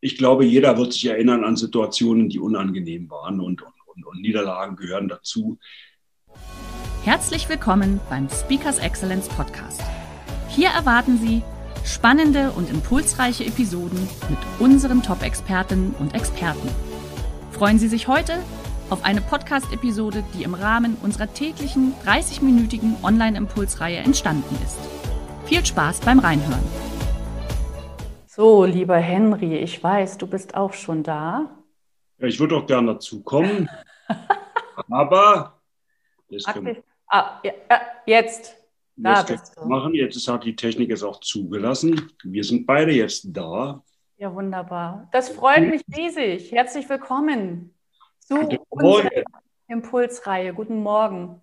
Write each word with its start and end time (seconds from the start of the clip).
ich 0.00 0.16
glaube, 0.16 0.44
jeder 0.44 0.78
wird 0.78 0.92
sich 0.92 1.06
erinnern 1.06 1.44
an 1.44 1.56
Situationen, 1.56 2.28
die 2.28 2.38
unangenehm 2.38 3.10
waren 3.10 3.40
und, 3.40 3.62
und, 3.62 4.06
und 4.06 4.20
Niederlagen 4.20 4.76
gehören 4.76 5.08
dazu. 5.08 5.58
Herzlich 7.04 7.48
willkommen 7.48 8.00
beim 8.08 8.28
Speakers 8.28 8.78
Excellence 8.78 9.28
Podcast. 9.28 9.82
Hier 10.48 10.68
erwarten 10.68 11.18
Sie 11.18 11.42
spannende 11.84 12.50
und 12.52 12.70
impulsreiche 12.70 13.44
Episoden 13.44 13.98
mit 14.28 14.38
unseren 14.58 15.02
Top-Expertinnen 15.02 15.94
und 15.98 16.14
Experten. 16.14 16.68
Freuen 17.52 17.78
Sie 17.78 17.88
sich 17.88 18.08
heute 18.08 18.38
auf 18.90 19.04
eine 19.04 19.20
Podcast-Episode, 19.20 20.22
die 20.34 20.44
im 20.44 20.54
Rahmen 20.54 20.96
unserer 21.02 21.32
täglichen 21.32 21.94
30-minütigen 22.06 23.02
Online-Impulsreihe 23.02 23.98
entstanden 23.98 24.54
ist. 24.64 24.78
Viel 25.46 25.64
Spaß 25.64 26.00
beim 26.00 26.18
Reinhören. 26.18 26.97
So, 28.38 28.64
lieber 28.64 28.98
Henry, 28.98 29.56
ich 29.56 29.82
weiß, 29.82 30.16
du 30.16 30.28
bist 30.28 30.54
auch 30.54 30.72
schon 30.72 31.02
da. 31.02 31.58
Ja, 32.18 32.28
ich 32.28 32.38
würde 32.38 32.54
auch 32.54 32.66
gerne 32.68 32.92
dazu 32.92 33.20
kommen. 33.24 33.68
aber 34.90 35.60
jetzt, 36.28 36.46
können, 36.46 36.84
ah, 37.08 37.40
ja, 37.42 37.52
jetzt. 38.06 38.56
Da 38.94 39.24
bist 39.24 39.56
du. 39.56 39.66
machen. 39.66 39.92
Jetzt 39.92 40.28
hat 40.28 40.44
die 40.44 40.54
Technik 40.54 40.92
es 40.92 41.02
auch 41.02 41.18
zugelassen. 41.18 42.12
Wir 42.22 42.44
sind 42.44 42.64
beide 42.64 42.92
jetzt 42.92 43.26
da. 43.26 43.82
Ja, 44.18 44.32
wunderbar. 44.32 45.08
Das 45.10 45.30
freut 45.30 45.68
mich 45.68 45.82
riesig. 45.96 46.52
Herzlich 46.52 46.88
willkommen 46.88 47.74
zu 48.20 48.38
unserer 48.68 49.24
Impulsreihe. 49.66 50.54
Guten 50.54 50.80
Morgen. 50.84 51.42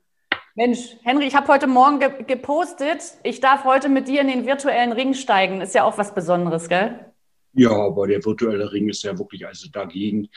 Mensch, 0.58 0.96
Henry, 1.04 1.28
ich 1.28 1.36
habe 1.36 1.50
heute 1.50 1.68
Morgen 1.68 2.00
ge 2.00 2.24
gepostet, 2.24 3.18
ich 3.24 3.42
darf 3.42 3.66
heute 3.66 3.90
mit 3.90 4.08
dir 4.08 4.22
in 4.22 4.28
den 4.28 4.46
virtuellen 4.46 4.94
Ring 4.94 5.14
steigen. 5.14 5.60
Ist 5.60 5.76
ja 5.76 5.84
auch 5.84 5.98
was 5.98 6.16
Besonderes, 6.16 6.70
gell? 6.70 7.14
Ja, 7.52 7.72
aber 7.72 8.08
der 8.08 8.24
virtuelle 8.24 8.72
Ring 8.72 8.88
ist 8.88 9.04
ja 9.04 9.18
wirklich 9.20 9.46
also 9.46 9.70
dagegen 9.70 10.30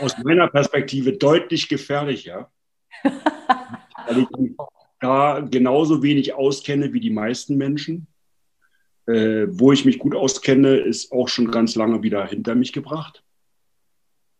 aus 0.00 0.16
meiner 0.18 0.46
Perspektive 0.48 1.14
deutlich 1.14 1.68
gefährlicher. 1.68 2.50
weil 3.02 4.18
ich 4.18 4.30
mich 4.38 4.52
da 5.00 5.40
genauso 5.40 6.00
wenig 6.00 6.34
auskenne 6.34 6.92
wie 6.92 7.00
die 7.00 7.10
meisten 7.10 7.56
Menschen. 7.56 8.06
Äh, 9.06 9.46
wo 9.48 9.72
ich 9.72 9.84
mich 9.84 9.98
gut 9.98 10.14
auskenne, 10.14 10.76
ist 10.76 11.10
auch 11.10 11.28
schon 11.28 11.50
ganz 11.50 11.74
lange 11.74 12.04
wieder 12.04 12.24
hinter 12.26 12.54
mich 12.54 12.72
gebracht. 12.72 13.24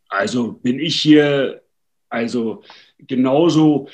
Also 0.09 0.53
bin 0.53 0.79
ich 0.79 1.01
hier 1.01 1.63
also 2.09 2.63
genauso 2.99 3.89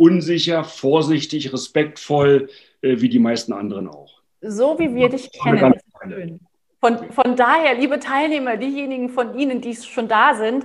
unsicher, 0.00 0.64
vorsichtig, 0.64 1.52
respektvoll, 1.52 2.48
äh, 2.80 3.00
wie 3.00 3.10
die 3.10 3.18
meisten 3.18 3.52
anderen 3.52 3.86
auch. 3.86 4.22
So 4.40 4.78
wie 4.78 4.94
wir 4.94 5.10
dich 5.10 5.30
kennen. 5.30 5.74
Von, 6.80 7.12
von 7.12 7.36
daher, 7.36 7.74
liebe 7.74 8.00
Teilnehmer, 8.00 8.56
diejenigen 8.56 9.10
von 9.10 9.38
Ihnen, 9.38 9.60
die 9.60 9.74
schon 9.76 10.08
da 10.08 10.34
sind, 10.34 10.64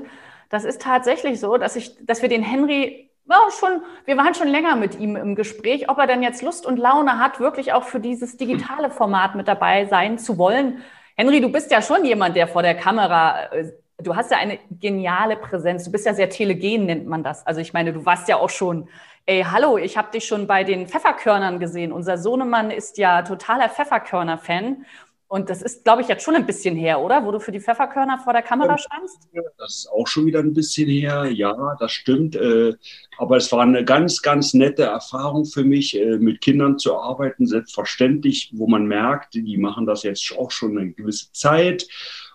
das 0.50 0.64
ist 0.64 0.82
tatsächlich 0.82 1.42
so, 1.42 1.58
dass, 1.58 1.76
ich, 1.76 1.98
dass 2.06 2.22
wir 2.22 2.30
den 2.30 2.42
Henry 2.42 3.10
ja, 3.28 3.38
schon, 3.60 3.82
wir 4.06 4.16
waren 4.16 4.36
schon 4.36 4.48
länger 4.48 4.76
mit 4.78 4.98
ihm 5.00 5.16
im 5.18 5.36
Gespräch, 5.36 5.90
ob 5.90 5.98
er 5.98 6.08
denn 6.08 6.24
jetzt 6.24 6.42
Lust 6.42 6.66
und 6.66 6.78
Laune 6.78 7.20
hat, 7.20 7.40
wirklich 7.40 7.74
auch 7.74 7.84
für 7.84 8.00
dieses 8.00 8.38
digitale 8.38 8.90
Format 8.90 9.36
mit 9.36 9.48
dabei 9.48 9.86
sein 9.88 10.18
zu 10.18 10.38
wollen. 10.38 10.78
Henry, 11.18 11.42
du 11.42 11.52
bist 11.52 11.72
ja 11.72 11.82
schon 11.82 12.06
jemand, 12.06 12.38
der 12.38 12.48
vor 12.48 12.62
der 12.62 12.76
Kamera, 12.76 13.52
äh, 13.52 13.72
du 13.98 14.16
hast 14.16 14.32
ja 14.32 14.38
eine 14.38 14.60
geniale 14.70 15.36
Präsenz. 15.36 15.84
Du 15.84 15.92
bist 15.92 16.06
ja 16.06 16.14
sehr 16.14 16.30
telegen, 16.30 16.86
nennt 16.86 17.08
man 17.08 17.24
das. 17.24 17.46
Also 17.46 17.62
ich 17.62 17.74
meine, 17.74 17.94
du 17.94 18.06
warst 18.06 18.28
ja 18.28 18.38
auch 18.38 18.50
schon 18.50 18.88
Ey, 19.28 19.44
hallo, 19.44 19.80
ich 19.80 19.98
habe 19.98 20.12
dich 20.12 20.26
schon 20.26 20.46
bei 20.46 20.64
den 20.64 20.88
Pfefferkörnern 20.88 21.60
gesehen. 21.60 21.92
Unser 21.92 22.20
Sohnemann 22.20 22.70
ist 22.70 23.00
ja 23.00 23.24
totaler 23.24 23.70
Pfefferkörner-Fan. 23.70 24.86
Und 25.28 25.50
das 25.50 25.64
ist, 25.64 25.84
glaube 25.84 26.04
ich, 26.04 26.08
jetzt 26.08 26.24
schon 26.24 26.36
ein 26.36 26.46
bisschen 26.46 26.76
her, 26.76 27.02
oder? 27.02 27.26
Wo 27.26 27.32
du 27.32 27.40
für 27.40 27.52
die 27.52 27.60
Pfefferkörner 27.60 28.20
vor 28.20 28.34
der 28.34 28.44
Kamera 28.44 28.78
standst? 28.78 29.28
Das 29.58 29.78
ist 29.78 29.90
auch 29.92 30.06
schon 30.06 30.28
wieder 30.28 30.42
ein 30.42 30.54
bisschen 30.54 30.88
her. 30.88 31.26
Ja, 31.32 31.76
das 31.80 31.92
stimmt. 31.92 32.36
Äh, 32.36 32.76
aber 33.18 33.38
es 33.38 33.52
war 33.52 33.62
eine 33.62 33.84
ganz, 33.84 34.22
ganz 34.22 34.54
nette 34.54 34.84
Erfahrung 34.84 35.46
für 35.46 35.64
mich, 35.64 36.00
äh, 36.00 36.20
mit 36.20 36.42
Kindern 36.42 36.78
zu 36.78 36.96
arbeiten. 36.96 37.48
Selbstverständlich, 37.48 38.52
wo 38.54 38.68
man 38.68 38.86
merkt, 38.86 39.34
die 39.34 39.58
machen 39.58 39.88
das 39.88 40.04
jetzt 40.04 40.38
auch 40.38 40.52
schon 40.52 40.78
eine 40.78 40.92
gewisse 40.92 41.32
Zeit. 41.32 41.88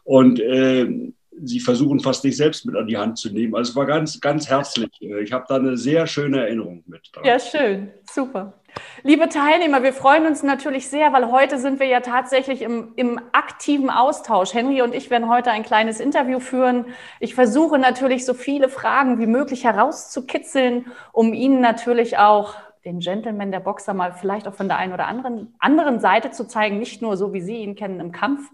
Und 0.02 0.40
äh, 0.40 1.12
sie 1.44 1.60
versuchen 1.60 2.00
fast 2.00 2.24
dich 2.24 2.36
selbst 2.36 2.66
mit 2.66 2.76
an 2.76 2.86
die 2.86 2.96
Hand 2.96 3.18
zu 3.18 3.30
nehmen. 3.32 3.54
Also 3.54 3.70
es 3.70 3.76
war 3.76 3.86
ganz, 3.86 4.20
ganz 4.20 4.48
herzlich. 4.48 4.90
Ich 5.00 5.32
habe 5.32 5.44
da 5.48 5.56
eine 5.56 5.76
sehr 5.76 6.06
schöne 6.06 6.40
Erinnerung 6.40 6.82
mit. 6.86 7.10
Dran. 7.12 7.24
Ja, 7.24 7.38
schön, 7.38 7.90
super. 8.10 8.54
Liebe 9.02 9.28
Teilnehmer, 9.28 9.82
wir 9.82 9.92
freuen 9.92 10.26
uns 10.26 10.42
natürlich 10.42 10.88
sehr, 10.88 11.12
weil 11.12 11.30
heute 11.32 11.58
sind 11.58 11.80
wir 11.80 11.86
ja 11.86 12.00
tatsächlich 12.00 12.62
im, 12.62 12.92
im 12.96 13.20
aktiven 13.32 13.90
Austausch. 13.90 14.54
Henry 14.54 14.82
und 14.82 14.94
ich 14.94 15.10
werden 15.10 15.28
heute 15.28 15.50
ein 15.50 15.64
kleines 15.64 15.98
Interview 15.98 16.38
führen. 16.38 16.86
Ich 17.18 17.34
versuche 17.34 17.78
natürlich 17.78 18.24
so 18.24 18.34
viele 18.34 18.68
Fragen 18.68 19.18
wie 19.18 19.26
möglich 19.26 19.64
herauszukitzeln, 19.64 20.86
um 21.12 21.32
Ihnen 21.32 21.60
natürlich 21.60 22.18
auch 22.18 22.54
den 22.84 23.00
Gentleman 23.00 23.50
der 23.50 23.60
Boxer 23.60 23.92
mal 23.92 24.12
vielleicht 24.12 24.48
auch 24.48 24.54
von 24.54 24.68
der 24.68 24.78
einen 24.78 24.92
oder 24.92 25.06
anderen, 25.06 25.54
anderen 25.58 26.00
Seite 26.00 26.30
zu 26.30 26.46
zeigen, 26.46 26.78
nicht 26.78 27.02
nur 27.02 27.16
so, 27.16 27.32
wie 27.32 27.40
Sie 27.40 27.56
ihn 27.56 27.74
kennen 27.74 28.00
im 28.00 28.12
Kampf, 28.12 28.48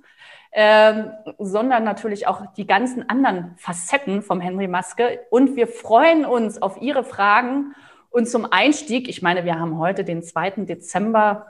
ähm, 0.53 1.13
sondern 1.39 1.85
natürlich 1.85 2.27
auch 2.27 2.47
die 2.55 2.67
ganzen 2.67 3.09
anderen 3.09 3.55
Facetten 3.57 4.23
vom 4.23 4.41
Henry 4.41 4.69
Maske. 4.69 5.21
Und 5.31 5.57
wir 5.57 5.67
freuen 5.69 6.25
uns 6.25 6.61
auf 6.61 6.81
Ihre 6.81 7.05
Fragen. 7.05 7.75
Und 8.11 8.29
zum 8.29 8.51
Einstieg, 8.51 9.09
ich 9.09 9.23
meine, 9.23 9.45
wir 9.45 9.59
haben 9.59 9.79
heute 9.79 10.05
den 10.05 10.23
2. 10.23 10.51
Dezember, 10.65 11.47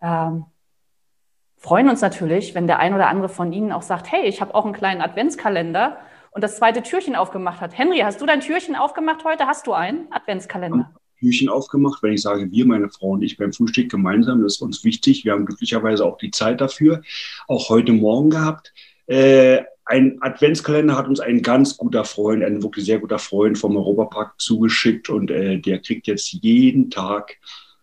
ähm, 0.00 0.46
freuen 1.56 1.88
uns 1.88 2.00
natürlich, 2.00 2.54
wenn 2.54 2.66
der 2.66 2.78
ein 2.80 2.94
oder 2.94 3.08
andere 3.08 3.28
von 3.28 3.52
Ihnen 3.52 3.72
auch 3.72 3.82
sagt, 3.82 4.10
hey, 4.10 4.22
ich 4.22 4.40
habe 4.40 4.54
auch 4.54 4.64
einen 4.64 4.74
kleinen 4.74 5.00
Adventskalender 5.00 5.98
und 6.32 6.42
das 6.42 6.56
zweite 6.56 6.82
Türchen 6.82 7.14
aufgemacht 7.14 7.60
hat. 7.60 7.76
Henry, 7.78 8.00
hast 8.00 8.20
du 8.20 8.26
dein 8.26 8.40
Türchen 8.40 8.74
aufgemacht 8.74 9.24
heute? 9.24 9.46
Hast 9.46 9.66
du 9.66 9.72
einen 9.72 10.12
Adventskalender? 10.12 10.90
Küchen 11.22 11.48
aufgemacht. 11.48 12.02
Wenn 12.02 12.12
ich 12.12 12.22
sage, 12.22 12.50
wir, 12.50 12.66
meine 12.66 12.90
Frau 12.90 13.10
und 13.10 13.22
ich 13.22 13.36
beim 13.36 13.52
Frühstück 13.52 13.90
gemeinsam, 13.90 14.42
das 14.42 14.54
ist 14.54 14.60
uns 14.60 14.84
wichtig. 14.84 15.24
Wir 15.24 15.32
haben 15.32 15.46
glücklicherweise 15.46 16.04
auch 16.04 16.18
die 16.18 16.32
Zeit 16.32 16.60
dafür. 16.60 17.02
Auch 17.46 17.68
heute 17.68 17.92
Morgen 17.92 18.30
gehabt. 18.30 18.72
Äh, 19.06 19.62
ein 19.84 20.18
Adventskalender 20.20 20.96
hat 20.96 21.08
uns 21.08 21.20
ein 21.20 21.42
ganz 21.42 21.76
guter 21.76 22.04
Freund, 22.04 22.42
ein 22.42 22.62
wirklich 22.62 22.84
sehr 22.84 22.98
guter 22.98 23.18
Freund 23.18 23.58
vom 23.58 23.76
Europapark 23.76 24.40
zugeschickt 24.40 25.08
und 25.08 25.30
äh, 25.30 25.58
der 25.58 25.80
kriegt 25.80 26.06
jetzt 26.06 26.32
jeden 26.32 26.90
Tag 26.90 27.36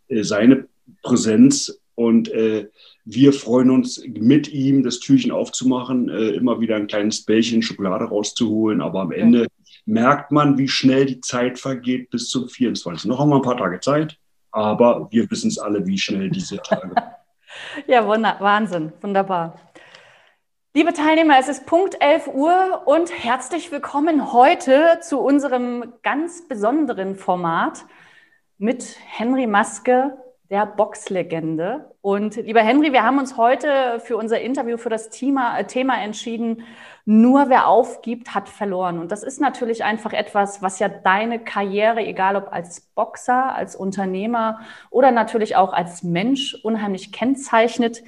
äh, 0.08 0.24
seine 0.24 0.68
Präsenz 1.02 1.80
und 1.96 2.30
äh, 2.30 2.70
wir 3.04 3.34
freuen 3.34 3.72
uns 3.72 4.02
mit 4.08 4.48
ihm, 4.54 4.84
das 4.84 5.00
Türchen 5.00 5.32
aufzumachen, 5.32 6.10
äh, 6.10 6.30
immer 6.30 6.62
wieder 6.62 6.76
ein 6.76 6.88
kleines 6.88 7.26
Bällchen 7.26 7.62
Schokolade 7.62 8.06
rauszuholen, 8.06 8.82
aber 8.82 9.02
am 9.02 9.12
Ende 9.12 9.48
merkt 9.90 10.32
man, 10.32 10.58
wie 10.58 10.68
schnell 10.68 11.06
die 11.06 11.20
Zeit 11.20 11.60
vergeht 11.60 12.12
bis 12.12 12.30
zum 12.30 12.48
24. 12.48 13.10
Noch 13.10 13.20
haben 13.20 13.30
wir 13.30 13.38
ein 13.38 13.42
paar 13.42 13.58
Tage 13.58 13.80
Zeit, 13.80 14.18
aber 14.52 15.08
wir 15.12 15.30
wissen 15.32 15.48
es 15.48 15.58
alle, 15.58 15.86
wie 15.88 15.98
schnell 15.98 16.30
diese 16.30 16.58
Tage. 16.58 16.94
ja, 17.88 18.06
wunder 18.06 18.38
Wahnsinn, 18.40 18.94
wunderbar. 19.02 19.60
Liebe 20.76 20.94
Teilnehmer, 20.94 21.40
es 21.40 21.50
ist 21.50 21.66
Punkt 21.66 21.98
11 22.00 22.28
Uhr 22.28 22.84
und 22.86 23.12
herzlich 23.12 23.72
willkommen 23.72 24.32
heute 24.32 25.00
zu 25.02 25.20
unserem 25.20 25.94
ganz 26.04 26.48
besonderen 26.48 27.16
Format 27.16 27.86
mit 28.60 28.96
Henry 29.08 29.48
Maske, 29.48 30.16
der 30.50 30.66
Boxlegende. 30.66 31.92
Und 32.02 32.36
lieber 32.38 32.62
Henry, 32.62 32.92
wir 32.92 33.04
haben 33.04 33.20
uns 33.20 33.38
heute 33.38 34.00
für 34.00 34.18
unser 34.18 34.42
Interview 34.42 34.78
für 34.78 34.90
das 34.90 35.10
Thema, 35.10 35.60
äh, 35.60 35.66
Thema 35.66 36.02
entschieden, 36.02 36.64
nur 37.06 37.50
wer 37.50 37.68
aufgibt, 37.68 38.34
hat 38.34 38.50
verloren. 38.50 39.00
Und 39.00 39.12
das 39.12 39.24
ist 39.24 39.40
natürlich 39.40 39.84
einfach 39.84 40.14
etwas, 40.14 40.62
was 40.62 40.80
ja 40.80 40.90
deine 40.90 41.40
Karriere, 41.40 42.02
egal 42.02 42.36
ob 42.36 42.52
als 42.52 42.82
Boxer, 42.82 43.56
als 43.56 43.76
Unternehmer 43.76 44.60
oder 44.90 45.12
natürlich 45.12 45.56
auch 45.56 45.74
als 45.74 46.04
Mensch, 46.04 46.56
unheimlich 46.64 47.12
kennzeichnet. 47.12 48.04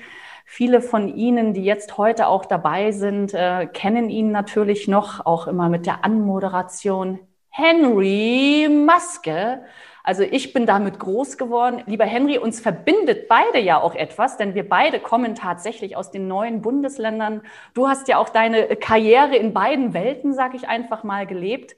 Viele 0.46 0.82
von 0.82 1.08
Ihnen, 1.08 1.54
die 1.54 1.64
jetzt 1.64 1.98
heute 1.98 2.28
auch 2.28 2.46
dabei 2.46 2.92
sind, 2.92 3.34
äh, 3.34 3.68
kennen 3.68 4.10
ihn 4.10 4.32
natürlich 4.32 4.88
noch, 4.88 5.26
auch 5.26 5.48
immer 5.48 5.70
mit 5.70 5.86
der 5.86 6.04
Anmoderation. 6.04 7.20
Henry 7.52 8.68
Maske. 8.70 9.62
Also 10.04 10.24
ich 10.24 10.54
bin 10.54 10.66
damit 10.66 11.00
groß 11.00 11.38
geworden. 11.38 11.84
Lieber 11.86 12.06
Henry, 12.06 12.38
uns 12.38 12.60
verbindet 12.60 13.28
beide 13.28 13.60
ja 13.60 13.80
auch 13.80 13.94
etwas, 13.94 14.38
denn 14.38 14.56
wir 14.56 14.68
beide 14.68 15.00
kommen 15.00 15.36
tatsächlich 15.36 15.96
aus 15.96 16.12
den 16.12 16.28
neuen 16.28 16.62
Bundesländern. 16.62 17.42
Du 17.74 17.88
hast 17.88 18.08
ja 18.08 18.18
auch 18.18 18.30
deine 18.30 18.76
Karriere 18.78 19.36
in 19.36 19.54
beiden 19.54 19.94
Welten, 19.94 20.34
sag 20.34 20.56
ich 20.56 20.68
einfach 20.68 21.04
mal, 21.04 21.28
gelebt. 21.28 21.76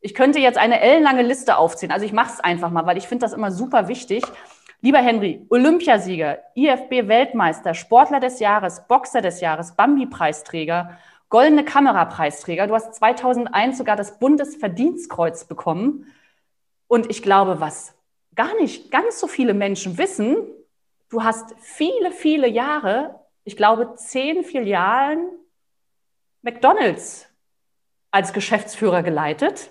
Ich 0.00 0.14
könnte 0.14 0.40
jetzt 0.40 0.58
eine 0.58 0.80
ellenlange 0.80 1.22
Liste 1.22 1.56
aufziehen. 1.56 1.92
Also 1.92 2.04
ich 2.04 2.12
mache 2.12 2.32
es 2.32 2.40
einfach 2.40 2.70
mal, 2.70 2.84
weil 2.84 2.98
ich 2.98 3.06
finde 3.06 3.24
das 3.24 3.32
immer 3.32 3.52
super 3.52 3.88
wichtig. 3.88 4.24
Lieber 4.80 4.98
Henry, 4.98 5.46
Olympiasieger, 5.48 6.38
IFB-Weltmeister, 6.56 7.72
Sportler 7.72 8.18
des 8.18 8.40
Jahres, 8.40 8.88
Boxer 8.88 9.20
des 9.20 9.40
Jahres, 9.40 9.76
Bambi-Preisträger, 9.76 10.98
Goldene 11.32 11.64
Kamera-Preisträger. 11.64 12.66
Du 12.66 12.74
hast 12.74 12.94
2001 12.94 13.78
sogar 13.78 13.96
das 13.96 14.18
Bundesverdienstkreuz 14.18 15.46
bekommen. 15.46 16.12
Und 16.88 17.08
ich 17.08 17.22
glaube, 17.22 17.58
was 17.58 17.94
gar 18.34 18.54
nicht 18.56 18.90
ganz 18.90 19.18
so 19.18 19.26
viele 19.26 19.54
Menschen 19.54 19.96
wissen, 19.96 20.36
du 21.08 21.24
hast 21.24 21.54
viele, 21.58 22.12
viele 22.12 22.46
Jahre, 22.48 23.18
ich 23.44 23.56
glaube 23.56 23.94
zehn 23.94 24.44
Filialen 24.44 25.26
McDonald's 26.42 27.30
als 28.10 28.34
Geschäftsführer 28.34 29.02
geleitet. 29.02 29.70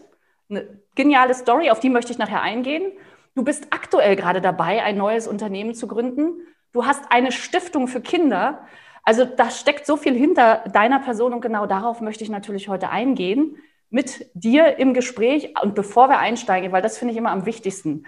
Eine 0.49 0.81
geniale 0.95 1.35
Story, 1.35 1.69
auf 1.69 1.79
die 1.79 1.91
möchte 1.91 2.11
ich 2.11 2.17
nachher 2.17 2.41
eingehen. 2.41 2.91
Du 3.35 3.43
bist 3.43 3.67
aktuell 3.69 4.15
gerade 4.15 4.41
dabei, 4.41 4.81
ein 4.81 4.97
neues 4.97 5.27
Unternehmen 5.27 5.75
zu 5.75 5.87
gründen. 5.87 6.41
Du 6.71 6.87
hast 6.87 7.11
eine 7.11 7.31
Stiftung 7.31 7.87
für 7.87 8.01
Kinder. 8.01 8.65
Also 9.03 9.25
da 9.25 9.49
steckt 9.49 9.85
so 9.85 9.97
viel 9.97 10.13
hinter 10.13 10.63
deiner 10.71 10.99
Person 10.99 11.33
und 11.33 11.41
genau 11.41 11.65
darauf 11.65 12.01
möchte 12.01 12.23
ich 12.23 12.29
natürlich 12.29 12.69
heute 12.69 12.89
eingehen 12.89 13.57
mit 13.89 14.29
dir 14.33 14.77
im 14.77 14.93
Gespräch 14.93 15.53
und 15.61 15.75
bevor 15.75 16.09
wir 16.09 16.19
einsteigen, 16.19 16.71
weil 16.71 16.81
das 16.81 16.97
finde 16.97 17.11
ich 17.13 17.17
immer 17.17 17.31
am 17.31 17.45
wichtigsten. 17.45 18.05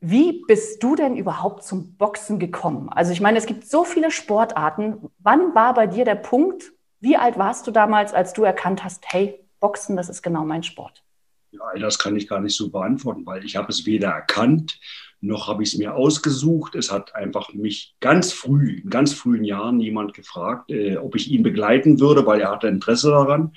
Wie 0.00 0.44
bist 0.46 0.82
du 0.82 0.96
denn 0.96 1.16
überhaupt 1.16 1.62
zum 1.62 1.96
Boxen 1.96 2.38
gekommen? 2.38 2.88
Also 2.88 3.12
ich 3.12 3.20
meine, 3.20 3.38
es 3.38 3.46
gibt 3.46 3.66
so 3.66 3.84
viele 3.84 4.10
Sportarten. 4.10 5.10
Wann 5.18 5.54
war 5.54 5.74
bei 5.74 5.86
dir 5.86 6.04
der 6.04 6.16
Punkt? 6.16 6.72
Wie 6.98 7.16
alt 7.16 7.38
warst 7.38 7.66
du 7.66 7.70
damals, 7.70 8.12
als 8.12 8.32
du 8.32 8.42
erkannt 8.42 8.82
hast, 8.82 9.04
hey, 9.06 9.38
Boxen, 9.60 9.96
das 9.96 10.08
ist 10.08 10.22
genau 10.22 10.44
mein 10.44 10.64
Sport? 10.64 11.04
Ja, 11.52 11.60
das 11.78 11.98
kann 11.98 12.16
ich 12.16 12.28
gar 12.28 12.40
nicht 12.40 12.56
so 12.56 12.70
beantworten, 12.70 13.24
weil 13.26 13.44
ich 13.44 13.56
habe 13.56 13.68
es 13.68 13.86
weder 13.86 14.08
erkannt, 14.10 14.80
noch 15.22 15.48
habe 15.48 15.62
ich 15.62 15.72
es 15.72 15.78
mir 15.78 15.94
ausgesucht. 15.94 16.74
Es 16.74 16.90
hat 16.90 17.14
einfach 17.14 17.54
mich 17.54 17.94
ganz 18.00 18.32
früh, 18.32 18.80
in 18.82 18.90
ganz 18.90 19.14
frühen 19.14 19.44
Jahren 19.44 19.80
jemand 19.80 20.14
gefragt, 20.14 20.70
äh, 20.70 20.96
ob 20.96 21.14
ich 21.14 21.30
ihn 21.30 21.42
begleiten 21.42 22.00
würde, 22.00 22.26
weil 22.26 22.40
er 22.40 22.50
hatte 22.50 22.66
Interesse 22.66 23.10
daran. 23.10 23.52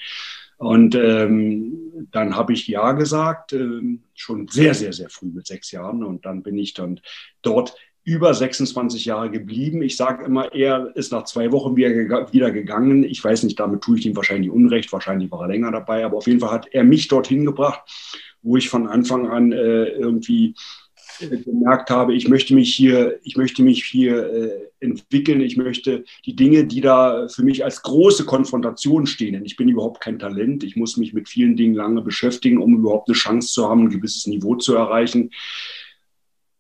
Und 0.57 0.95
ähm, 0.95 2.07
dann 2.12 2.35
habe 2.35 2.53
ich 2.53 2.67
Ja 2.67 2.94
gesagt, 2.94 3.51
ähm, 3.51 4.03
schon 4.13 4.47
sehr, 4.47 4.73
sehr, 4.73 4.94
sehr 4.94 5.09
früh 5.09 5.27
mit 5.27 5.47
sechs 5.47 5.71
Jahren. 5.71 6.03
Und 6.03 6.25
dann 6.25 6.44
bin 6.44 6.57
ich 6.57 6.73
dann 6.75 7.01
dort 7.41 7.75
über 8.03 8.33
26 8.33 9.06
Jahre 9.06 9.31
geblieben. 9.31 9.81
Ich 9.81 9.97
sage 9.97 10.23
immer, 10.23 10.53
er 10.53 10.95
ist 10.95 11.12
nach 11.12 11.23
zwei 11.23 11.51
Wochen 11.51 11.75
wieder, 11.75 12.31
wieder 12.31 12.51
gegangen. 12.51 13.03
Ich 13.03 13.23
weiß 13.23 13.44
nicht, 13.44 13.59
damit 13.59 13.81
tue 13.81 13.97
ich 13.97 14.06
ihm 14.06 14.15
wahrscheinlich 14.15 14.51
Unrecht. 14.51 14.94
Wahrscheinlich 14.94 15.31
war 15.31 15.41
er 15.41 15.47
länger 15.47 15.71
dabei. 15.71 16.06
Aber 16.06 16.17
auf 16.17 16.27
jeden 16.27 16.39
Fall 16.39 16.51
hat 16.51 16.67
er 16.71 16.83
mich 16.83 17.07
dorthin 17.07 17.44
gebracht, 17.44 17.81
wo 18.44 18.56
ich 18.56 18.69
von 18.69 18.88
Anfang 18.88 19.27
an 19.27 19.51
äh, 19.51 19.85
irgendwie 19.85 20.53
gemerkt 21.19 21.89
habe, 21.89 22.13
ich 22.13 22.27
möchte 22.27 22.53
mich 22.53 22.73
hier, 22.73 23.19
ich 23.23 23.38
möchte 23.38 23.63
mich 23.63 23.83
hier 23.85 24.33
äh, 24.33 24.51
entwickeln, 24.79 25.41
ich 25.41 25.57
möchte 25.57 26.03
die 26.25 26.35
Dinge, 26.35 26.65
die 26.65 26.81
da 26.81 27.27
für 27.27 27.44
mich 27.44 27.63
als 27.63 27.81
große 27.81 28.25
Konfrontation 28.25 29.07
stehen, 29.07 29.33
denn 29.33 29.45
ich 29.45 29.56
bin 29.56 29.69
überhaupt 29.69 30.01
kein 30.01 30.19
Talent, 30.19 30.63
ich 30.63 30.75
muss 30.75 30.97
mich 30.97 31.13
mit 31.13 31.29
vielen 31.29 31.56
Dingen 31.56 31.75
lange 31.75 32.01
beschäftigen, 32.01 32.62
um 32.62 32.75
überhaupt 32.75 33.09
eine 33.09 33.15
Chance 33.15 33.53
zu 33.53 33.69
haben, 33.69 33.83
ein 33.83 33.89
gewisses 33.89 34.27
Niveau 34.27 34.56
zu 34.56 34.75
erreichen. 34.75 35.31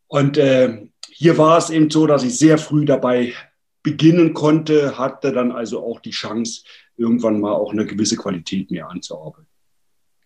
Und 0.07 0.37
äh, 0.37 0.87
hier 1.09 1.37
war 1.37 1.57
es 1.57 1.69
eben 1.69 1.89
so, 1.89 2.07
dass 2.07 2.23
ich 2.23 2.37
sehr 2.37 2.57
früh 2.57 2.85
dabei 2.85 3.33
beginnen 3.83 4.33
konnte, 4.33 4.97
hatte 4.97 5.31
dann 5.31 5.51
also 5.51 5.83
auch 5.83 5.99
die 5.99 6.11
Chance, 6.11 6.63
irgendwann 6.97 7.39
mal 7.39 7.53
auch 7.53 7.71
eine 7.71 7.85
gewisse 7.85 8.17
Qualität 8.17 8.71
mehr 8.71 8.89
anzuarbeiten. 8.89 9.47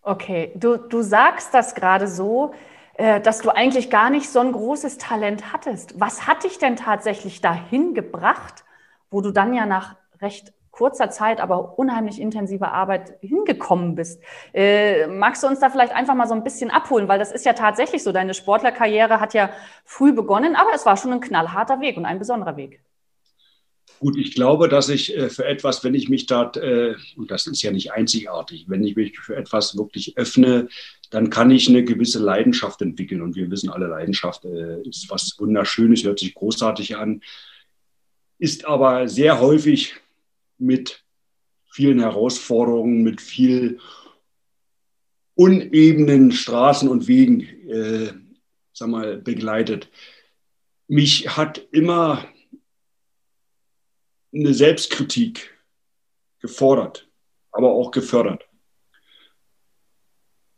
Okay, 0.02 0.52
du, 0.54 0.76
du 0.76 1.02
sagst 1.02 1.52
das 1.52 1.74
gerade 1.74 2.08
so, 2.08 2.54
dass 3.00 3.40
du 3.40 3.50
eigentlich 3.50 3.88
gar 3.88 4.10
nicht 4.10 4.28
so 4.28 4.40
ein 4.40 4.52
großes 4.52 4.98
Talent 4.98 5.52
hattest. 5.52 5.98
Was 5.98 6.26
hat 6.26 6.44
dich 6.44 6.58
denn 6.58 6.76
tatsächlich 6.76 7.40
dahin 7.40 7.94
gebracht, 7.94 8.64
wo 9.10 9.20
du 9.20 9.30
dann 9.30 9.54
ja 9.54 9.64
nach 9.64 9.96
recht 10.20 10.52
kurzer 10.70 11.10
Zeit, 11.10 11.40
aber 11.40 11.78
unheimlich 11.78 12.20
intensiver 12.20 12.72
Arbeit 12.72 13.18
hingekommen 13.20 13.94
bist. 13.94 14.22
Äh, 14.54 15.06
magst 15.08 15.42
du 15.42 15.46
uns 15.46 15.60
da 15.60 15.68
vielleicht 15.68 15.92
einfach 15.92 16.14
mal 16.14 16.28
so 16.28 16.34
ein 16.34 16.44
bisschen 16.44 16.70
abholen? 16.70 17.08
Weil 17.08 17.18
das 17.18 17.32
ist 17.32 17.44
ja 17.44 17.52
tatsächlich 17.52 18.02
so, 18.02 18.12
deine 18.12 18.34
Sportlerkarriere 18.34 19.20
hat 19.20 19.34
ja 19.34 19.50
früh 19.84 20.12
begonnen, 20.12 20.56
aber 20.56 20.70
es 20.74 20.86
war 20.86 20.96
schon 20.96 21.12
ein 21.12 21.20
knallharter 21.20 21.80
Weg 21.80 21.96
und 21.96 22.06
ein 22.06 22.18
besonderer 22.18 22.56
Weg. 22.56 22.80
Gut, 23.98 24.16
ich 24.16 24.34
glaube, 24.34 24.68
dass 24.68 24.88
ich 24.88 25.14
äh, 25.14 25.28
für 25.28 25.44
etwas, 25.44 25.84
wenn 25.84 25.94
ich 25.94 26.08
mich 26.08 26.24
dort, 26.24 26.56
äh, 26.56 26.94
und 27.16 27.30
das 27.30 27.46
ist 27.46 27.60
ja 27.60 27.72
nicht 27.72 27.92
einzigartig, 27.92 28.64
wenn 28.68 28.82
ich 28.82 28.96
mich 28.96 29.18
für 29.18 29.36
etwas 29.36 29.76
wirklich 29.76 30.16
öffne, 30.16 30.68
dann 31.10 31.28
kann 31.28 31.50
ich 31.50 31.68
eine 31.68 31.84
gewisse 31.84 32.20
Leidenschaft 32.20 32.80
entwickeln. 32.82 33.20
Und 33.20 33.34
wir 33.34 33.50
wissen 33.50 33.68
alle, 33.68 33.88
Leidenschaft 33.88 34.44
äh, 34.44 34.80
ist 34.82 35.10
was 35.10 35.36
Wunderschönes, 35.38 36.04
hört 36.04 36.20
sich 36.20 36.34
großartig 36.34 36.96
an, 36.96 37.20
ist 38.38 38.64
aber 38.64 39.08
sehr 39.08 39.40
häufig 39.40 39.94
mit 40.58 41.04
vielen 41.70 42.00
Herausforderungen, 42.00 43.02
mit 43.02 43.20
viel 43.20 43.78
unebenen 45.34 46.32
Straßen 46.32 46.88
und 46.88 47.06
Wegen, 47.08 47.40
äh, 47.68 48.12
sag 48.72 48.88
mal, 48.88 49.18
begleitet. 49.18 49.88
Mich 50.86 51.36
hat 51.36 51.58
immer 51.70 52.26
eine 54.32 54.54
Selbstkritik 54.54 55.58
gefordert, 56.40 57.08
aber 57.52 57.70
auch 57.72 57.90
gefördert. 57.90 58.49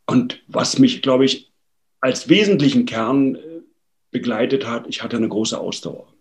Und 0.07 0.43
was 0.47 0.79
mich, 0.79 1.03
glaube 1.03 1.25
ich, 1.25 1.53
als 2.01 2.29
wesentlichen 2.29 2.85
Kern 2.87 3.37
äh, 3.37 3.61
begleitet 4.11 4.67
hat, 4.67 4.87
ich 4.89 5.03
hatte 5.03 5.17
eine 5.17 5.29
große 5.29 5.59
Ausdauer. 5.59 6.13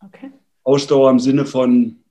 Okay. 0.00 0.30
Ausdauer 0.64 1.10
im 1.10 1.18
Sinne 1.18 1.46
von, 1.46 2.02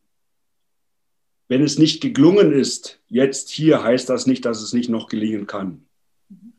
wenn 1.48 1.64
es 1.64 1.78
nicht 1.78 2.02
geglungen 2.02 2.54
ist, 2.54 3.02
jetzt 3.08 3.50
hier, 3.50 3.84
heißt 3.84 4.10
das 4.10 4.26
nicht, 4.26 4.46
dass 4.46 4.62
es 4.62 4.74
nicht 4.74 4.90
noch 4.90 5.10
gelingen 5.10 5.48
kann. 5.48 5.86
Mhm. 6.30 6.54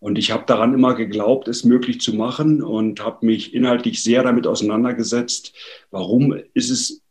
Und 0.00 0.18
ich 0.18 0.32
habe 0.32 0.44
daran 0.46 0.74
immer 0.74 0.94
geglaubt, 0.94 1.46
es 1.46 1.64
möglich 1.64 2.00
zu 2.00 2.14
machen 2.14 2.62
und 2.62 3.00
habe 3.00 3.24
mich 3.24 3.54
inhaltlich 3.54 4.02
sehr 4.02 4.24
damit 4.24 4.48
auseinandergesetzt, 4.48 5.54
warum 5.92 6.34
ist 6.54 6.70
es 6.70 7.02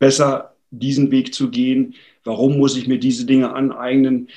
besser, 0.00 0.56
diesen 0.70 1.12
Weg 1.12 1.34
zu 1.34 1.50
gehen? 1.50 1.94
Warum 2.24 2.58
muss 2.58 2.76
ich 2.76 2.88
mir 2.88 2.98
diese 2.98 3.26
Dinge 3.26 3.54
aneignen? 3.54 4.28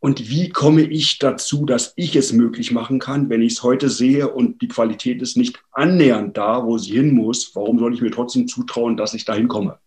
Und 0.00 0.30
wie 0.30 0.48
komme 0.48 0.80
ich 0.80 1.18
dazu, 1.18 1.66
dass 1.66 1.92
ich 1.94 2.16
es 2.16 2.32
möglich 2.32 2.72
machen 2.72 2.98
kann, 2.98 3.28
wenn 3.28 3.42
ich 3.42 3.52
es 3.52 3.62
heute 3.62 3.90
sehe 3.90 4.28
und 4.28 4.62
die 4.62 4.68
Qualität 4.68 5.20
ist 5.20 5.36
nicht 5.36 5.62
annähernd 5.72 6.38
da, 6.38 6.64
wo 6.64 6.78
sie 6.78 6.92
hin 6.92 7.14
muss? 7.14 7.54
Warum 7.54 7.78
soll 7.78 7.92
ich 7.92 8.00
mir 8.00 8.10
trotzdem 8.10 8.48
zutrauen, 8.48 8.96
dass 8.96 9.12
ich 9.12 9.26
dahin 9.26 9.46
komme? 9.46 9.78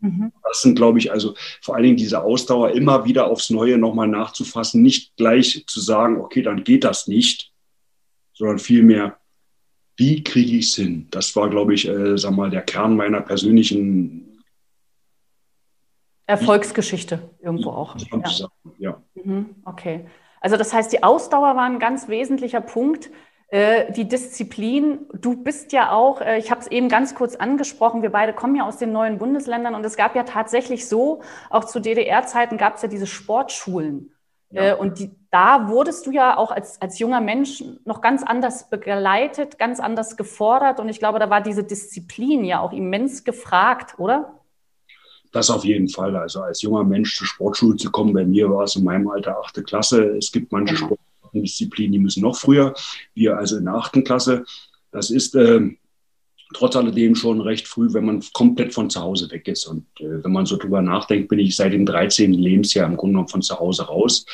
Mhm. 0.00 0.32
Das 0.42 0.62
sind, 0.62 0.74
glaube 0.74 0.98
ich, 0.98 1.12
also 1.12 1.34
vor 1.62 1.76
allen 1.76 1.84
Dingen 1.84 1.96
diese 1.96 2.22
Ausdauer 2.22 2.70
immer 2.70 3.04
wieder 3.04 3.28
aufs 3.28 3.50
Neue 3.50 3.78
nochmal 3.78 4.08
nachzufassen, 4.08 4.82
nicht 4.82 5.16
gleich 5.16 5.64
zu 5.68 5.80
sagen, 5.80 6.20
okay, 6.20 6.42
dann 6.42 6.64
geht 6.64 6.82
das 6.82 7.06
nicht, 7.06 7.52
sondern 8.32 8.58
vielmehr, 8.58 9.18
wie 9.96 10.24
kriege 10.24 10.56
ich 10.56 10.66
es 10.70 10.74
hin? 10.74 11.06
Das 11.10 11.36
war, 11.36 11.48
glaube 11.48 11.74
ich, 11.74 11.86
äh, 11.86 12.18
sag 12.18 12.32
mal, 12.32 12.50
der 12.50 12.62
Kern 12.62 12.96
meiner 12.96 13.20
persönlichen 13.20 14.42
Erfolgsgeschichte 16.26 17.30
irgendwo 17.40 17.70
auch. 17.70 17.96
Ja. 17.98 18.48
ja. 18.78 19.02
Mhm, 19.30 19.54
okay. 19.64 20.06
Also 20.40 20.56
das 20.56 20.72
heißt, 20.72 20.92
die 20.92 21.02
Ausdauer 21.02 21.56
war 21.56 21.64
ein 21.64 21.78
ganz 21.78 22.08
wesentlicher 22.08 22.60
Punkt. 22.60 23.10
Äh, 23.48 23.92
die 23.92 24.08
Disziplin, 24.08 25.06
du 25.12 25.42
bist 25.42 25.72
ja 25.72 25.92
auch, 25.92 26.20
äh, 26.20 26.38
ich 26.38 26.50
habe 26.50 26.60
es 26.60 26.68
eben 26.68 26.88
ganz 26.88 27.14
kurz 27.14 27.36
angesprochen, 27.36 28.02
wir 28.02 28.10
beide 28.10 28.32
kommen 28.32 28.54
ja 28.54 28.64
aus 28.64 28.76
den 28.76 28.92
neuen 28.92 29.18
Bundesländern 29.18 29.74
und 29.74 29.84
es 29.84 29.96
gab 29.96 30.14
ja 30.14 30.22
tatsächlich 30.22 30.88
so, 30.88 31.22
auch 31.50 31.64
zu 31.64 31.80
DDR-Zeiten 31.80 32.58
gab 32.58 32.76
es 32.76 32.82
ja 32.82 32.88
diese 32.88 33.08
Sportschulen. 33.08 34.12
Ja. 34.50 34.70
Äh, 34.70 34.74
und 34.74 34.98
die, 34.98 35.10
da 35.30 35.68
wurdest 35.68 36.06
du 36.06 36.12
ja 36.12 36.36
auch 36.36 36.52
als, 36.52 36.80
als 36.80 36.98
junger 36.98 37.20
Mensch 37.20 37.62
noch 37.84 38.00
ganz 38.00 38.22
anders 38.22 38.70
begleitet, 38.70 39.58
ganz 39.58 39.80
anders 39.80 40.16
gefordert. 40.16 40.80
Und 40.80 40.88
ich 40.88 40.98
glaube, 40.98 41.18
da 41.18 41.28
war 41.28 41.40
diese 41.40 41.64
Disziplin 41.64 42.44
ja 42.44 42.60
auch 42.60 42.72
immens 42.72 43.24
gefragt, 43.24 43.98
oder? 43.98 44.39
Das 45.32 45.50
auf 45.50 45.64
jeden 45.64 45.88
Fall. 45.88 46.16
Also 46.16 46.42
als 46.42 46.62
junger 46.62 46.84
Mensch 46.84 47.16
zur 47.16 47.26
Sportschule 47.26 47.76
zu 47.76 47.90
kommen, 47.90 48.12
bei 48.12 48.24
mir 48.24 48.50
war 48.50 48.64
es 48.64 48.76
in 48.76 48.84
meinem 48.84 49.08
Alter 49.08 49.38
achte 49.38 49.62
Klasse. 49.62 50.16
Es 50.16 50.32
gibt 50.32 50.50
manche 50.50 50.74
genau. 50.74 50.98
Sportdisziplinen, 51.18 51.92
die 51.92 51.98
müssen 51.98 52.22
noch 52.22 52.36
früher. 52.36 52.74
Wir 53.14 53.36
also 53.36 53.58
in 53.58 53.64
der 53.64 53.74
achten 53.74 54.02
Klasse. 54.02 54.44
Das 54.90 55.10
ist 55.10 55.36
äh, 55.36 55.60
trotz 56.52 56.74
alledem 56.74 57.14
schon 57.14 57.40
recht 57.40 57.68
früh, 57.68 57.92
wenn 57.92 58.04
man 58.04 58.24
komplett 58.32 58.74
von 58.74 58.90
zu 58.90 59.00
Hause 59.00 59.30
weg 59.30 59.46
ist. 59.46 59.66
Und 59.66 59.84
äh, 60.00 60.24
wenn 60.24 60.32
man 60.32 60.46
so 60.46 60.56
drüber 60.56 60.82
nachdenkt, 60.82 61.28
bin 61.28 61.38
ich 61.38 61.54
seit 61.54 61.72
dem 61.72 61.86
13. 61.86 62.32
Lebensjahr 62.32 62.88
im 62.88 62.96
Grunde 62.96 63.12
genommen 63.12 63.28
von 63.28 63.42
zu 63.42 63.58
Hause 63.58 63.84
raus. 63.84 64.26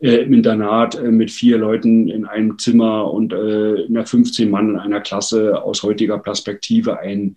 äh, 0.00 0.16
im 0.24 0.32
Internat 0.32 0.96
äh, 0.96 1.12
mit 1.12 1.30
vier 1.30 1.58
Leuten 1.58 2.08
in 2.08 2.24
einem 2.24 2.58
Zimmer 2.58 3.12
und 3.12 3.32
in 3.32 3.94
der 3.94 4.06
15 4.06 4.50
Mann 4.50 4.70
in 4.70 4.76
einer 4.76 5.00
Klasse 5.00 5.62
aus 5.62 5.84
heutiger 5.84 6.18
Perspektive 6.18 6.98
ein, 6.98 7.36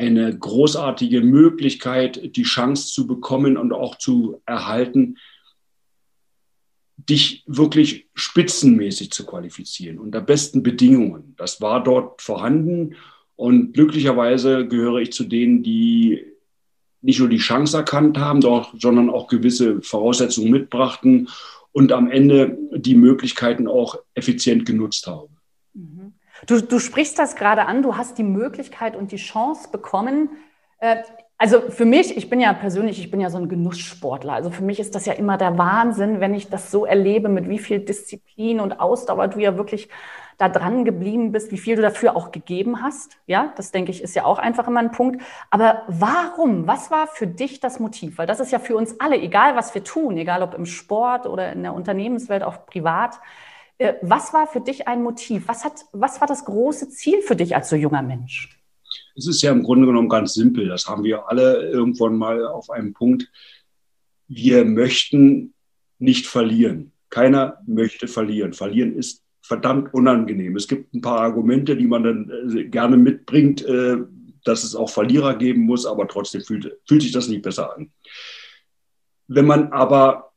eine 0.00 0.36
großartige 0.36 1.20
Möglichkeit, 1.20 2.34
die 2.36 2.42
Chance 2.42 2.92
zu 2.92 3.06
bekommen 3.06 3.58
und 3.58 3.72
auch 3.72 3.98
zu 3.98 4.40
erhalten, 4.46 5.18
dich 6.96 7.44
wirklich 7.46 8.08
spitzenmäßig 8.14 9.10
zu 9.10 9.26
qualifizieren, 9.26 9.98
unter 9.98 10.22
besten 10.22 10.62
Bedingungen. 10.62 11.34
Das 11.36 11.60
war 11.60 11.84
dort 11.84 12.22
vorhanden 12.22 12.96
und 13.36 13.74
glücklicherweise 13.74 14.66
gehöre 14.66 15.00
ich 15.00 15.12
zu 15.12 15.24
denen, 15.24 15.62
die 15.62 16.24
nicht 17.02 17.20
nur 17.20 17.28
die 17.28 17.38
Chance 17.38 17.76
erkannt 17.76 18.18
haben, 18.18 18.40
doch, 18.40 18.74
sondern 18.78 19.10
auch 19.10 19.28
gewisse 19.28 19.82
Voraussetzungen 19.82 20.50
mitbrachten 20.50 21.28
und 21.72 21.92
am 21.92 22.10
Ende 22.10 22.56
die 22.74 22.94
Möglichkeiten 22.94 23.68
auch 23.68 23.96
effizient 24.14 24.64
genutzt 24.64 25.06
haben. 25.06 25.39
Du, 26.46 26.60
du 26.60 26.78
sprichst 26.78 27.18
das 27.18 27.36
gerade 27.36 27.66
an, 27.66 27.82
du 27.82 27.96
hast 27.96 28.18
die 28.18 28.22
Möglichkeit 28.22 28.96
und 28.96 29.12
die 29.12 29.16
Chance 29.16 29.68
bekommen. 29.70 30.30
Äh, 30.78 31.02
also 31.38 31.70
für 31.70 31.86
mich, 31.86 32.16
ich 32.18 32.28
bin 32.28 32.38
ja 32.40 32.52
persönlich, 32.52 32.98
ich 32.98 33.10
bin 33.10 33.18
ja 33.20 33.30
so 33.30 33.38
ein 33.38 33.48
Genusssportler. 33.48 34.34
Also 34.34 34.50
für 34.50 34.62
mich 34.62 34.78
ist 34.78 34.94
das 34.94 35.06
ja 35.06 35.14
immer 35.14 35.38
der 35.38 35.56
Wahnsinn, 35.56 36.20
wenn 36.20 36.34
ich 36.34 36.50
das 36.50 36.70
so 36.70 36.84
erlebe, 36.84 37.30
mit 37.30 37.48
wie 37.48 37.58
viel 37.58 37.80
Disziplin 37.80 38.60
und 38.60 38.78
Ausdauer 38.78 39.28
du 39.28 39.40
ja 39.40 39.56
wirklich 39.56 39.88
da 40.36 40.48
dran 40.48 40.84
geblieben 40.84 41.32
bist, 41.32 41.50
wie 41.50 41.58
viel 41.58 41.76
du 41.76 41.82
dafür 41.82 42.16
auch 42.16 42.30
gegeben 42.30 42.82
hast. 42.82 43.16
Ja, 43.26 43.52
das 43.56 43.72
denke 43.72 43.90
ich 43.90 44.02
ist 44.02 44.14
ja 44.14 44.24
auch 44.24 44.38
einfach 44.38 44.68
immer 44.68 44.80
ein 44.80 44.90
Punkt. 44.92 45.22
Aber 45.50 45.82
warum? 45.88 46.66
Was 46.66 46.90
war 46.90 47.06
für 47.06 47.26
dich 47.26 47.60
das 47.60 47.78
Motiv? 47.78 48.18
Weil 48.18 48.26
das 48.26 48.40
ist 48.40 48.50
ja 48.50 48.58
für 48.58 48.76
uns 48.76 49.00
alle, 49.00 49.16
egal 49.16 49.56
was 49.56 49.74
wir 49.74 49.84
tun, 49.84 50.16
egal 50.16 50.42
ob 50.42 50.54
im 50.54 50.66
Sport 50.66 51.26
oder 51.26 51.52
in 51.52 51.62
der 51.62 51.74
Unternehmenswelt, 51.74 52.42
auch 52.42 52.66
privat. 52.66 53.18
Äh, 53.80 53.94
was 54.02 54.34
war 54.34 54.46
für 54.46 54.60
dich 54.60 54.86
ein 54.86 55.02
Motiv? 55.02 55.44
Was, 55.46 55.64
hat, 55.64 55.86
was 55.92 56.20
war 56.20 56.28
das 56.28 56.44
große 56.44 56.90
Ziel 56.90 57.22
für 57.22 57.34
dich 57.34 57.56
als 57.56 57.70
so 57.70 57.76
junger 57.76 58.02
Mensch? 58.02 58.60
Es 59.16 59.26
ist 59.26 59.40
ja 59.40 59.52
im 59.52 59.62
Grunde 59.62 59.86
genommen 59.86 60.10
ganz 60.10 60.34
simpel. 60.34 60.68
Das 60.68 60.86
haben 60.86 61.02
wir 61.02 61.28
alle 61.28 61.70
irgendwann 61.70 62.16
mal 62.16 62.46
auf 62.46 62.68
einem 62.68 62.92
Punkt. 62.92 63.30
Wir 64.28 64.66
möchten 64.66 65.54
nicht 65.98 66.26
verlieren. 66.26 66.92
Keiner 67.08 67.58
möchte 67.66 68.06
verlieren. 68.06 68.52
Verlieren 68.52 68.94
ist 68.96 69.24
verdammt 69.40 69.94
unangenehm. 69.94 70.56
Es 70.56 70.68
gibt 70.68 70.92
ein 70.92 71.00
paar 71.00 71.20
Argumente, 71.20 71.74
die 71.74 71.86
man 71.86 72.04
dann 72.04 72.50
äh, 72.54 72.64
gerne 72.64 72.98
mitbringt, 72.98 73.64
äh, 73.64 73.96
dass 74.44 74.62
es 74.62 74.74
auch 74.74 74.90
Verlierer 74.90 75.36
geben 75.36 75.62
muss, 75.62 75.86
aber 75.86 76.06
trotzdem 76.06 76.42
fühlt, 76.42 76.78
fühlt 76.86 77.00
sich 77.00 77.12
das 77.12 77.28
nicht 77.28 77.42
besser 77.42 77.74
an. 77.74 77.90
Wenn 79.26 79.46
man 79.46 79.72
aber 79.72 80.29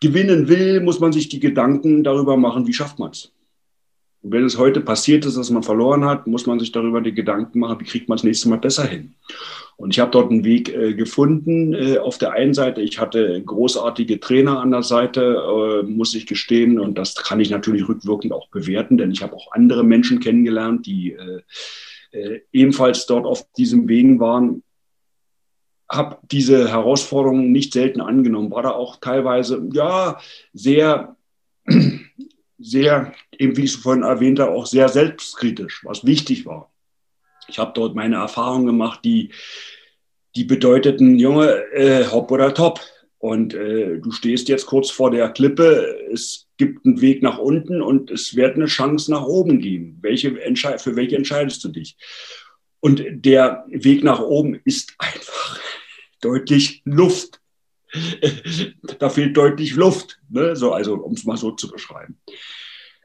gewinnen 0.00 0.48
will, 0.48 0.80
muss 0.80 1.00
man 1.00 1.12
sich 1.12 1.28
die 1.28 1.40
Gedanken 1.40 2.04
darüber 2.04 2.36
machen, 2.36 2.66
wie 2.66 2.72
schafft 2.72 2.98
man 2.98 3.10
es. 3.10 3.32
Und 4.22 4.32
wenn 4.32 4.44
es 4.44 4.58
heute 4.58 4.80
passiert 4.80 5.24
ist, 5.24 5.36
dass 5.36 5.50
man 5.50 5.62
verloren 5.62 6.04
hat, 6.04 6.26
muss 6.26 6.46
man 6.46 6.58
sich 6.58 6.72
darüber 6.72 7.00
die 7.00 7.14
Gedanken 7.14 7.60
machen, 7.60 7.78
wie 7.80 7.84
kriegt 7.84 8.08
man 8.08 8.16
es 8.16 8.24
nächstes 8.24 8.50
Mal 8.50 8.58
besser 8.58 8.84
hin. 8.84 9.14
Und 9.76 9.94
ich 9.94 10.00
habe 10.00 10.10
dort 10.10 10.32
einen 10.32 10.44
Weg 10.44 10.74
äh, 10.74 10.94
gefunden. 10.94 11.72
Äh, 11.72 11.98
auf 11.98 12.18
der 12.18 12.32
einen 12.32 12.52
Seite, 12.52 12.82
ich 12.82 12.98
hatte 12.98 13.40
großartige 13.44 14.18
Trainer 14.18 14.58
an 14.58 14.72
der 14.72 14.82
Seite, 14.82 15.36
äh, 15.36 15.82
muss 15.84 16.16
ich 16.16 16.26
gestehen. 16.26 16.80
Und 16.80 16.98
das 16.98 17.14
kann 17.14 17.38
ich 17.38 17.50
natürlich 17.50 17.88
rückwirkend 17.88 18.32
auch 18.32 18.48
bewerten, 18.48 18.98
denn 18.98 19.12
ich 19.12 19.22
habe 19.22 19.34
auch 19.34 19.52
andere 19.52 19.84
Menschen 19.84 20.18
kennengelernt, 20.18 20.84
die 20.86 21.12
äh, 21.12 21.42
äh, 22.10 22.40
ebenfalls 22.52 23.06
dort 23.06 23.24
auf 23.24 23.46
diesem 23.52 23.88
Wegen 23.88 24.18
waren. 24.18 24.64
Habe 25.90 26.18
diese 26.30 26.68
Herausforderungen 26.70 27.50
nicht 27.50 27.72
selten 27.72 28.00
angenommen, 28.00 28.50
war 28.50 28.62
da 28.62 28.70
auch 28.70 28.96
teilweise, 28.96 29.66
ja, 29.72 30.20
sehr, 30.52 31.16
sehr, 32.58 33.14
eben 33.38 33.56
wie 33.56 33.64
ich 33.64 33.74
es 33.74 33.76
vorhin 33.76 34.02
erwähnte, 34.02 34.50
auch 34.50 34.66
sehr 34.66 34.88
selbstkritisch, 34.88 35.84
was 35.84 36.04
wichtig 36.04 36.44
war. 36.46 36.70
Ich 37.48 37.58
habe 37.58 37.72
dort 37.74 37.94
meine 37.94 38.16
Erfahrungen 38.16 38.66
gemacht, 38.66 39.00
die, 39.04 39.30
die 40.36 40.44
bedeuteten, 40.44 41.18
Junge, 41.18 41.48
äh, 41.72 42.04
hopp 42.06 42.30
oder 42.30 42.52
top. 42.52 42.80
Und 43.18 43.52
äh, 43.54 43.98
du 43.98 44.12
stehst 44.12 44.48
jetzt 44.48 44.66
kurz 44.66 44.90
vor 44.90 45.10
der 45.10 45.30
Klippe, 45.30 45.96
es 46.12 46.46
gibt 46.56 46.84
einen 46.86 47.00
Weg 47.00 47.22
nach 47.22 47.38
unten 47.38 47.82
und 47.82 48.10
es 48.10 48.36
wird 48.36 48.54
eine 48.54 48.66
Chance 48.66 49.10
nach 49.10 49.24
oben 49.24 49.60
geben. 49.60 49.98
Welche 50.02 50.36
für 50.78 50.94
welche 50.94 51.16
entscheidest 51.16 51.64
du 51.64 51.68
dich? 51.68 51.96
Und 52.80 53.02
der 53.10 53.64
Weg 53.68 54.04
nach 54.04 54.20
oben 54.20 54.60
ist 54.64 54.94
einfach 54.98 55.60
deutlich 56.20 56.82
Luft. 56.84 57.40
da 58.98 59.08
fehlt 59.08 59.36
deutlich 59.36 59.74
Luft, 59.74 60.20
ne? 60.28 60.54
so, 60.56 60.72
also 60.72 60.94
um 60.94 61.14
es 61.14 61.24
mal 61.24 61.36
so 61.36 61.52
zu 61.52 61.68
beschreiben. 61.70 62.18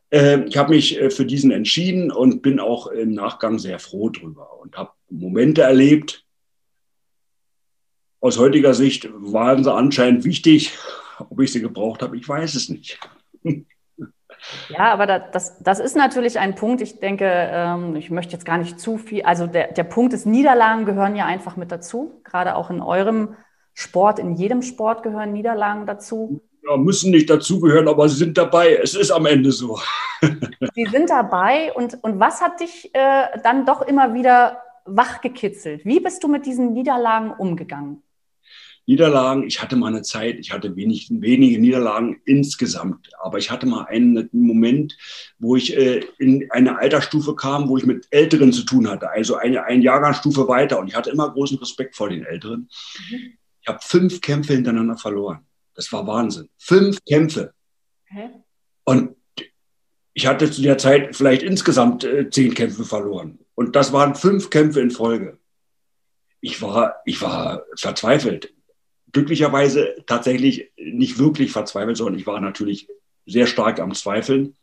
Äh, 0.09 0.43
ich 0.45 0.57
habe 0.57 0.73
mich 0.73 0.99
äh, 0.99 1.09
für 1.09 1.25
diesen 1.25 1.51
entschieden 1.51 2.11
und 2.11 2.41
bin 2.41 2.59
auch 2.59 2.87
im 2.87 3.13
Nachgang 3.13 3.59
sehr 3.59 3.79
froh 3.79 4.09
drüber 4.09 4.59
und 4.61 4.77
habe 4.77 4.91
Momente 5.09 5.61
erlebt. 5.61 6.25
Aus 8.19 8.37
heutiger 8.37 8.73
Sicht 8.73 9.09
waren 9.11 9.63
sie 9.63 9.73
anscheinend 9.73 10.23
wichtig. 10.23 10.71
Ob 11.17 11.39
ich 11.41 11.51
sie 11.51 11.61
gebraucht 11.61 12.01
habe, 12.01 12.17
ich 12.17 12.27
weiß 12.27 12.55
es 12.55 12.69
nicht. 12.69 12.99
Ja, 14.69 14.93
aber 14.93 15.07
das, 15.07 15.61
das 15.61 15.79
ist 15.79 15.95
natürlich 15.95 16.39
ein 16.39 16.55
Punkt. 16.55 16.81
Ich 16.81 16.99
denke, 16.99 17.25
ähm, 17.25 17.95
ich 17.95 18.09
möchte 18.09 18.33
jetzt 18.33 18.45
gar 18.45 18.57
nicht 18.57 18.79
zu 18.79 18.97
viel. 18.97 19.23
Also 19.23 19.47
der, 19.47 19.73
der 19.73 19.83
Punkt 19.83 20.13
ist, 20.13 20.25
Niederlagen 20.25 20.85
gehören 20.85 21.15
ja 21.15 21.25
einfach 21.25 21.55
mit 21.55 21.71
dazu. 21.71 22.21
Gerade 22.23 22.55
auch 22.55 22.69
in 22.69 22.81
eurem 22.81 23.35
Sport, 23.73 24.19
in 24.19 24.33
jedem 24.33 24.61
Sport 24.61 25.03
gehören 25.03 25.33
Niederlagen 25.33 25.85
dazu 25.85 26.41
ja, 26.67 26.77
müssen 26.77 27.11
nicht 27.11 27.29
dazugehören, 27.29 27.87
aber 27.87 28.07
sie 28.09 28.17
sind 28.17 28.37
dabei. 28.37 28.75
Es 28.81 28.95
ist 28.95 29.11
am 29.11 29.25
Ende 29.25 29.51
so. 29.51 29.79
sie 30.73 30.85
sind 30.85 31.09
dabei 31.09 31.73
und, 31.73 32.03
und 32.03 32.19
was 32.19 32.41
hat 32.41 32.59
dich 32.59 32.93
äh, 32.93 33.39
dann 33.43 33.65
doch 33.65 33.81
immer 33.81 34.13
wieder 34.13 34.61
wachgekitzelt? 34.85 35.85
Wie 35.85 35.99
bist 35.99 36.23
du 36.23 36.27
mit 36.27 36.45
diesen 36.45 36.73
Niederlagen 36.73 37.31
umgegangen? 37.31 38.01
Niederlagen, 38.85 39.43
ich 39.43 39.61
hatte 39.61 39.75
mal 39.75 39.87
eine 39.87 40.01
Zeit, 40.01 40.37
ich 40.39 40.51
hatte 40.51 40.75
wenig, 40.75 41.07
wenige 41.09 41.59
Niederlagen 41.59 42.21
insgesamt, 42.25 43.09
aber 43.21 43.37
ich 43.37 43.49
hatte 43.49 43.65
mal 43.65 43.85
einen 43.85 44.29
Moment, 44.33 44.97
wo 45.39 45.55
ich 45.55 45.75
äh, 45.77 46.05
in 46.17 46.51
eine 46.51 46.77
Altersstufe 46.77 47.35
kam, 47.35 47.69
wo 47.69 47.77
ich 47.77 47.85
mit 47.85 48.07
Älteren 48.09 48.51
zu 48.51 48.63
tun 48.63 48.89
hatte, 48.89 49.09
also 49.09 49.35
eine, 49.35 49.63
eine 49.63 49.83
Jahrgangsstufe 49.83 50.47
weiter 50.47 50.79
und 50.79 50.87
ich 50.87 50.95
hatte 50.95 51.11
immer 51.11 51.31
großen 51.31 51.57
Respekt 51.59 51.95
vor 51.95 52.09
den 52.09 52.25
Älteren. 52.25 52.69
Mhm. 53.09 53.37
Ich 53.61 53.67
habe 53.67 53.79
fünf 53.81 54.19
Kämpfe 54.19 54.53
hintereinander 54.53 54.97
verloren. 54.97 55.45
Das 55.75 55.91
war 55.93 56.05
Wahnsinn. 56.05 56.49
Fünf 56.57 56.99
Kämpfe. 57.05 57.53
Okay. 58.11 58.29
Und 58.83 59.15
ich 60.13 60.27
hatte 60.27 60.51
zu 60.51 60.61
der 60.61 60.77
Zeit 60.77 61.15
vielleicht 61.15 61.43
insgesamt 61.43 62.03
äh, 62.03 62.29
zehn 62.29 62.53
Kämpfe 62.53 62.83
verloren. 62.83 63.39
Und 63.55 63.75
das 63.75 63.93
waren 63.93 64.15
fünf 64.15 64.49
Kämpfe 64.49 64.81
in 64.81 64.91
Folge. 64.91 65.39
Ich 66.41 66.61
war, 66.61 66.97
ich 67.05 67.21
war 67.21 67.63
verzweifelt. 67.75 68.53
Glücklicherweise 69.13 69.95
tatsächlich 70.05 70.71
nicht 70.75 71.19
wirklich 71.19 71.51
verzweifelt, 71.51 71.97
sondern 71.97 72.19
ich 72.19 72.27
war 72.27 72.41
natürlich 72.41 72.87
sehr 73.25 73.47
stark 73.47 73.79
am 73.79 73.93
Zweifeln. 73.93 74.55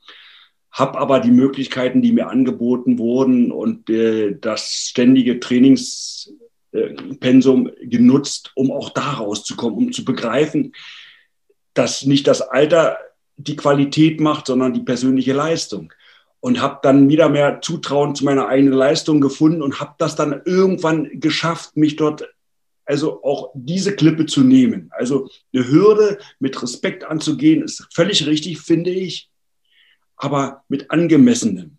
Hab 0.70 0.96
aber 0.96 1.20
die 1.20 1.30
Möglichkeiten, 1.30 2.02
die 2.02 2.12
mir 2.12 2.28
angeboten 2.28 2.98
wurden 2.98 3.50
und 3.50 3.90
äh, 3.90 4.36
das 4.38 4.72
ständige 4.72 5.40
Trainings, 5.40 6.32
äh, 6.72 6.94
genutzt, 7.82 8.52
um 8.54 8.70
auch 8.70 8.90
da 8.90 9.14
rauszukommen, 9.14 9.76
um 9.76 9.92
zu 9.92 10.04
begreifen, 10.04 10.72
dass 11.74 12.04
nicht 12.04 12.28
das 12.28 12.42
Alter 12.42 12.96
die 13.36 13.56
Qualität 13.56 14.20
macht, 14.20 14.46
sondern 14.46 14.72
die 14.72 14.82
persönliche 14.82 15.32
Leistung. 15.32 15.92
Und 16.38 16.62
habe 16.62 16.78
dann 16.82 17.08
wieder 17.08 17.28
mehr 17.28 17.60
Zutrauen 17.60 18.14
zu 18.14 18.24
meiner 18.24 18.46
eigenen 18.46 18.72
Leistung 18.72 19.20
gefunden 19.20 19.62
und 19.62 19.80
habe 19.80 19.94
das 19.98 20.14
dann 20.14 20.42
irgendwann 20.44 21.20
geschafft, 21.20 21.76
mich 21.76 21.96
dort 21.96 22.28
also 22.84 23.22
auch 23.22 23.50
diese 23.54 23.94
Klippe 23.94 24.26
zu 24.26 24.42
nehmen. 24.42 24.90
Also 24.92 25.28
eine 25.52 25.68
Hürde 25.68 26.18
mit 26.38 26.60
Respekt 26.62 27.04
anzugehen, 27.04 27.62
ist 27.62 27.86
völlig 27.92 28.26
richtig, 28.26 28.60
finde 28.60 28.90
ich, 28.90 29.30
aber 30.16 30.64
mit 30.68 30.90
angemessenem, 30.90 31.78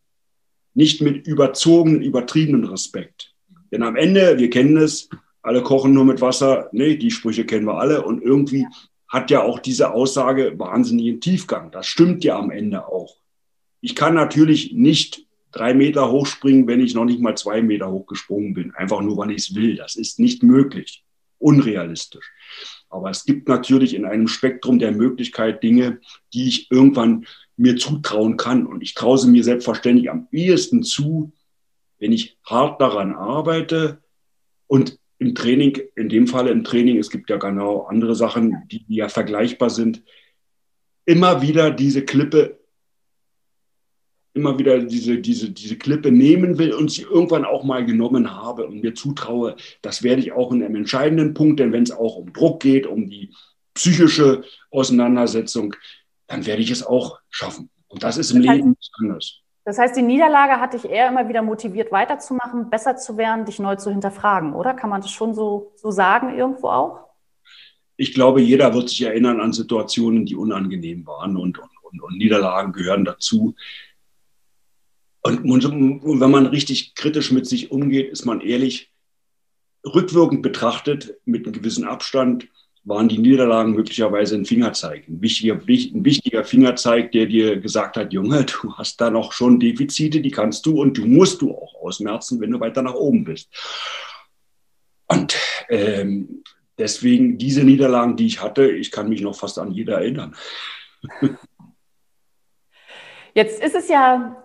nicht 0.73 1.01
mit 1.01 1.27
überzogenen, 1.27 2.01
übertriebenen 2.01 2.65
Respekt. 2.65 3.33
Denn 3.71 3.83
am 3.83 3.95
Ende, 3.95 4.37
wir 4.37 4.49
kennen 4.49 4.77
es, 4.77 5.09
alle 5.41 5.63
kochen 5.63 5.93
nur 5.93 6.05
mit 6.05 6.21
Wasser. 6.21 6.69
Nee, 6.71 6.97
die 6.97 7.11
Sprüche 7.11 7.45
kennen 7.45 7.65
wir 7.65 7.77
alle. 7.77 8.03
Und 8.03 8.21
irgendwie 8.21 8.67
hat 9.07 9.31
ja 9.31 9.43
auch 9.43 9.59
diese 9.59 9.91
Aussage 9.93 10.57
wahnsinnigen 10.57 11.19
Tiefgang. 11.19 11.71
Das 11.71 11.87
stimmt 11.87 12.23
ja 12.23 12.37
am 12.37 12.51
Ende 12.51 12.87
auch. 12.87 13.17
Ich 13.81 13.95
kann 13.95 14.13
natürlich 14.13 14.73
nicht 14.73 15.25
drei 15.51 15.73
Meter 15.73 16.11
hochspringen, 16.11 16.67
wenn 16.67 16.81
ich 16.81 16.95
noch 16.95 17.05
nicht 17.05 17.19
mal 17.19 17.35
zwei 17.35 17.61
Meter 17.61 17.91
hochgesprungen 17.91 18.53
bin. 18.53 18.71
Einfach 18.71 19.01
nur, 19.01 19.17
weil 19.17 19.31
ich 19.31 19.49
es 19.49 19.55
will. 19.55 19.75
Das 19.75 19.95
ist 19.95 20.19
nicht 20.19 20.43
möglich. 20.43 21.03
Unrealistisch. 21.39 22.31
Aber 22.89 23.09
es 23.09 23.25
gibt 23.25 23.47
natürlich 23.47 23.95
in 23.95 24.05
einem 24.05 24.27
Spektrum 24.27 24.79
der 24.79 24.91
Möglichkeit 24.91 25.63
Dinge, 25.63 25.99
die 26.33 26.47
ich 26.47 26.71
irgendwann 26.71 27.25
mir 27.57 27.77
zutrauen 27.77 28.37
kann. 28.37 28.65
Und 28.65 28.81
ich 28.81 28.93
traue 28.93 29.17
sie 29.17 29.29
mir 29.29 29.43
selbstverständlich 29.43 30.09
am 30.09 30.27
ehesten 30.31 30.83
zu, 30.83 31.31
wenn 31.99 32.11
ich 32.11 32.37
hart 32.45 32.81
daran 32.81 33.13
arbeite 33.13 34.01
und 34.67 34.97
im 35.19 35.35
Training, 35.35 35.79
in 35.95 36.09
dem 36.09 36.27
Falle 36.27 36.49
im 36.49 36.63
Training, 36.63 36.97
es 36.97 37.11
gibt 37.11 37.29
ja 37.29 37.37
genau 37.37 37.83
andere 37.83 38.15
Sachen, 38.15 38.63
die 38.71 38.83
ja 38.87 39.07
vergleichbar 39.07 39.69
sind, 39.69 40.01
immer 41.05 41.43
wieder 41.43 41.69
diese 41.69 42.03
Klippe, 42.03 42.60
immer 44.33 44.57
wieder 44.57 44.79
diese, 44.79 45.17
diese, 45.17 45.51
diese 45.51 45.77
Klippe 45.77 46.11
nehmen 46.11 46.57
will 46.57 46.73
und 46.73 46.89
sie 46.91 47.03
irgendwann 47.03 47.45
auch 47.45 47.63
mal 47.63 47.85
genommen 47.85 48.31
habe 48.31 48.65
und 48.65 48.81
mir 48.81 48.95
zutraue, 48.95 49.55
das 49.81 50.03
werde 50.03 50.21
ich 50.21 50.31
auch 50.31 50.51
in 50.51 50.63
einem 50.63 50.75
entscheidenden 50.75 51.33
Punkt, 51.33 51.59
denn 51.59 51.73
wenn 51.73 51.83
es 51.83 51.91
auch 51.91 52.15
um 52.15 52.31
Druck 52.31 52.61
geht, 52.61 52.87
um 52.87 53.09
die 53.09 53.33
psychische 53.73 54.43
Auseinandersetzung, 54.69 55.75
dann 56.27 56.45
werde 56.45 56.61
ich 56.61 56.71
es 56.71 56.85
auch 56.85 57.19
schaffen. 57.29 57.69
Und 57.87 58.03
das 58.03 58.17
ist 58.17 58.31
im 58.31 58.41
das 58.41 58.49
heißt, 58.49 58.57
Leben 58.57 58.77
anders. 58.99 59.41
Das 59.63 59.77
heißt, 59.77 59.95
die 59.95 60.01
Niederlage 60.01 60.59
hat 60.59 60.73
dich 60.73 60.85
eher 60.85 61.09
immer 61.09 61.27
wieder 61.27 61.41
motiviert, 61.41 61.91
weiterzumachen, 61.91 62.69
besser 62.69 62.95
zu 62.95 63.17
werden, 63.17 63.45
dich 63.45 63.59
neu 63.59 63.75
zu 63.75 63.91
hinterfragen, 63.91 64.53
oder? 64.53 64.73
Kann 64.73 64.89
man 64.89 65.01
das 65.01 65.11
schon 65.11 65.33
so, 65.33 65.73
so 65.75 65.91
sagen 65.91 66.37
irgendwo 66.37 66.69
auch? 66.69 66.99
Ich 67.97 68.13
glaube, 68.13 68.41
jeder 68.41 68.73
wird 68.73 68.89
sich 68.89 69.03
erinnern 69.03 69.39
an 69.39 69.53
Situationen, 69.53 70.25
die 70.25 70.35
unangenehm 70.35 71.05
waren 71.05 71.37
und, 71.37 71.59
und, 71.59 71.69
und, 71.83 72.01
und 72.01 72.17
Niederlagen 72.17 72.73
gehören 72.73 73.05
dazu. 73.05 73.53
Und, 75.21 75.43
wenn 75.43 76.31
man 76.31 76.47
richtig 76.47 76.95
kritisch 76.95 77.31
mit 77.31 77.45
sich 77.45 77.71
umgeht, 77.71 78.09
ist 78.11 78.25
man 78.25 78.41
ehrlich, 78.41 78.91
rückwirkend 79.85 80.41
betrachtet, 80.41 81.15
mit 81.25 81.45
einem 81.45 81.53
gewissen 81.53 81.85
Abstand, 81.85 82.47
waren 82.83 83.07
die 83.07 83.19
Niederlagen 83.19 83.73
möglicherweise 83.73 84.35
ein 84.35 84.45
Fingerzeig, 84.45 85.07
ein 85.07 85.21
wichtiger, 85.21 85.53
ein 85.53 86.03
wichtiger 86.05 86.43
Fingerzeig, 86.43 87.11
der 87.11 87.27
dir 87.27 87.57
gesagt 87.57 87.95
hat, 87.95 88.11
Junge, 88.11 88.43
du 88.45 88.73
hast 88.73 88.99
da 88.99 89.11
noch 89.11 89.33
schon 89.33 89.59
Defizite, 89.59 90.21
die 90.21 90.31
kannst 90.31 90.65
du 90.65 90.81
und 90.81 90.97
du 90.97 91.05
musst 91.05 91.41
du 91.41 91.51
auch 91.51 91.75
ausmerzen, 91.75 92.41
wenn 92.41 92.49
du 92.51 92.59
weiter 92.59 92.81
nach 92.81 92.95
oben 92.95 93.23
bist. 93.23 93.49
Und 95.07 95.37
ähm, 95.69 96.43
deswegen 96.77 97.37
diese 97.37 97.63
Niederlagen, 97.63 98.15
die 98.15 98.25
ich 98.25 98.41
hatte, 98.41 98.71
ich 98.71 98.89
kann 98.89 99.09
mich 99.09 99.21
noch 99.21 99.35
fast 99.35 99.59
an 99.59 99.71
jeder 99.71 99.99
erinnern. 99.99 100.35
Jetzt 103.33 103.61
ist 103.63 103.75
es 103.75 103.87
ja, 103.87 104.43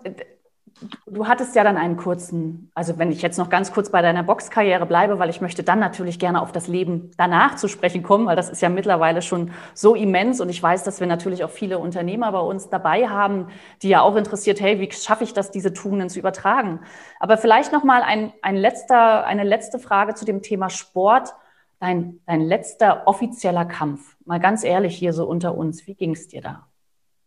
Du 1.07 1.27
hattest 1.27 1.55
ja 1.55 1.63
dann 1.63 1.75
einen 1.75 1.97
kurzen, 1.97 2.69
also 2.75 2.99
wenn 2.99 3.11
ich 3.11 3.23
jetzt 3.23 3.39
noch 3.39 3.49
ganz 3.49 3.71
kurz 3.71 3.89
bei 3.89 4.03
deiner 4.03 4.21
Boxkarriere 4.21 4.85
bleibe, 4.85 5.17
weil 5.17 5.29
ich 5.29 5.41
möchte 5.41 5.63
dann 5.63 5.79
natürlich 5.79 6.19
gerne 6.19 6.39
auf 6.39 6.51
das 6.51 6.67
Leben 6.67 7.09
danach 7.17 7.55
zu 7.55 7.67
sprechen 7.67 8.03
kommen, 8.03 8.27
weil 8.27 8.35
das 8.35 8.49
ist 8.49 8.61
ja 8.61 8.69
mittlerweile 8.69 9.23
schon 9.23 9.51
so 9.73 9.95
immens 9.95 10.39
und 10.39 10.49
ich 10.49 10.61
weiß, 10.61 10.83
dass 10.83 10.99
wir 10.99 11.07
natürlich 11.07 11.43
auch 11.43 11.49
viele 11.49 11.79
Unternehmer 11.79 12.31
bei 12.31 12.39
uns 12.39 12.69
dabei 12.69 13.07
haben, 13.07 13.47
die 13.81 13.89
ja 13.89 14.01
auch 14.01 14.15
interessiert, 14.15 14.61
hey, 14.61 14.79
wie 14.79 14.91
schaffe 14.91 15.23
ich 15.23 15.33
das, 15.33 15.49
diese 15.49 15.73
Tugenden 15.73 16.09
zu 16.09 16.19
übertragen? 16.19 16.81
Aber 17.19 17.37
vielleicht 17.37 17.71
noch 17.71 17.83
mal 17.83 18.03
ein, 18.03 18.31
ein 18.43 18.55
letzter, 18.55 19.25
eine 19.25 19.43
letzte 19.43 19.79
Frage 19.79 20.13
zu 20.13 20.25
dem 20.25 20.43
Thema 20.43 20.69
Sport. 20.69 21.33
Dein, 21.79 22.21
dein 22.25 22.41
letzter 22.41 23.03
offizieller 23.05 23.65
Kampf, 23.65 24.15
mal 24.25 24.39
ganz 24.39 24.63
ehrlich 24.63 24.97
hier 24.97 25.13
so 25.13 25.27
unter 25.27 25.55
uns, 25.55 25.85
wie 25.85 25.93
ging 25.93 26.13
es 26.13 26.27
dir 26.27 26.41
da? 26.41 26.67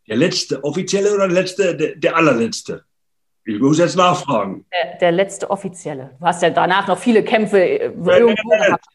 Der 0.08 0.16
letzte 0.16 0.64
offizielle 0.64 1.14
oder 1.14 1.28
der 1.28 1.36
letzte, 1.36 1.76
der, 1.76 1.94
der 1.94 2.16
allerletzte? 2.16 2.84
Ich 3.44 3.58
muss 3.58 3.78
jetzt 3.78 3.96
nachfragen. 3.96 4.66
Der, 4.72 4.98
der, 4.98 5.12
letzte 5.12 5.50
offizielle. 5.50 6.16
Du 6.18 6.26
hast 6.26 6.42
ja 6.42 6.50
danach 6.50 6.86
noch 6.86 6.98
viele 6.98 7.24
Kämpfe 7.24 7.58
äh. 7.58 7.86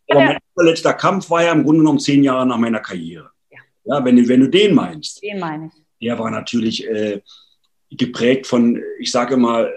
Aber 0.07 0.37
mein 0.55 0.65
letzter 0.65 0.93
Kampf 0.93 1.29
war 1.29 1.43
ja 1.43 1.51
im 1.51 1.63
Grunde 1.63 1.79
genommen 1.79 1.99
zehn 1.99 2.23
Jahre 2.23 2.45
nach 2.45 2.57
meiner 2.57 2.79
Karriere. 2.79 3.31
Ja. 3.49 3.59
ja 3.83 4.05
wenn, 4.05 4.27
wenn 4.27 4.39
du 4.41 4.47
den 4.47 4.75
meinst. 4.75 5.21
Den 5.23 5.39
meine 5.39 5.67
ich. 5.67 5.73
Der 6.01 6.19
war 6.19 6.29
natürlich 6.29 6.87
äh, 6.87 7.21
geprägt 7.89 8.45
von, 8.45 8.81
ich 8.99 9.11
sage 9.11 9.37
mal, 9.37 9.73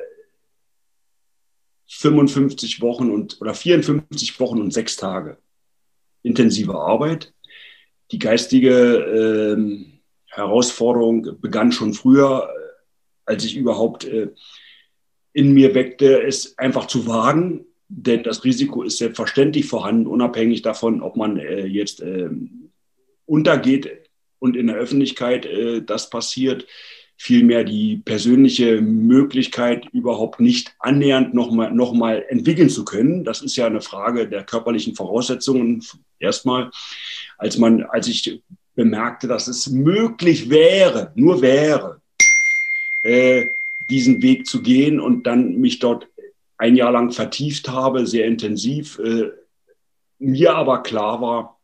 55 1.86 2.82
Wochen 2.82 3.10
und 3.10 3.40
oder 3.40 3.54
54 3.54 4.38
Wochen 4.40 4.60
und 4.60 4.72
sechs 4.72 4.96
Tage 4.96 5.38
intensive 6.22 6.74
Arbeit. 6.74 7.32
Die 8.10 8.18
geistige 8.18 8.70
äh, 8.70 9.84
Herausforderung 10.26 11.40
begann 11.40 11.72
schon 11.72 11.94
früher 11.94 12.50
als 13.28 13.44
ich 13.44 13.56
überhaupt 13.56 14.04
äh, 14.04 14.28
in 15.32 15.52
mir 15.52 15.74
weckte, 15.74 16.22
es 16.22 16.58
einfach 16.58 16.86
zu 16.86 17.06
wagen. 17.06 17.66
Denn 17.88 18.22
das 18.22 18.44
Risiko 18.44 18.82
ist 18.82 18.98
selbstverständlich 18.98 19.66
vorhanden, 19.66 20.06
unabhängig 20.06 20.62
davon, 20.62 21.00
ob 21.00 21.16
man 21.16 21.38
äh, 21.38 21.66
jetzt 21.66 22.00
äh, 22.00 22.28
untergeht 23.24 23.90
und 24.38 24.56
in 24.56 24.66
der 24.66 24.76
Öffentlichkeit 24.76 25.46
äh, 25.46 25.82
das 25.82 26.10
passiert. 26.10 26.66
Vielmehr 27.16 27.64
die 27.64 27.96
persönliche 27.96 28.80
Möglichkeit, 28.80 29.86
überhaupt 29.92 30.38
nicht 30.38 30.74
annähernd 30.78 31.34
nochmal 31.34 31.72
noch 31.72 31.92
mal 31.92 32.24
entwickeln 32.28 32.68
zu 32.68 32.84
können. 32.84 33.24
Das 33.24 33.42
ist 33.42 33.56
ja 33.56 33.66
eine 33.66 33.80
Frage 33.80 34.28
der 34.28 34.44
körperlichen 34.44 34.94
Voraussetzungen 34.94 35.82
erstmal. 36.20 36.70
Als, 37.36 37.58
man, 37.58 37.82
als 37.82 38.06
ich 38.06 38.40
bemerkte, 38.74 39.26
dass 39.26 39.48
es 39.48 39.68
möglich 39.68 40.50
wäre, 40.50 41.10
nur 41.16 41.42
wäre, 41.42 41.97
äh, 43.02 43.46
diesen 43.88 44.22
Weg 44.22 44.46
zu 44.46 44.62
gehen 44.62 45.00
und 45.00 45.26
dann 45.26 45.58
mich 45.60 45.78
dort 45.78 46.08
ein 46.58 46.76
Jahr 46.76 46.92
lang 46.92 47.12
vertieft 47.12 47.68
habe, 47.68 48.06
sehr 48.06 48.26
intensiv. 48.26 48.98
Äh, 48.98 49.30
mir 50.18 50.54
aber 50.54 50.82
klar 50.82 51.20
war, 51.20 51.58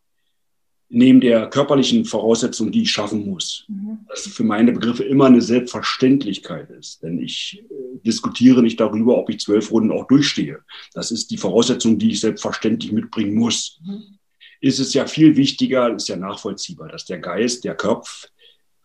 neben 0.89 1.21
der 1.21 1.49
körperlichen 1.49 2.05
Voraussetzung, 2.05 2.71
die 2.71 2.83
ich 2.83 2.91
schaffen 2.91 3.27
muss, 3.27 3.65
mhm. 3.69 3.99
dass 4.09 4.27
für 4.29 4.45
meine 4.45 4.73
Begriffe 4.73 5.03
immer 5.03 5.27
eine 5.27 5.43
Selbstverständlichkeit 5.43 6.71
ist. 6.71 7.03
Denn 7.03 7.21
ich 7.21 7.65
äh, 7.69 7.99
diskutiere 8.05 8.63
nicht 8.63 8.79
darüber, 8.79 9.19
ob 9.19 9.29
ich 9.31 9.41
zwölf 9.41 9.73
Runden 9.73 9.91
auch 9.91 10.07
durchstehe. 10.07 10.61
Das 10.93 11.11
ist 11.11 11.31
die 11.31 11.37
Voraussetzung, 11.37 11.99
die 11.99 12.13
ich 12.13 12.21
selbstverständlich 12.21 12.93
mitbringen 12.93 13.35
muss. 13.35 13.81
Mhm. 13.85 14.19
Ist 14.61 14.79
es 14.79 14.95
ja 14.95 15.07
viel 15.07 15.37
wichtiger, 15.37 15.95
ist 15.95 16.09
ja 16.09 16.17
nachvollziehbar, 16.17 16.89
dass 16.89 17.05
der 17.05 17.19
Geist, 17.19 17.65
der 17.65 17.75
Kopf 17.75 18.29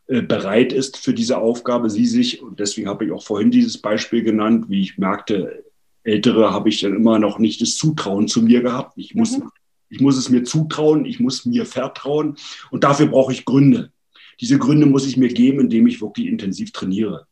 bereit 0.09 0.73
ist 0.73 0.97
für 0.97 1.13
diese 1.13 1.37
Aufgabe, 1.37 1.89
sie 1.89 2.05
sich, 2.05 2.41
und 2.41 2.59
deswegen 2.59 2.89
habe 2.89 3.05
ich 3.05 3.11
auch 3.11 3.23
vorhin 3.23 3.51
dieses 3.51 3.77
Beispiel 3.77 4.23
genannt, 4.23 4.65
wie 4.67 4.81
ich 4.81 4.97
merkte, 4.97 5.63
Ältere 6.03 6.51
habe 6.51 6.69
ich 6.69 6.81
dann 6.81 6.95
immer 6.95 7.19
noch 7.19 7.39
nicht 7.39 7.61
das 7.61 7.75
Zutrauen 7.75 8.27
zu 8.27 8.41
mir 8.41 8.61
gehabt. 8.61 8.93
Ich 8.97 9.13
muss, 9.13 9.37
mhm. 9.37 9.49
ich 9.89 9.99
muss 9.99 10.17
es 10.17 10.29
mir 10.29 10.43
zutrauen, 10.43 11.05
ich 11.05 11.19
muss 11.19 11.45
mir 11.45 11.65
vertrauen 11.65 12.37
und 12.71 12.83
dafür 12.83 13.07
brauche 13.07 13.33
ich 13.33 13.45
Gründe. 13.45 13.91
Diese 14.39 14.57
Gründe 14.57 14.85
muss 14.85 15.05
ich 15.05 15.17
mir 15.17 15.27
geben, 15.27 15.59
indem 15.59 15.87
ich 15.87 16.01
wirklich 16.01 16.27
intensiv 16.27 16.71
trainiere 16.71 17.27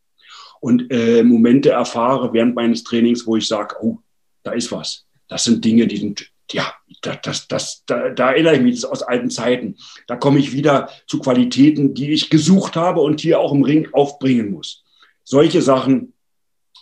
und 0.60 0.92
äh, 0.92 1.24
Momente 1.24 1.70
erfahre 1.70 2.34
während 2.34 2.56
meines 2.56 2.84
Trainings, 2.84 3.26
wo 3.26 3.36
ich 3.36 3.48
sage, 3.48 3.76
oh, 3.82 4.00
da 4.44 4.52
ist 4.52 4.72
was. 4.72 5.06
Das 5.28 5.44
sind 5.44 5.64
Dinge, 5.64 5.88
die 5.88 5.98
sind 5.98 6.32
ja, 6.52 6.74
das, 7.02 7.22
das, 7.22 7.48
das, 7.48 7.84
da, 7.86 8.10
da 8.10 8.32
erinnere 8.32 8.56
ich 8.56 8.62
mich 8.62 8.82
das 8.82 8.90
aus 8.90 9.04
alten 9.04 9.30
Zeiten. 9.30 9.78
Da 10.08 10.16
komme 10.16 10.40
ich 10.40 10.54
wieder 10.54 10.90
zu 11.08 11.20
Qualitäten, 11.20 11.94
die 11.94 12.12
ich 12.12 12.30
gesucht 12.30 12.76
habe 12.76 13.02
und 13.02 13.22
hier 13.22 13.40
auch 13.40 13.54
im 13.54 13.64
Ring 13.64 13.90
aufbringen 13.94 14.52
muss. 14.52 14.84
Solche 15.24 15.62
Sachen 15.62 16.14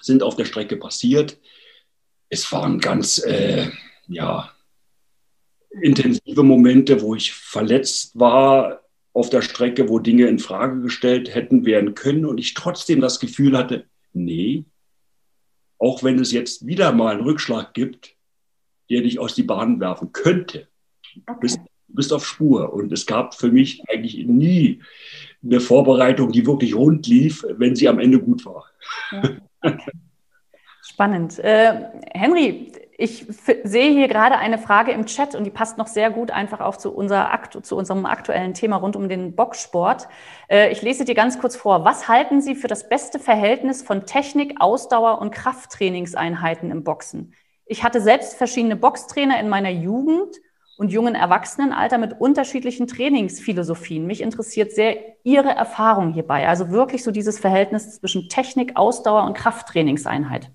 sind 0.01 0.23
auf 0.23 0.35
der 0.35 0.45
Strecke 0.45 0.77
passiert. 0.77 1.39
Es 2.29 2.51
waren 2.51 2.79
ganz, 2.79 3.17
äh, 3.19 3.69
ja, 4.07 4.51
intensive 5.81 6.43
Momente, 6.43 7.01
wo 7.01 7.15
ich 7.15 7.33
verletzt 7.33 8.17
war 8.17 8.81
auf 9.13 9.29
der 9.29 9.41
Strecke, 9.41 9.89
wo 9.89 9.99
Dinge 9.99 10.27
in 10.27 10.39
Frage 10.39 10.81
gestellt 10.81 11.33
hätten 11.33 11.65
werden 11.65 11.95
können 11.95 12.25
und 12.25 12.37
ich 12.37 12.53
trotzdem 12.53 13.01
das 13.01 13.19
Gefühl 13.19 13.57
hatte, 13.57 13.85
nee, 14.13 14.65
auch 15.77 16.03
wenn 16.03 16.19
es 16.19 16.31
jetzt 16.31 16.65
wieder 16.65 16.91
mal 16.91 17.15
einen 17.15 17.23
Rückschlag 17.23 17.73
gibt, 17.73 18.15
der 18.89 19.01
dich 19.01 19.19
aus 19.19 19.35
die 19.35 19.43
Bahn 19.43 19.79
werfen 19.79 20.11
könnte. 20.11 20.67
Okay. 21.15 21.23
Du, 21.27 21.39
bist, 21.39 21.57
du 21.57 21.95
bist 21.95 22.13
auf 22.13 22.25
Spur. 22.25 22.73
Und 22.73 22.91
es 22.91 23.05
gab 23.05 23.35
für 23.35 23.51
mich 23.51 23.81
eigentlich 23.89 24.25
nie 24.25 24.81
eine 25.43 25.59
Vorbereitung, 25.59 26.31
die 26.31 26.45
wirklich 26.45 26.75
rund 26.75 27.07
lief, 27.07 27.45
wenn 27.57 27.75
sie 27.75 27.87
am 27.87 27.99
Ende 27.99 28.19
gut 28.19 28.45
war. 28.45 28.65
Ja. 29.11 29.77
Spannend. 30.81 31.39
Äh, 31.39 31.89
Henry, 32.13 32.71
ich 32.97 33.25
sehe 33.63 33.91
hier 33.91 34.07
gerade 34.07 34.37
eine 34.37 34.57
Frage 34.57 34.91
im 34.91 35.05
Chat 35.05 35.35
und 35.35 35.43
die 35.43 35.49
passt 35.49 35.77
noch 35.77 35.87
sehr 35.87 36.09
gut 36.09 36.31
einfach 36.31 36.61
auch 36.61 36.77
zu, 36.77 36.93
unser 36.93 37.33
Aktu 37.33 37.59
zu 37.59 37.75
unserem 37.75 38.05
aktuellen 38.05 38.53
Thema 38.53 38.77
rund 38.77 38.95
um 38.95 39.09
den 39.09 39.35
Boxsport. 39.35 40.07
Äh, 40.47 40.71
ich 40.71 40.81
lese 40.81 41.03
dir 41.03 41.15
ganz 41.15 41.39
kurz 41.39 41.55
vor. 41.55 41.83
Was 41.83 42.07
halten 42.07 42.41
Sie 42.41 42.55
für 42.55 42.67
das 42.67 42.87
beste 42.87 43.19
Verhältnis 43.19 43.83
von 43.83 44.05
Technik, 44.05 44.55
Ausdauer 44.59 45.19
und 45.19 45.31
Krafttrainingseinheiten 45.31 46.71
im 46.71 46.83
Boxen? 46.83 47.33
Ich 47.65 47.83
hatte 47.83 48.01
selbst 48.01 48.35
verschiedene 48.35 48.75
Boxtrainer 48.75 49.39
in 49.39 49.49
meiner 49.49 49.71
Jugend 49.71 50.35
und 50.77 50.91
jungen 50.91 51.15
Erwachsenenalter 51.15 51.97
mit 51.97 52.19
unterschiedlichen 52.19 52.87
Trainingsphilosophien. 52.87 54.05
Mich 54.05 54.21
interessiert 54.21 54.71
sehr 54.73 54.97
Ihre 55.23 55.49
Erfahrung 55.49 56.13
hierbei. 56.13 56.47
Also 56.47 56.69
wirklich 56.69 57.03
so 57.03 57.11
dieses 57.11 57.39
Verhältnis 57.39 57.99
zwischen 57.99 58.29
Technik, 58.29 58.75
Ausdauer 58.75 59.23
und 59.25 59.35
Krafttrainingseinheit. 59.35 60.51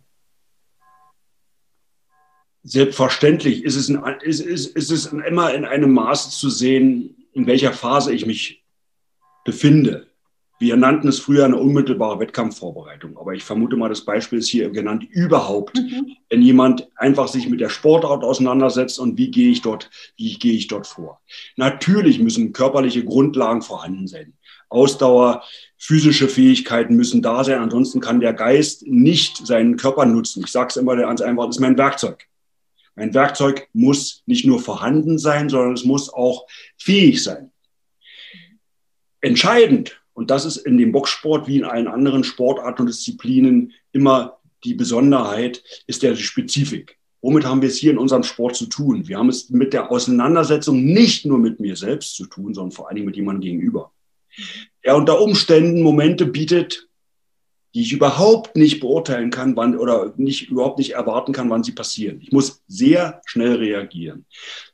Selbstverständlich 2.63 3.65
ist 3.65 3.77
es, 3.77 3.89
in, 3.89 4.03
ist, 4.21 4.41
ist, 4.41 4.77
ist 4.77 4.91
es 4.91 5.07
immer 5.07 5.55
in 5.55 5.65
einem 5.65 5.93
Maße 5.93 6.31
zu 6.31 6.51
sehen, 6.51 7.27
in 7.33 7.47
welcher 7.47 7.73
Phase 7.73 8.13
ich 8.13 8.27
mich 8.27 8.63
befinde. 9.45 10.10
Wir 10.61 10.77
nannten 10.77 11.09
es 11.09 11.19
früher 11.19 11.47
eine 11.47 11.57
unmittelbare 11.57 12.21
Wettkampfvorbereitung, 12.21 13.17
aber 13.17 13.33
ich 13.33 13.43
vermute 13.43 13.77
mal, 13.77 13.89
das 13.89 14.05
Beispiel 14.05 14.41
ist 14.41 14.49
hier 14.49 14.69
genannt 14.69 15.05
überhaupt, 15.09 15.75
mhm. 15.79 16.17
wenn 16.29 16.43
jemand 16.43 16.87
einfach 16.97 17.29
sich 17.29 17.49
mit 17.49 17.61
der 17.61 17.71
Sportart 17.71 18.23
auseinandersetzt 18.23 18.99
und 18.99 19.17
wie 19.17 19.31
gehe 19.31 19.51
ich 19.51 19.63
dort, 19.63 19.89
wie 20.19 20.35
gehe 20.35 20.53
ich 20.53 20.69
dort 20.69 20.87
vor. 20.87 21.23
Natürlich 21.57 22.19
müssen 22.19 22.53
körperliche 22.53 23.03
Grundlagen 23.03 23.63
vorhanden 23.63 24.07
sein. 24.07 24.35
Ausdauer, 24.69 25.45
physische 25.79 26.29
Fähigkeiten 26.29 26.95
müssen 26.95 27.23
da 27.23 27.43
sein. 27.43 27.59
Ansonsten 27.59 28.01
kann 28.01 28.21
der 28.21 28.35
Geist 28.35 28.87
nicht 28.87 29.47
seinen 29.47 29.79
Körper 29.79 30.05
nutzen. 30.05 30.45
Ich 30.45 30.53
sage 30.53 30.69
es 30.69 30.77
immer 30.77 30.95
ganz 30.95 31.23
einfach, 31.23 31.47
das 31.47 31.57
ist 31.57 31.61
mein 31.61 31.79
Werkzeug. 31.79 32.29
Mein 32.97 33.15
Werkzeug 33.15 33.67
muss 33.73 34.23
nicht 34.27 34.45
nur 34.45 34.61
vorhanden 34.61 35.19
sein, 35.19 35.49
sondern 35.49 35.73
es 35.73 35.85
muss 35.85 36.13
auch 36.13 36.47
fähig 36.77 37.23
sein. 37.23 37.51
Entscheidend, 39.23 40.00
und 40.21 40.31
das 40.31 40.45
ist 40.45 40.59
in 40.59 40.77
dem 40.77 40.93
Boxsport 40.93 41.49
wie 41.49 41.57
in 41.57 41.65
allen 41.65 41.89
anderen 41.89 42.25
Sportarten 42.25 42.83
und 42.83 42.89
Disziplinen 42.89 43.73
immer 43.93 44.37
die 44.65 44.75
Besonderheit, 44.75 45.65
ist 45.87 46.03
der 46.03 46.15
Spezifik. 46.15 46.99
Womit 47.23 47.47
haben 47.47 47.63
wir 47.63 47.71
es 47.71 47.79
hier 47.79 47.93
in 47.93 47.97
unserem 47.97 48.23
Sport 48.23 48.55
zu 48.55 48.67
tun? 48.67 49.09
Wir 49.09 49.17
haben 49.17 49.31
es 49.31 49.49
mit 49.49 49.73
der 49.73 49.91
Auseinandersetzung 49.91 50.85
nicht 50.85 51.25
nur 51.25 51.39
mit 51.39 51.59
mir 51.59 51.75
selbst 51.75 52.17
zu 52.17 52.27
tun, 52.27 52.53
sondern 52.53 52.73
vor 52.73 52.89
allen 52.89 52.97
Dingen 52.97 53.07
mit 53.07 53.17
jemandem 53.17 53.41
gegenüber. 53.41 53.93
Der 54.85 54.95
unter 54.95 55.23
Umständen 55.23 55.81
Momente 55.81 56.27
bietet, 56.27 56.91
die 57.75 57.81
ich 57.81 57.93
überhaupt 57.95 58.57
nicht 58.57 58.81
beurteilen 58.81 59.31
kann, 59.31 59.57
wann 59.57 59.79
oder 59.79 60.13
nicht 60.19 60.51
überhaupt 60.51 60.77
nicht 60.77 60.91
erwarten 60.91 61.33
kann, 61.33 61.49
wann 61.49 61.65
sie 61.65 61.73
passieren. 61.73 62.21
Ich 62.21 62.31
muss 62.31 62.63
sehr 62.69 63.23
schnell 63.25 63.55
reagieren. 63.55 64.27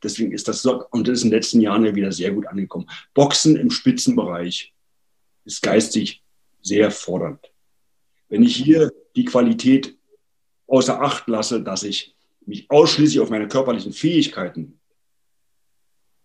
Deswegen 0.03 0.33
ist 0.33 0.49
das 0.49 0.61
so, 0.61 0.83
und 0.91 1.07
das 1.07 1.19
ist 1.19 1.23
in 1.23 1.29
den 1.29 1.37
letzten 1.37 1.61
Jahren 1.61 1.85
ja 1.85 1.95
wieder 1.95 2.11
sehr 2.11 2.31
gut 2.31 2.47
angekommen. 2.47 2.89
Boxen 3.13 3.55
im 3.55 3.71
Spitzenbereich 3.71 4.73
ist 5.47 5.61
geistig 5.61 6.23
sehr 6.61 6.91
fordernd. 6.91 7.39
Wenn 8.29 8.43
ich 8.43 8.55
hier 8.55 8.91
die 9.15 9.25
Qualität 9.25 9.97
außer 10.67 11.01
Acht 11.01 11.27
lasse, 11.27 11.63
dass 11.63 11.83
ich 11.83 12.15
mich 12.45 12.69
ausschließlich 12.69 13.21
auf 13.21 13.29
meine 13.29 13.47
körperlichen 13.47 13.93
Fähigkeiten 13.93 14.79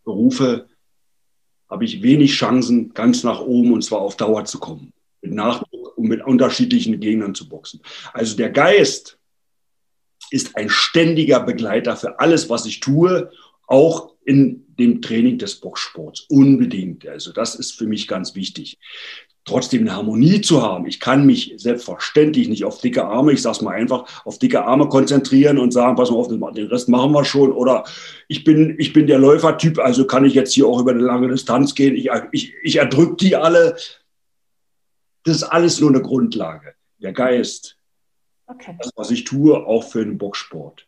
berufe, 0.05 0.69
habe 1.71 1.85
ich 1.85 2.03
wenig 2.03 2.33
Chancen, 2.33 2.93
ganz 2.93 3.25
nach 3.25 3.41
oben 3.41 3.73
und 3.73 3.83
zwar 3.83 4.01
auf 4.01 4.17
Dauer 4.17 4.45
zu 4.45 4.59
kommen. 4.59 4.93
Mit 5.23 5.33
Nachdruck 5.33 5.97
und 5.97 6.09
mit 6.09 6.23
unterschiedlichen 6.23 6.99
Gegnern 7.01 7.35
zu 7.35 7.49
boxen. 7.49 7.81
Also 8.13 8.37
der 8.37 8.51
Geist 8.51 9.19
ist 10.31 10.57
ein 10.57 10.69
ständiger 10.69 11.41
Begleiter 11.41 11.97
für 11.97 12.19
alles, 12.19 12.51
was 12.51 12.67
ich 12.67 12.81
tue, 12.81 13.31
auch 13.67 14.15
in 14.25 14.62
dem 14.79 15.03
Training 15.03 15.39
des 15.39 15.57
Boxsports. 15.57 16.23
Unbedingt. 16.29 17.07
Also 17.07 17.33
das 17.33 17.55
ist 17.55 17.73
für 17.73 17.87
mich 17.87 18.09
ganz 18.09 18.35
wichtig 18.35 18.79
trotzdem 19.45 19.83
eine 19.83 19.97
Harmonie 19.97 20.41
zu 20.41 20.63
haben. 20.63 20.87
Ich 20.87 21.01
kann 21.01 21.27
mich 21.27 21.55
selbstverständlich 21.57 22.49
nicht 22.49 22.65
auf 22.65 22.81
dicke 22.81 23.05
Arme, 23.05 23.33
ich 23.33 23.43
sage 23.43 23.57
es 23.57 23.63
mal 23.63 23.75
einfach, 23.75 24.25
auf 24.25 24.39
dicke 24.39 24.65
Arme 24.65 24.89
konzentrieren 24.89 25.59
und 25.59 25.73
sagen, 25.73 25.97
pass 25.97 26.11
mal 26.11 26.17
auf, 26.17 26.29
den 26.29 26.67
Rest 26.67 26.89
machen 26.89 27.13
wir 27.13 27.25
schon. 27.25 27.53
Oder 27.53 27.85
ich 28.29 28.45
bin, 28.45 28.77
ich 28.79 28.93
bin 28.93 29.07
der 29.07 29.19
Läufertyp, 29.19 29.79
also 29.79 30.07
kann 30.07 30.25
ich 30.25 30.35
jetzt 30.35 30.53
hier 30.53 30.67
auch 30.67 30.81
über 30.81 30.93
eine 30.93 31.01
lange 31.01 31.29
Distanz 31.29 31.75
gehen. 31.75 31.97
Ich, 31.97 32.09
ich, 32.31 32.55
ich 32.63 32.77
erdrücke 32.77 33.17
die 33.17 33.37
alle. 33.37 33.77
Das 35.25 35.37
ist 35.37 35.45
alles 35.45 35.81
nur 35.81 35.91
eine 35.91 36.03
Grundlage. 36.03 36.75
Der 36.99 37.13
Geist, 37.13 37.77
okay. 38.47 38.77
das, 38.81 38.93
was 38.95 39.11
ich 39.11 39.25
tue, 39.25 39.67
auch 39.67 39.83
für 39.83 40.05
den 40.05 40.19
Boxsport, 40.19 40.87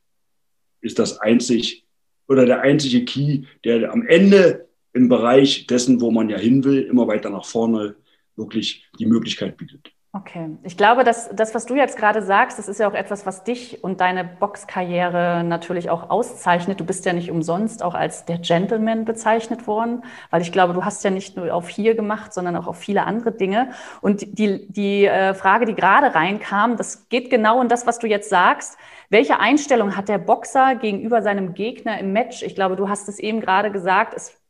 ist 0.81 0.99
das 1.01 1.19
einzig 1.19 1.84
oder 2.29 2.47
der 2.47 2.61
einzige 2.61 3.05
Key, 3.05 3.43
der 3.65 3.93
am 3.93 4.07
Ende 4.07 4.67
im 4.93 5.09
Bereich 5.09 5.67
dessen, 5.67 6.01
wo 6.01 6.11
man 6.11 6.29
ja 6.29 6.39
hin 6.39 6.65
will, 6.65 6.83
immer 6.83 7.07
weiter 7.09 7.31
nach 7.31 7.45
vorne 7.45 7.97
wirklich 8.37 8.89
die 8.99 9.07
Möglichkeit 9.07 9.57
bietet. 9.57 9.95
Okay, 10.17 10.49
ich 10.63 10.77
glaube, 10.77 11.03
dass 11.03 11.29
das, 11.35 11.57
was 11.57 11.67
du 11.67 11.75
jetzt 11.75 11.97
gerade 11.97 12.23
sagst, 12.23 12.57
das 12.61 12.69
ist 12.69 12.79
ja 12.79 12.89
auch 12.89 12.95
etwas, 12.95 13.27
was 13.27 13.43
dich 13.43 13.83
und 13.83 14.01
deine 14.01 14.23
Boxkarriere 14.23 15.43
natürlich 15.43 15.91
auch 15.91 16.09
auszeichnet. 16.09 16.79
Du 16.79 16.85
bist 16.85 17.05
ja 17.05 17.13
nicht 17.13 17.33
umsonst 17.33 17.83
auch 17.83 17.95
als 17.95 18.25
der 18.25 18.39
Gentleman 18.39 19.07
bezeichnet 19.07 19.67
worden, 19.67 20.05
weil 20.31 20.41
ich 20.41 20.53
glaube, 20.53 20.73
du 20.73 20.85
hast 20.85 21.03
ja 21.03 21.11
nicht 21.11 21.37
nur 21.37 21.53
auf 21.53 21.69
hier 21.69 21.97
gemacht, 21.97 22.33
sondern 22.33 22.55
auch 22.55 22.69
auf 22.69 22.79
viele 22.79 23.07
andere 23.07 23.33
Dinge. 23.33 23.71
Und 24.03 24.39
die, 24.39 24.69
die 24.71 25.05
äh, 25.05 25.35
Frage, 25.35 25.67
die 25.67 25.75
gerade 25.75 26.15
reinkam, 26.15 26.77
das 26.77 27.09
geht 27.09 27.29
genau 27.29 27.61
in 27.61 27.67
das, 27.67 27.85
was 27.85 27.99
du 27.99 28.07
jetzt 28.07 28.31
sagst. 28.31 28.79
Welche 29.11 29.39
Einstellung 29.39 29.97
hat 29.97 30.09
der 30.09 30.19
Boxer 30.19 30.75
gegenüber 30.77 31.23
seinem 31.23 31.55
Gegner 31.55 31.99
im 31.99 32.13
Match? 32.13 32.43
Ich 32.43 32.55
glaube, 32.55 32.77
du 32.77 32.89
hast 32.89 33.09
es 33.09 33.19
eben 33.19 33.41
gerade 33.41 33.71
gesagt, 33.71 34.15
es 34.15 34.41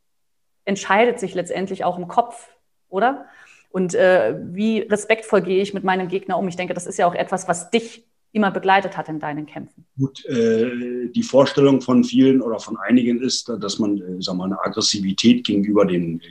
entscheidet 0.65 1.19
sich 1.19 1.35
letztendlich 1.35 1.83
auch 1.83 1.97
im 1.97 2.07
Kopf, 2.07 2.49
oder? 2.89 3.25
Und 3.69 3.93
äh, 3.93 4.39
wie 4.53 4.79
respektvoll 4.79 5.41
gehe 5.41 5.61
ich 5.61 5.73
mit 5.73 5.83
meinem 5.83 6.07
Gegner 6.07 6.37
um? 6.37 6.47
Ich 6.47 6.55
denke, 6.55 6.73
das 6.73 6.87
ist 6.87 6.97
ja 6.97 7.07
auch 7.07 7.15
etwas, 7.15 7.47
was 7.47 7.69
dich 7.71 8.05
immer 8.31 8.51
begleitet 8.51 8.97
hat 8.97 9.07
in 9.07 9.19
deinen 9.19 9.45
Kämpfen. 9.45 9.85
Gut, 9.97 10.25
äh, 10.25 11.07
die 11.09 11.23
Vorstellung 11.23 11.81
von 11.81 12.03
vielen 12.03 12.41
oder 12.41 12.59
von 12.59 12.77
einigen 12.77 13.21
ist, 13.21 13.49
dass 13.59 13.79
man 13.79 13.97
äh, 13.97 14.21
sag 14.21 14.35
mal, 14.35 14.45
eine 14.45 14.59
Aggressivität 14.63 15.45
gegenüber 15.45 15.85
den 15.85 16.21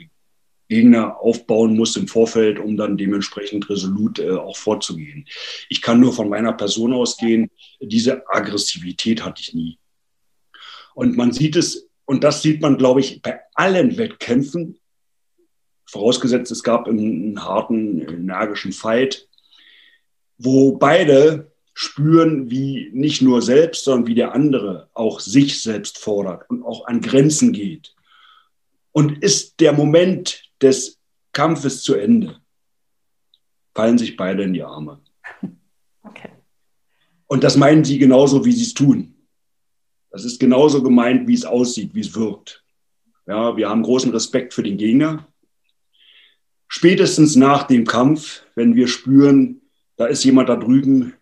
Gegner 0.67 1.19
aufbauen 1.19 1.75
muss 1.75 1.95
im 1.95 2.07
Vorfeld, 2.07 2.59
um 2.59 2.77
dann 2.77 2.97
dementsprechend 2.97 3.69
resolut 3.69 4.19
äh, 4.19 4.31
auch 4.31 4.57
vorzugehen. 4.57 5.27
Ich 5.69 5.81
kann 5.81 5.99
nur 5.99 6.13
von 6.13 6.29
meiner 6.29 6.53
Person 6.53 6.93
ausgehen, 6.93 7.49
diese 7.79 8.27
Aggressivität 8.29 9.23
hatte 9.23 9.41
ich 9.41 9.53
nie. 9.53 9.77
Und 10.95 11.17
man 11.17 11.31
sieht 11.31 11.55
es, 11.55 11.87
und 12.05 12.23
das 12.23 12.41
sieht 12.41 12.61
man, 12.61 12.77
glaube 12.77 13.01
ich, 13.01 13.21
bei 13.21 13.39
allen 13.53 13.97
Wettkämpfen, 13.97 14.79
vorausgesetzt 15.85 16.51
es 16.51 16.63
gab 16.63 16.87
einen 16.87 17.43
harten, 17.43 18.01
energischen 18.01 18.71
Fight, 18.71 19.27
wo 20.37 20.77
beide 20.77 21.51
spüren, 21.73 22.49
wie 22.49 22.89
nicht 22.93 23.21
nur 23.21 23.41
selbst, 23.41 23.83
sondern 23.83 24.07
wie 24.07 24.15
der 24.15 24.33
andere 24.33 24.89
auch 24.93 25.19
sich 25.19 25.61
selbst 25.61 25.97
fordert 25.97 26.49
und 26.49 26.63
auch 26.63 26.87
an 26.87 27.01
Grenzen 27.01 27.51
geht. 27.51 27.93
Und 28.91 29.21
ist 29.21 29.59
der 29.59 29.73
Moment 29.73 30.44
des 30.65 30.99
Kampfes 31.31 31.81
zu 31.81 31.95
Ende, 31.95 32.39
fallen 33.73 33.97
sich 33.97 34.17
beide 34.17 34.43
in 34.43 34.53
die 34.53 34.63
Arme. 34.63 35.01
Okay. 36.03 36.29
Und 37.27 37.43
das 37.43 37.57
meinen 37.57 37.83
sie 37.83 37.97
genauso, 37.97 38.45
wie 38.45 38.51
sie 38.51 38.63
es 38.63 38.73
tun. 38.73 39.15
Das 40.11 40.23
ist 40.23 40.39
genauso 40.39 40.81
gemeint, 40.81 41.27
wie 41.27 41.33
es 41.33 41.45
aussieht, 41.45 41.93
wie 41.93 42.01
es 42.01 42.15
wirkt. 42.15 42.63
Ja, 43.27 43.57
wir 43.57 43.69
haben 43.69 43.83
großen 43.83 44.11
Respekt 44.11 44.53
für 44.53 44.63
den 44.63 44.77
Gegner 44.77 45.27
spätestens 46.67 47.35
nach 47.35 47.63
dem 47.63 47.85
Kampf, 47.85 48.43
wenn 48.55 48.75
wir 48.75 48.87
spüren, 48.87 49.61
da 49.95 50.07
ist 50.07 50.23
jemand 50.23 50.49
da 50.49 50.55
drüben, 50.55 51.13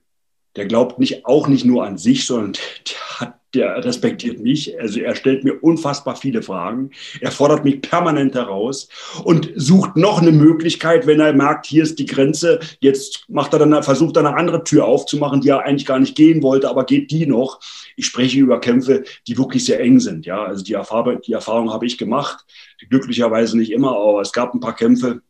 der 0.56 0.66
glaubt 0.66 1.00
nicht, 1.00 1.26
auch 1.26 1.48
nicht 1.48 1.66
nur 1.66 1.86
an 1.86 1.98
sich, 1.98 2.26
sondern 2.26 2.54
der, 2.88 3.20
hat, 3.20 3.40
der 3.54 3.84
respektiert 3.84 4.40
mich. 4.40 4.80
Also 4.80 5.00
er 5.00 5.16
stellt 5.16 5.44
mir 5.44 5.64
unfassbar 5.64 6.16
viele 6.16 6.42
Fragen. 6.42 6.92
Er 7.22 7.32
fordert 7.32 7.64
mich 7.64 7.82
permanent 7.82 8.36
heraus 8.36 8.88
und 9.24 9.52
sucht 9.56 9.96
noch 9.96 10.22
eine 10.22 10.32
Möglichkeit, 10.32 11.06
wenn 11.06 11.20
er 11.20 11.34
merkt, 11.34 11.66
hier 11.66 11.84
ist 11.84 12.00
die 12.00 12.06
Grenze. 12.06 12.60
Jetzt 12.80 13.26
macht 13.28 13.54
er 13.54 13.60
dann, 13.60 13.84
versucht 13.84 14.18
er 14.18 14.26
eine 14.26 14.36
andere 14.36 14.64
Tür 14.64 14.86
aufzumachen, 14.86 15.42
die 15.42 15.50
er 15.50 15.66
eigentlich 15.66 15.86
gar 15.86 16.00
nicht 16.00 16.16
gehen 16.16 16.42
wollte, 16.42 16.70
aber 16.70 16.86
geht 16.86 17.12
die 17.12 17.26
noch. 17.26 17.60
Ich 17.96 18.08
spreche 18.08 18.40
über 18.40 18.60
Kämpfe, 18.60 19.04
die 19.28 19.38
wirklich 19.38 19.66
sehr 19.66 19.80
eng 19.80 20.00
sind. 20.00 20.26
Ja, 20.26 20.44
also 20.44 20.64
die 20.64 20.74
Erfahrung, 20.74 21.22
die 21.22 21.34
Erfahrung 21.34 21.72
habe 21.72 21.86
ich 21.86 21.98
gemacht. 21.98 22.46
Glücklicherweise 22.90 23.58
nicht 23.58 23.72
immer, 23.72 23.96
aber 23.96 24.22
es 24.22 24.34
gab 24.34 24.54
ein 24.54 24.60
paar 24.60 24.76
Kämpfe, 24.76 25.22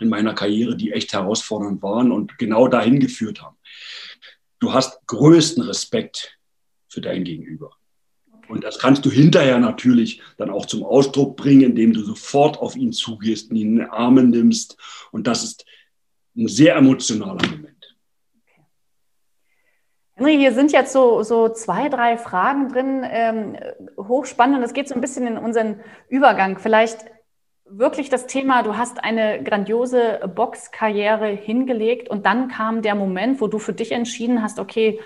in 0.00 0.08
meiner 0.08 0.34
Karriere, 0.34 0.76
die 0.76 0.92
echt 0.92 1.12
herausfordernd 1.12 1.82
waren 1.82 2.12
und 2.12 2.38
genau 2.38 2.68
dahin 2.68 3.00
geführt 3.00 3.42
haben. 3.42 3.56
Du 4.60 4.72
hast 4.72 5.04
größten 5.06 5.62
Respekt 5.64 6.37
für 6.88 7.00
dein 7.00 7.24
Gegenüber. 7.24 7.70
Und 8.48 8.64
das 8.64 8.78
kannst 8.78 9.04
du 9.04 9.10
hinterher 9.10 9.58
natürlich 9.58 10.22
dann 10.38 10.50
auch 10.50 10.66
zum 10.66 10.82
Ausdruck 10.82 11.36
bringen, 11.36 11.62
indem 11.62 11.92
du 11.92 12.02
sofort 12.02 12.58
auf 12.58 12.76
ihn 12.76 12.92
zugehst, 12.92 13.50
ihn 13.50 13.56
in 13.56 13.76
den 13.76 13.90
Armen 13.90 14.30
nimmst. 14.30 14.76
Und 15.12 15.26
das 15.26 15.44
ist 15.44 15.66
ein 16.36 16.48
sehr 16.48 16.76
emotionaler 16.76 17.46
Moment. 17.46 17.96
Okay. 18.42 18.62
Henry, 20.14 20.38
hier 20.38 20.54
sind 20.54 20.72
jetzt 20.72 20.92
so, 20.92 21.22
so 21.22 21.50
zwei, 21.50 21.88
drei 21.90 22.16
Fragen 22.16 22.68
drin, 22.70 23.04
ähm, 23.04 23.56
hochspannend. 23.98 24.58
Und 24.58 24.64
es 24.64 24.72
geht 24.72 24.88
so 24.88 24.94
ein 24.94 25.02
bisschen 25.02 25.26
in 25.26 25.36
unseren 25.36 25.80
Übergang. 26.08 26.58
Vielleicht 26.58 27.04
wirklich 27.70 28.08
das 28.08 28.26
Thema, 28.26 28.62
du 28.62 28.78
hast 28.78 29.04
eine 29.04 29.42
grandiose 29.42 30.20
Boxkarriere 30.34 31.26
hingelegt 31.26 32.08
und 32.08 32.24
dann 32.24 32.48
kam 32.48 32.80
der 32.80 32.94
Moment, 32.94 33.42
wo 33.42 33.46
du 33.46 33.58
für 33.58 33.74
dich 33.74 33.92
entschieden 33.92 34.42
hast, 34.42 34.58
okay, 34.58 35.00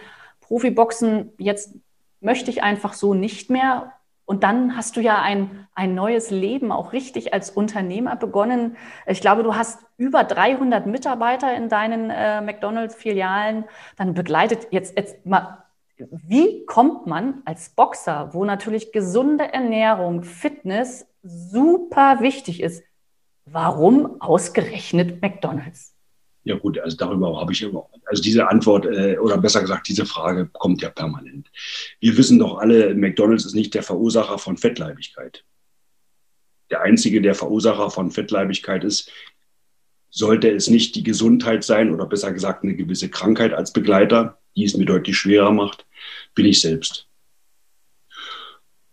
Profiboxen, 0.52 1.32
jetzt 1.38 1.74
möchte 2.20 2.50
ich 2.50 2.62
einfach 2.62 2.92
so 2.92 3.14
nicht 3.14 3.48
mehr. 3.48 3.94
Und 4.26 4.44
dann 4.44 4.76
hast 4.76 4.96
du 4.96 5.00
ja 5.00 5.22
ein, 5.22 5.66
ein 5.74 5.94
neues 5.94 6.30
Leben 6.30 6.72
auch 6.72 6.92
richtig 6.92 7.32
als 7.32 7.48
Unternehmer 7.48 8.16
begonnen. 8.16 8.76
Ich 9.06 9.22
glaube, 9.22 9.44
du 9.44 9.54
hast 9.54 9.80
über 9.96 10.24
300 10.24 10.86
Mitarbeiter 10.86 11.56
in 11.56 11.70
deinen 11.70 12.10
äh, 12.10 12.42
McDonalds-Filialen. 12.42 13.64
Dann 13.96 14.12
begleitet 14.12 14.68
jetzt, 14.72 14.94
jetzt 14.94 15.24
mal, 15.24 15.64
wie 15.96 16.66
kommt 16.66 17.06
man 17.06 17.40
als 17.46 17.70
Boxer, 17.70 18.34
wo 18.34 18.44
natürlich 18.44 18.92
gesunde 18.92 19.54
Ernährung, 19.54 20.22
Fitness 20.22 21.06
super 21.22 22.20
wichtig 22.20 22.62
ist. 22.62 22.84
Warum 23.46 24.20
ausgerechnet 24.20 25.22
McDonald's? 25.22 25.91
Ja 26.44 26.56
gut, 26.56 26.78
also 26.78 26.96
darüber 26.96 27.40
habe 27.40 27.52
ich 27.52 27.62
immer, 27.62 27.88
also 28.06 28.22
diese 28.22 28.48
Antwort 28.48 28.86
äh, 28.86 29.16
oder 29.18 29.38
besser 29.38 29.60
gesagt, 29.60 29.88
diese 29.88 30.06
Frage 30.06 30.48
kommt 30.52 30.82
ja 30.82 30.90
permanent. 30.90 31.50
Wir 32.00 32.16
wissen 32.16 32.38
doch 32.38 32.58
alle, 32.58 32.94
McDonald's 32.94 33.44
ist 33.44 33.54
nicht 33.54 33.74
der 33.74 33.84
Verursacher 33.84 34.38
von 34.38 34.56
Fettleibigkeit. 34.56 35.44
Der 36.70 36.80
einzige, 36.80 37.22
der 37.22 37.34
Verursacher 37.34 37.90
von 37.90 38.10
Fettleibigkeit 38.10 38.82
ist, 38.82 39.12
sollte 40.10 40.50
es 40.50 40.68
nicht 40.68 40.94
die 40.96 41.04
Gesundheit 41.04 41.64
sein 41.64 41.92
oder 41.92 42.06
besser 42.06 42.32
gesagt 42.32 42.64
eine 42.64 42.74
gewisse 42.74 43.08
Krankheit 43.08 43.52
als 43.52 43.72
Begleiter, 43.72 44.38
die 44.56 44.64
es 44.64 44.76
mir 44.76 44.84
deutlich 44.84 45.16
schwerer 45.16 45.52
macht, 45.52 45.86
bin 46.34 46.46
ich 46.46 46.60
selbst. 46.60 47.08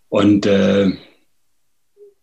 Und 0.07 0.45
äh, 0.45 0.91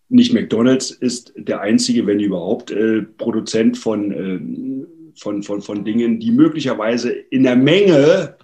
nicht 0.09 0.33
McDonald's 0.33 0.91
ist 0.91 1.33
der 1.37 1.61
einzige, 1.61 2.07
wenn 2.07 2.21
überhaupt, 2.21 2.71
äh, 2.71 3.03
Produzent 3.03 3.77
von, 3.77 4.13
äh, 4.13 4.96
von, 5.17 5.43
von, 5.43 5.63
von 5.63 5.85
Dingen, 5.85 6.21
die 6.21 6.31
möglicherweise 6.31 7.11
in 7.11 7.43
der 7.43 7.57
Menge 7.57 8.37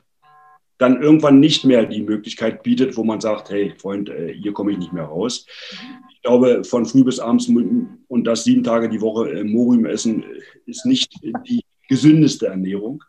dann 0.78 1.00
irgendwann 1.00 1.38
nicht 1.38 1.64
mehr 1.64 1.87
die 1.87 2.02
Möglichkeit 2.02 2.62
bietet, 2.62 2.96
wo 2.96 3.04
man 3.04 3.20
sagt, 3.20 3.50
hey 3.50 3.72
Freund, 3.76 4.08
äh, 4.08 4.35
hier 4.35 4.52
komme 4.52 4.72
ich 4.72 4.78
nicht 4.78 4.92
mehr 4.92 5.04
raus. 5.04 5.46
Ich 6.12 6.22
glaube, 6.22 6.64
von 6.64 6.87
früh 6.87 7.04
bis 7.04 7.20
abends 7.20 7.48
und 7.48 8.24
das 8.24 8.44
sieben 8.44 8.64
Tage 8.64 8.88
die 8.88 9.00
Woche 9.00 9.30
äh, 9.30 9.44
Morium 9.44 9.87
essen 9.87 10.24
äh, 10.24 10.26
ist 10.66 10.85
nicht 10.85 11.14
die 11.22 11.62
gesündeste 11.88 12.46
Ernährung, 12.46 13.02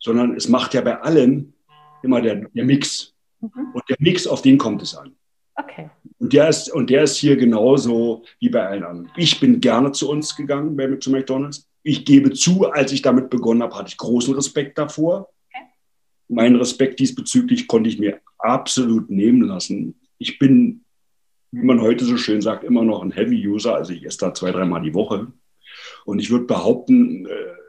sondern 0.00 0.34
es 0.34 0.48
macht 0.48 0.74
ja 0.74 0.80
bei 0.80 1.00
allem 1.00 1.52
immer 2.02 2.20
der, 2.20 2.36
der 2.36 2.64
Mix. 2.64 3.14
Mhm. 3.40 3.72
Und 3.72 3.84
der 3.88 3.96
Mix, 4.00 4.26
auf 4.26 4.42
den 4.42 4.58
kommt 4.58 4.82
es 4.82 4.96
an. 4.96 5.14
Okay. 5.64 5.90
Und 6.18 6.32
der, 6.32 6.48
ist, 6.48 6.72
und 6.72 6.90
der 6.90 7.02
ist 7.04 7.16
hier 7.16 7.36
genauso 7.36 8.24
wie 8.38 8.48
bei 8.48 8.66
allen 8.66 8.84
anderen. 8.84 9.10
Ich 9.16 9.40
bin 9.40 9.60
gerne 9.60 9.92
zu 9.92 10.10
uns 10.10 10.36
gegangen, 10.36 10.76
bei, 10.76 10.96
zu 10.96 11.10
McDonalds. 11.10 11.68
Ich 11.82 12.04
gebe 12.04 12.32
zu, 12.32 12.70
als 12.70 12.92
ich 12.92 13.02
damit 13.02 13.30
begonnen 13.30 13.62
habe, 13.62 13.74
hatte 13.74 13.88
ich 13.88 13.96
großen 13.96 14.34
Respekt 14.34 14.78
davor. 14.78 15.28
Okay. 15.48 15.64
Meinen 16.28 16.56
Respekt 16.56 17.00
diesbezüglich 17.00 17.66
konnte 17.66 17.88
ich 17.88 17.98
mir 17.98 18.20
absolut 18.38 19.10
nehmen 19.10 19.42
lassen. 19.42 19.98
Ich 20.18 20.38
bin, 20.38 20.84
wie 21.52 21.64
man 21.64 21.80
heute 21.80 22.04
so 22.04 22.16
schön 22.16 22.40
sagt, 22.40 22.64
immer 22.64 22.84
noch 22.84 23.02
ein 23.02 23.12
Heavy-User. 23.12 23.74
Also 23.74 23.92
ich 23.92 24.04
esse 24.04 24.18
da 24.18 24.34
zwei, 24.34 24.52
dreimal 24.52 24.82
die 24.82 24.94
Woche. 24.94 25.28
Und 26.04 26.18
ich 26.18 26.30
würde 26.30 26.44
behaupten, 26.46 27.26
äh, 27.26 27.60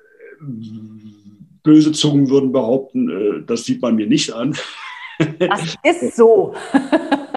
böse 1.64 1.92
Zungen 1.92 2.30
würden 2.30 2.52
behaupten, 2.52 3.10
äh, 3.10 3.46
das 3.46 3.66
sieht 3.66 3.82
man 3.82 3.96
mir 3.96 4.08
nicht 4.08 4.34
an. 4.34 4.56
Das 5.40 5.76
ist 5.84 6.16
so. 6.16 6.56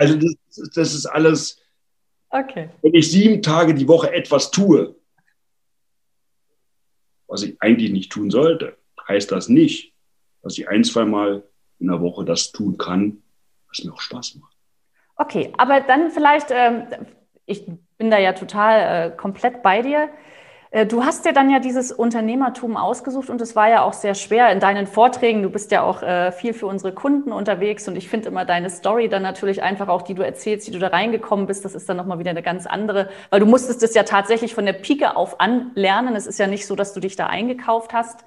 Also 0.00 0.16
das, 0.16 0.34
das 0.74 0.94
ist 0.94 1.04
alles, 1.04 1.60
okay. 2.30 2.70
wenn 2.80 2.94
ich 2.94 3.10
sieben 3.10 3.42
Tage 3.42 3.74
die 3.74 3.86
Woche 3.86 4.10
etwas 4.10 4.50
tue, 4.50 4.96
was 7.26 7.42
ich 7.42 7.60
eigentlich 7.60 7.92
nicht 7.92 8.10
tun 8.10 8.30
sollte, 8.30 8.78
heißt 9.06 9.30
das 9.30 9.50
nicht, 9.50 9.92
dass 10.42 10.56
ich 10.56 10.70
ein, 10.70 10.84
zwei 10.84 11.04
Mal 11.04 11.42
in 11.80 11.88
der 11.88 12.00
Woche 12.00 12.24
das 12.24 12.50
tun 12.50 12.78
kann, 12.78 13.22
was 13.68 13.84
mir 13.84 13.92
auch 13.92 14.00
Spaß 14.00 14.36
macht. 14.36 14.56
Okay, 15.16 15.52
aber 15.58 15.82
dann 15.82 16.10
vielleicht, 16.10 16.46
ähm, 16.50 16.84
ich 17.44 17.66
bin 17.98 18.10
da 18.10 18.18
ja 18.18 18.32
total 18.32 19.10
äh, 19.10 19.14
komplett 19.14 19.62
bei 19.62 19.82
dir. 19.82 20.08
Äh, 20.70 20.86
du 20.86 21.04
hast 21.04 21.24
dir 21.24 21.32
dann 21.32 21.50
ja 21.50 21.58
dieses 21.58 21.90
Unternehmertum 21.92 22.76
ausgesucht 22.76 23.28
und 23.28 23.40
es 23.40 23.56
war 23.56 23.68
ja 23.68 23.82
auch 23.82 23.92
sehr 23.92 24.14
schwer 24.14 24.50
in 24.52 24.60
deinen 24.60 24.86
Vorträgen. 24.86 25.42
Du 25.42 25.50
bist 25.50 25.72
ja 25.72 25.82
auch 25.82 26.02
äh, 26.02 26.32
viel 26.32 26.54
für 26.54 26.66
unsere 26.66 26.92
Kunden 26.94 27.32
unterwegs 27.32 27.88
und 27.88 27.96
ich 27.96 28.08
finde 28.08 28.28
immer 28.28 28.44
deine 28.44 28.70
Story 28.70 29.08
dann 29.08 29.22
natürlich 29.22 29.62
einfach 29.62 29.88
auch, 29.88 30.02
die 30.02 30.14
du 30.14 30.24
erzählst, 30.24 30.68
wie 30.68 30.72
du 30.72 30.78
da 30.78 30.88
reingekommen 30.88 31.46
bist, 31.46 31.64
das 31.64 31.74
ist 31.74 31.88
dann 31.88 31.96
nochmal 31.96 32.18
wieder 32.18 32.30
eine 32.30 32.42
ganz 32.42 32.66
andere, 32.66 33.08
weil 33.30 33.40
du 33.40 33.46
musstest 33.46 33.82
es 33.82 33.94
ja 33.94 34.04
tatsächlich 34.04 34.54
von 34.54 34.64
der 34.64 34.74
Pike 34.74 35.16
auf 35.16 35.40
anlernen. 35.40 36.14
Es 36.14 36.26
ist 36.26 36.38
ja 36.38 36.46
nicht 36.46 36.66
so, 36.66 36.76
dass 36.76 36.94
du 36.94 37.00
dich 37.00 37.16
da 37.16 37.26
eingekauft 37.26 37.92
hast. 37.92 38.24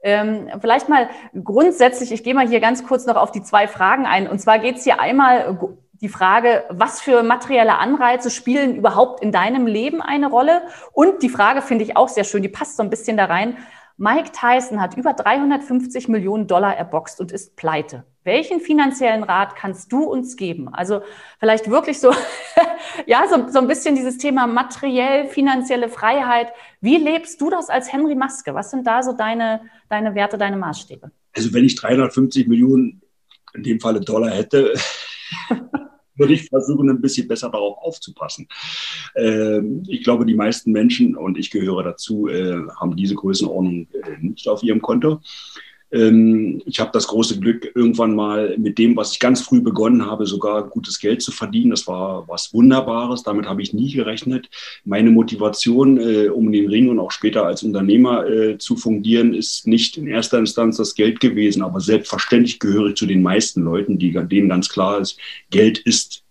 Ähm, 0.00 0.48
vielleicht 0.60 0.88
mal 0.88 1.08
grundsätzlich, 1.42 2.12
ich 2.12 2.22
gehe 2.22 2.34
mal 2.34 2.46
hier 2.46 2.60
ganz 2.60 2.86
kurz 2.86 3.06
noch 3.06 3.16
auf 3.16 3.32
die 3.32 3.42
zwei 3.42 3.66
Fragen 3.66 4.06
ein. 4.06 4.28
Und 4.28 4.38
zwar 4.40 4.58
geht 4.60 4.76
es 4.76 4.84
hier 4.84 5.00
einmal 5.00 5.58
die 6.00 6.08
Frage, 6.08 6.64
was 6.70 7.00
für 7.00 7.22
materielle 7.22 7.78
Anreize 7.78 8.30
spielen 8.30 8.76
überhaupt 8.76 9.22
in 9.22 9.32
deinem 9.32 9.66
Leben 9.66 10.00
eine 10.00 10.28
Rolle? 10.28 10.62
Und 10.92 11.22
die 11.22 11.28
Frage 11.28 11.62
finde 11.62 11.84
ich 11.84 11.96
auch 11.96 12.08
sehr 12.08 12.24
schön, 12.24 12.42
die 12.42 12.48
passt 12.48 12.76
so 12.76 12.82
ein 12.82 12.90
bisschen 12.90 13.16
da 13.16 13.24
rein. 13.24 13.56
Mike 14.00 14.30
Tyson 14.30 14.80
hat 14.80 14.96
über 14.96 15.12
350 15.12 16.06
Millionen 16.06 16.46
Dollar 16.46 16.76
erboxt 16.76 17.20
und 17.20 17.32
ist 17.32 17.56
pleite. 17.56 18.04
Welchen 18.22 18.60
finanziellen 18.60 19.24
Rat 19.24 19.56
kannst 19.56 19.90
du 19.90 20.04
uns 20.04 20.36
geben? 20.36 20.68
Also 20.68 21.02
vielleicht 21.40 21.68
wirklich 21.68 21.98
so, 21.98 22.12
ja, 23.06 23.24
so, 23.28 23.48
so 23.48 23.58
ein 23.58 23.66
bisschen 23.66 23.96
dieses 23.96 24.16
Thema 24.16 24.46
materiell, 24.46 25.26
finanzielle 25.26 25.88
Freiheit. 25.88 26.52
Wie 26.80 26.96
lebst 26.96 27.40
du 27.40 27.50
das 27.50 27.70
als 27.70 27.92
Henry 27.92 28.14
Maske? 28.14 28.54
Was 28.54 28.70
sind 28.70 28.86
da 28.86 29.02
so 29.02 29.14
deine, 29.14 29.62
deine 29.88 30.14
Werte, 30.14 30.38
deine 30.38 30.56
Maßstäbe? 30.56 31.10
Also 31.34 31.52
wenn 31.52 31.64
ich 31.64 31.74
350 31.74 32.46
Millionen, 32.46 33.02
in 33.54 33.64
dem 33.64 33.80
Falle 33.80 34.00
Dollar 34.00 34.30
hätte, 34.30 34.74
würde 36.18 36.34
ich 36.34 36.48
versuchen, 36.48 36.90
ein 36.90 37.00
bisschen 37.00 37.28
besser 37.28 37.50
darauf 37.50 37.78
aufzupassen. 37.78 38.48
Ähm, 39.16 39.82
ich 39.88 40.02
glaube, 40.02 40.26
die 40.26 40.34
meisten 40.34 40.72
Menschen, 40.72 41.16
und 41.16 41.38
ich 41.38 41.50
gehöre 41.50 41.82
dazu, 41.82 42.28
äh, 42.28 42.60
haben 42.78 42.96
diese 42.96 43.14
Größenordnung 43.14 43.88
äh, 43.92 44.18
nicht 44.20 44.48
auf 44.48 44.62
ihrem 44.62 44.82
Konto. 44.82 45.20
Ähm, 45.90 46.62
ich 46.66 46.80
habe 46.80 46.90
das 46.92 47.06
große 47.06 47.40
Glück, 47.40 47.70
irgendwann 47.74 48.14
mal 48.14 48.56
mit 48.58 48.78
dem, 48.78 48.96
was 48.96 49.12
ich 49.12 49.20
ganz 49.20 49.40
früh 49.40 49.60
begonnen 49.60 50.04
habe, 50.04 50.26
sogar 50.26 50.68
gutes 50.68 50.98
Geld 50.98 51.22
zu 51.22 51.32
verdienen. 51.32 51.70
Das 51.70 51.86
war 51.86 52.28
was 52.28 52.52
Wunderbares. 52.52 53.22
Damit 53.22 53.46
habe 53.46 53.62
ich 53.62 53.72
nie 53.72 53.92
gerechnet. 53.92 54.48
Meine 54.84 55.10
Motivation, 55.10 55.98
äh, 55.98 56.28
um 56.28 56.46
in 56.46 56.52
den 56.52 56.68
Ring 56.68 56.88
und 56.88 56.98
auch 56.98 57.10
später 57.10 57.46
als 57.46 57.62
Unternehmer 57.62 58.26
äh, 58.26 58.58
zu 58.58 58.76
fungieren, 58.76 59.34
ist 59.34 59.66
nicht 59.66 59.96
in 59.96 60.06
erster 60.06 60.38
Instanz 60.38 60.76
das 60.76 60.94
Geld 60.94 61.20
gewesen. 61.20 61.62
Aber 61.62 61.80
selbstverständlich 61.80 62.58
gehöre 62.58 62.88
ich 62.88 62.96
zu 62.96 63.06
den 63.06 63.22
meisten 63.22 63.62
Leuten, 63.62 63.98
die, 63.98 64.12
denen 64.12 64.48
ganz 64.48 64.68
klar 64.68 65.00
ist, 65.00 65.18
Geld 65.50 65.78
ist 65.78 66.24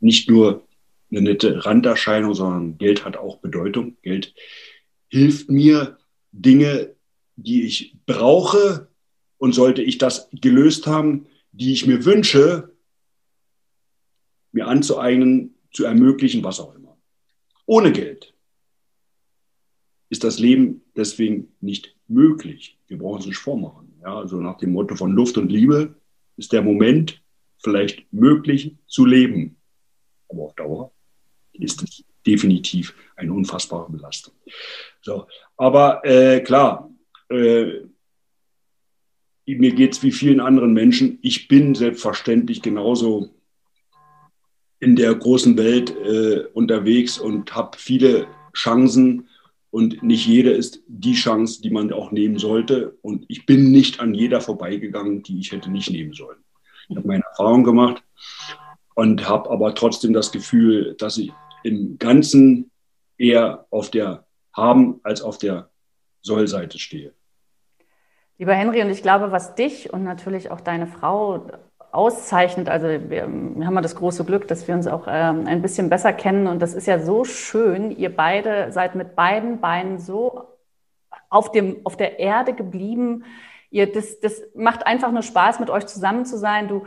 nicht 0.00 0.28
nur 0.28 0.62
eine 1.10 1.22
nette 1.22 1.64
Randerscheinung, 1.64 2.34
sondern 2.34 2.78
Geld 2.78 3.04
hat 3.04 3.16
auch 3.16 3.38
Bedeutung. 3.38 3.96
Geld 4.02 4.34
hilft 5.08 5.50
mir, 5.50 5.98
Dinge, 6.32 6.94
die 7.36 7.64
ich 7.64 7.94
brauche, 8.06 8.88
und 9.42 9.54
sollte 9.54 9.82
ich 9.82 9.98
das 9.98 10.28
gelöst 10.30 10.86
haben, 10.86 11.26
die 11.50 11.72
ich 11.72 11.84
mir 11.84 12.04
wünsche, 12.04 12.70
mir 14.52 14.68
anzueignen, 14.68 15.56
zu 15.72 15.84
ermöglichen, 15.84 16.44
was 16.44 16.60
auch 16.60 16.76
immer. 16.76 16.96
Ohne 17.66 17.90
Geld 17.90 18.34
ist 20.10 20.22
das 20.22 20.38
Leben 20.38 20.82
deswegen 20.94 21.56
nicht 21.60 21.96
möglich. 22.06 22.78
Wir 22.86 22.98
brauchen 22.98 23.18
es 23.18 23.26
nicht 23.26 23.38
vormachen. 23.38 23.92
Ja, 24.00 24.16
also 24.16 24.36
nach 24.36 24.58
dem 24.58 24.70
Motto 24.70 24.94
von 24.94 25.10
Luft 25.10 25.36
und 25.36 25.50
Liebe 25.50 25.96
ist 26.36 26.52
der 26.52 26.62
Moment 26.62 27.20
vielleicht 27.58 28.12
möglich 28.12 28.76
zu 28.86 29.04
leben. 29.04 29.56
Aber 30.28 30.42
auf 30.42 30.54
Dauer 30.54 30.92
ist 31.52 31.82
es 31.82 32.04
definitiv 32.24 32.94
eine 33.16 33.32
unfassbare 33.32 33.90
Belastung. 33.90 34.34
So, 35.00 35.26
aber 35.56 36.00
äh, 36.04 36.38
klar, 36.42 36.88
äh, 37.28 37.80
mir 39.46 39.74
geht 39.74 39.92
es 39.92 40.02
wie 40.02 40.12
vielen 40.12 40.40
anderen 40.40 40.72
Menschen. 40.72 41.18
Ich 41.22 41.48
bin 41.48 41.74
selbstverständlich 41.74 42.62
genauso 42.62 43.30
in 44.80 44.96
der 44.96 45.14
großen 45.14 45.56
Welt 45.56 45.94
äh, 45.96 46.44
unterwegs 46.54 47.18
und 47.18 47.54
habe 47.54 47.78
viele 47.78 48.26
Chancen 48.54 49.28
und 49.70 50.02
nicht 50.02 50.26
jede 50.26 50.50
ist 50.50 50.82
die 50.86 51.14
Chance, 51.14 51.62
die 51.62 51.70
man 51.70 51.92
auch 51.92 52.12
nehmen 52.12 52.38
sollte. 52.38 52.98
Und 53.00 53.24
ich 53.28 53.46
bin 53.46 53.70
nicht 53.70 54.00
an 54.00 54.12
jeder 54.12 54.42
vorbeigegangen, 54.42 55.22
die 55.22 55.40
ich 55.40 55.50
hätte 55.50 55.70
nicht 55.70 55.90
nehmen 55.90 56.12
sollen. 56.12 56.38
Ich 56.88 56.96
habe 56.96 57.08
meine 57.08 57.24
Erfahrung 57.24 57.64
gemacht 57.64 58.02
und 58.94 59.26
habe 59.26 59.48
aber 59.50 59.74
trotzdem 59.74 60.12
das 60.12 60.30
Gefühl, 60.30 60.94
dass 60.98 61.16
ich 61.16 61.32
im 61.62 61.96
Ganzen 61.98 62.70
eher 63.16 63.66
auf 63.70 63.90
der 63.90 64.26
Haben 64.52 65.00
als 65.04 65.22
auf 65.22 65.38
der 65.38 65.70
Soll-Seite 66.20 66.78
stehe. 66.78 67.14
Lieber 68.38 68.54
Henry, 68.54 68.82
und 68.82 68.90
ich 68.90 69.02
glaube, 69.02 69.32
was 69.32 69.54
dich 69.54 69.92
und 69.92 70.04
natürlich 70.04 70.50
auch 70.50 70.60
deine 70.60 70.86
Frau 70.86 71.46
auszeichnet, 71.92 72.68
also 72.68 72.86
wir, 72.86 73.00
wir 73.08 73.66
haben 73.66 73.74
ja 73.74 73.80
das 73.80 73.94
große 73.94 74.24
Glück, 74.24 74.48
dass 74.48 74.66
wir 74.66 74.74
uns 74.74 74.86
auch 74.86 75.06
ähm, 75.08 75.46
ein 75.46 75.62
bisschen 75.62 75.90
besser 75.90 76.12
kennen 76.12 76.46
und 76.46 76.60
das 76.60 76.74
ist 76.74 76.86
ja 76.86 76.98
so 76.98 77.24
schön. 77.24 77.90
Ihr 77.90 78.14
beide 78.14 78.72
seid 78.72 78.94
mit 78.94 79.14
beiden 79.14 79.60
Beinen 79.60 79.98
so 79.98 80.44
auf, 81.28 81.52
dem, 81.52 81.80
auf 81.84 81.96
der 81.96 82.18
Erde 82.18 82.54
geblieben. 82.54 83.24
Ihr, 83.70 83.90
das, 83.90 84.20
das 84.20 84.42
macht 84.54 84.86
einfach 84.86 85.12
nur 85.12 85.22
Spaß, 85.22 85.60
mit 85.60 85.70
euch 85.70 85.86
zusammen 85.86 86.24
zu 86.24 86.38
sein. 86.38 86.68
Du 86.68 86.86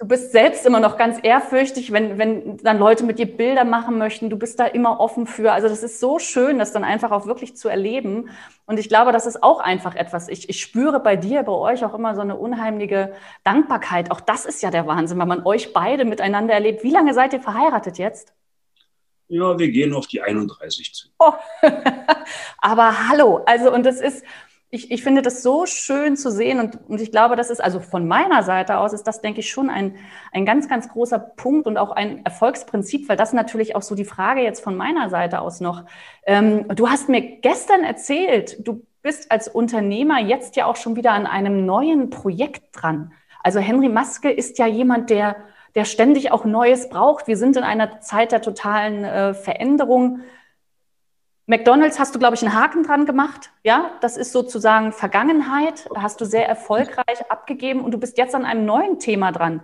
du 0.00 0.06
bist 0.08 0.32
selbst 0.32 0.64
immer 0.64 0.80
noch 0.80 0.96
ganz 0.96 1.18
ehrfürchtig, 1.22 1.92
wenn, 1.92 2.16
wenn 2.16 2.56
dann 2.56 2.78
Leute 2.78 3.04
mit 3.04 3.18
dir 3.18 3.26
Bilder 3.26 3.64
machen 3.64 3.98
möchten. 3.98 4.30
Du 4.30 4.38
bist 4.38 4.58
da 4.58 4.64
immer 4.64 4.98
offen 4.98 5.26
für. 5.26 5.52
Also 5.52 5.68
das 5.68 5.82
ist 5.82 6.00
so 6.00 6.18
schön, 6.18 6.58
das 6.58 6.72
dann 6.72 6.84
einfach 6.84 7.10
auch 7.10 7.26
wirklich 7.26 7.54
zu 7.56 7.68
erleben. 7.68 8.30
Und 8.64 8.78
ich 8.78 8.88
glaube, 8.88 9.12
das 9.12 9.26
ist 9.26 9.42
auch 9.42 9.60
einfach 9.60 9.94
etwas. 9.94 10.28
Ich, 10.28 10.48
ich 10.48 10.60
spüre 10.60 11.00
bei 11.00 11.16
dir, 11.16 11.42
bei 11.42 11.52
euch 11.52 11.84
auch 11.84 11.92
immer 11.92 12.14
so 12.14 12.22
eine 12.22 12.36
unheimliche 12.36 13.12
Dankbarkeit. 13.44 14.10
Auch 14.10 14.20
das 14.20 14.46
ist 14.46 14.62
ja 14.62 14.70
der 14.70 14.86
Wahnsinn, 14.86 15.18
wenn 15.18 15.28
man 15.28 15.44
euch 15.44 15.74
beide 15.74 16.06
miteinander 16.06 16.54
erlebt. 16.54 16.82
Wie 16.82 16.90
lange 16.90 17.12
seid 17.12 17.34
ihr 17.34 17.40
verheiratet 17.42 17.98
jetzt? 17.98 18.32
Ja, 19.28 19.58
wir 19.58 19.68
gehen 19.68 19.92
auf 19.92 20.06
die 20.06 20.22
31 20.22 20.94
zu. 20.94 21.08
Oh. 21.18 21.32
Aber 22.58 23.08
hallo, 23.08 23.42
also 23.46 23.72
und 23.72 23.84
das 23.84 24.00
ist, 24.00 24.24
ich, 24.72 24.92
ich 24.92 25.02
finde 25.02 25.20
das 25.20 25.42
so 25.42 25.66
schön 25.66 26.16
zu 26.16 26.30
sehen 26.30 26.60
und, 26.60 26.78
und 26.88 27.00
ich 27.00 27.10
glaube, 27.10 27.34
das 27.34 27.50
ist 27.50 27.62
also 27.62 27.80
von 27.80 28.06
meiner 28.06 28.44
Seite 28.44 28.78
aus, 28.78 28.92
ist 28.92 29.02
das, 29.04 29.20
denke 29.20 29.40
ich, 29.40 29.50
schon 29.50 29.68
ein, 29.68 29.96
ein 30.32 30.46
ganz, 30.46 30.68
ganz 30.68 30.88
großer 30.88 31.18
Punkt 31.18 31.66
und 31.66 31.76
auch 31.76 31.90
ein 31.90 32.24
Erfolgsprinzip, 32.24 33.08
weil 33.08 33.16
das 33.16 33.32
natürlich 33.32 33.74
auch 33.74 33.82
so 33.82 33.96
die 33.96 34.04
Frage 34.04 34.42
jetzt 34.42 34.62
von 34.62 34.76
meiner 34.76 35.10
Seite 35.10 35.40
aus 35.40 35.60
noch. 35.60 35.84
Ähm, 36.24 36.68
du 36.68 36.88
hast 36.88 37.08
mir 37.08 37.20
gestern 37.40 37.82
erzählt, 37.82 38.66
du 38.66 38.86
bist 39.02 39.32
als 39.32 39.48
Unternehmer 39.48 40.20
jetzt 40.20 40.54
ja 40.54 40.66
auch 40.66 40.76
schon 40.76 40.94
wieder 40.94 41.12
an 41.12 41.26
einem 41.26 41.66
neuen 41.66 42.10
Projekt 42.10 42.62
dran. 42.72 43.12
Also 43.42 43.58
Henry 43.58 43.88
Maske 43.88 44.30
ist 44.30 44.58
ja 44.58 44.66
jemand, 44.66 45.10
der, 45.10 45.36
der 45.74 45.84
ständig 45.84 46.30
auch 46.30 46.44
Neues 46.44 46.88
braucht. 46.90 47.26
Wir 47.26 47.36
sind 47.36 47.56
in 47.56 47.64
einer 47.64 48.00
Zeit 48.00 48.30
der 48.30 48.42
totalen 48.42 49.04
äh, 49.04 49.34
Veränderung. 49.34 50.20
McDonald's 51.50 51.98
hast 51.98 52.14
du, 52.14 52.20
glaube 52.20 52.36
ich, 52.36 52.42
einen 52.42 52.54
Haken 52.54 52.84
dran 52.84 53.06
gemacht. 53.06 53.50
Ja, 53.64 53.90
das 54.02 54.16
ist 54.16 54.30
sozusagen 54.30 54.92
Vergangenheit. 54.92 55.88
Da 55.92 56.00
hast 56.00 56.20
du 56.20 56.24
sehr 56.24 56.48
erfolgreich 56.48 57.28
abgegeben 57.28 57.80
und 57.80 57.90
du 57.90 57.98
bist 57.98 58.18
jetzt 58.18 58.36
an 58.36 58.44
einem 58.44 58.64
neuen 58.66 59.00
Thema 59.00 59.32
dran. 59.32 59.60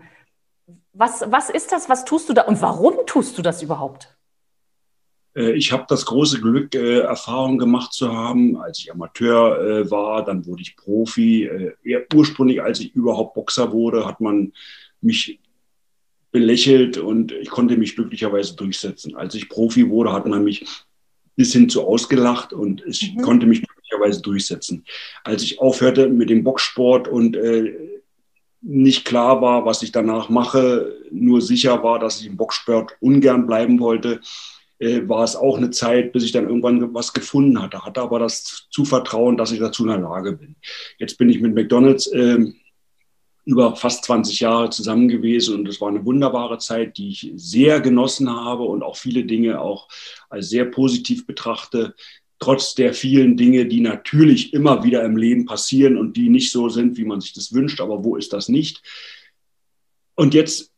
Was, 0.93 1.31
was 1.31 1.49
ist 1.49 1.71
das? 1.71 1.89
Was 1.89 2.05
tust 2.05 2.29
du 2.29 2.33
da 2.33 2.43
und 2.43 2.61
warum 2.61 3.07
tust 3.07 3.39
du 3.39 3.43
das 3.43 3.63
überhaupt? 3.63 4.19
Äh, 5.37 5.53
ich 5.53 5.71
habe 5.71 5.85
das 5.89 6.05
große 6.07 6.41
Glück, 6.41 6.75
äh, 6.75 7.03
Erfahrungen 7.03 7.59
gemacht 7.59 7.93
zu 7.93 8.13
haben, 8.13 8.57
als 8.57 8.81
ich 8.81 8.91
Amateur 8.91 9.61
äh, 9.61 9.89
war, 9.89 10.25
dann 10.25 10.45
wurde 10.45 10.63
ich 10.63 10.77
Profi. 10.77 11.49
Ursprünglich, 12.13 12.61
als 12.61 12.81
ich 12.81 12.97
überhaupt 12.97 13.35
Boxer 13.35 13.71
wurde, 13.71 14.05
hat 14.07 14.21
man 14.21 14.53
mich 15.01 15.39
belächelt 16.33 16.99
und 16.99 17.31
ich 17.31 17.49
konnte 17.49 17.77
mich 17.77 17.95
glücklicherweise 17.95 18.57
durchsetzen. 18.57 19.15
Als 19.15 19.37
ich 19.37 19.49
Profi 19.49 19.89
wurde, 19.89 20.13
hat 20.13 20.27
man 20.27 20.43
mich 20.43 20.67
bis 21.37 21.53
hin 21.53 21.69
zu 21.69 21.87
ausgelacht 21.87 22.53
und 22.53 22.83
ich 22.87 23.15
mhm. 23.15 23.23
konnte 23.23 23.47
mich 23.47 23.63
glücklicherweise 23.63 24.23
durchsetzen. 24.23 24.85
Als 25.23 25.43
ich 25.43 25.61
aufhörte 25.61 26.09
mit 26.09 26.31
dem 26.31 26.43
Boxsport 26.43 27.09
und 27.09 27.37
äh, 27.37 27.75
nicht 28.63 29.05
klar 29.05 29.41
war, 29.43 29.65
was 29.65 29.83
ich 29.83 29.93
danach 29.93 30.29
mache, 30.29 30.97
nur 31.11 31.41
sicher 31.41 31.83
war, 31.83 31.99
dass 31.99 32.21
ich 32.21 32.27
im 32.27 32.37
Boxsport 32.37 32.97
ungern 33.01 33.47
bleiben 33.47 33.79
wollte, 33.79 34.21
äh, 34.79 35.09
war 35.09 35.25
es 35.25 35.37
auch 35.37 35.57
eine 35.57 35.71
Zeit, 35.71 36.13
bis 36.13 36.25
ich 36.25 36.33
dann 36.33 36.49
irgendwann 36.49 36.93
was 36.93 37.13
gefunden 37.13 37.63
hatte, 37.63 37.85
hatte 37.85 38.01
aber 38.01 38.19
das 38.19 38.67
Zuvertrauen, 38.71 39.37
dass 39.37 39.53
ich 39.53 39.59
dazu 39.59 39.85
in 39.85 39.91
der 39.91 40.01
Lage 40.01 40.33
bin. 40.33 40.57
Jetzt 40.99 41.17
bin 41.17 41.29
ich 41.29 41.41
mit 41.41 41.55
McDonald's 41.55 42.07
äh, 42.09 42.53
über 43.47 43.77
fast 43.77 44.05
20 44.05 44.41
Jahre 44.41 44.71
zusammen 44.71 45.07
gewesen 45.07 45.55
und 45.55 45.69
es 45.69 45.81
war 45.81 45.89
eine 45.89 46.05
wunderbare 46.05 46.59
Zeit, 46.59 46.99
die 46.99 47.11
ich 47.11 47.33
sehr 47.37 47.81
genossen 47.81 48.29
habe 48.29 48.65
und 48.65 48.83
auch 48.83 48.97
viele 48.97 49.25
Dinge 49.25 49.61
auch 49.61 49.89
als 50.29 50.51
sehr 50.51 50.65
positiv 50.65 51.27
betrachte, 51.27 51.95
trotz 52.41 52.75
der 52.75 52.93
vielen 52.93 53.37
Dinge, 53.37 53.67
die 53.67 53.81
natürlich 53.81 54.53
immer 54.53 54.83
wieder 54.83 55.05
im 55.05 55.17
Leben 55.17 55.47
passieren 55.47 55.97
und 55.97 56.17
die 56.17 56.29
nicht 56.29 56.51
so 56.51 56.69
sind, 56.69 56.97
wie 56.97 57.05
man 57.05 57.21
sich 57.21 57.33
das 57.35 57.53
wünscht, 57.53 57.81
aber 57.81 58.05
wo 58.05 58.17
ist 58.17 58.33
das 58.33 58.49
nicht? 58.49 58.83
Und 60.17 60.35
jetzt 60.35 60.73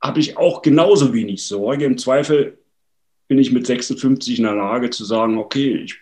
habe 0.00 0.20
ich 0.20 0.38
auch 0.38 0.62
genauso 0.62 1.12
wenig 1.12 1.44
Sorge. 1.44 1.84
Im 1.84 1.98
Zweifel 1.98 2.58
bin 3.28 3.38
ich 3.38 3.52
mit 3.52 3.66
56 3.66 4.38
in 4.38 4.44
der 4.44 4.54
Lage 4.54 4.88
zu 4.88 5.04
sagen, 5.04 5.36
okay, 5.36 5.82
ich 5.84 5.96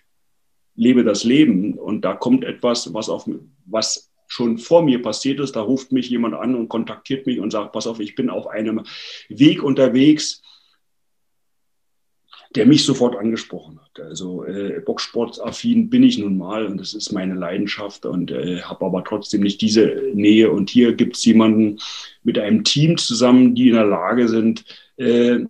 lebe 0.76 1.02
das 1.02 1.24
Leben 1.24 1.74
und 1.74 2.02
da 2.02 2.14
kommt 2.14 2.44
etwas, 2.44 2.94
was 2.94 3.08
auf 3.08 3.28
was 3.66 4.11
schon 4.32 4.56
vor 4.56 4.82
mir 4.82 5.02
passiert 5.02 5.40
ist. 5.40 5.56
Da 5.56 5.60
ruft 5.60 5.92
mich 5.92 6.08
jemand 6.08 6.34
an 6.34 6.54
und 6.54 6.68
kontaktiert 6.68 7.26
mich 7.26 7.38
und 7.38 7.50
sagt, 7.50 7.72
pass 7.72 7.86
auf, 7.86 8.00
ich 8.00 8.14
bin 8.14 8.30
auf 8.30 8.46
einem 8.46 8.82
Weg 9.28 9.62
unterwegs, 9.62 10.40
der 12.54 12.66
mich 12.66 12.84
sofort 12.84 13.14
angesprochen 13.16 13.78
hat. 13.80 14.00
Also 14.00 14.44
äh, 14.44 14.80
Boxsportaffin 14.80 15.90
bin 15.90 16.02
ich 16.02 16.16
nun 16.16 16.38
mal 16.38 16.64
und 16.66 16.78
das 16.78 16.94
ist 16.94 17.12
meine 17.12 17.34
Leidenschaft 17.34 18.06
und 18.06 18.30
äh, 18.30 18.62
habe 18.62 18.86
aber 18.86 19.04
trotzdem 19.04 19.42
nicht 19.42 19.60
diese 19.60 20.02
Nähe. 20.14 20.50
Und 20.50 20.70
hier 20.70 20.94
gibt 20.94 21.16
es 21.16 21.24
jemanden 21.26 21.78
mit 22.22 22.38
einem 22.38 22.64
Team 22.64 22.96
zusammen, 22.96 23.54
die 23.54 23.68
in 23.68 23.74
der 23.74 23.86
Lage 23.86 24.28
sind, 24.28 24.64
äh, 24.96 25.40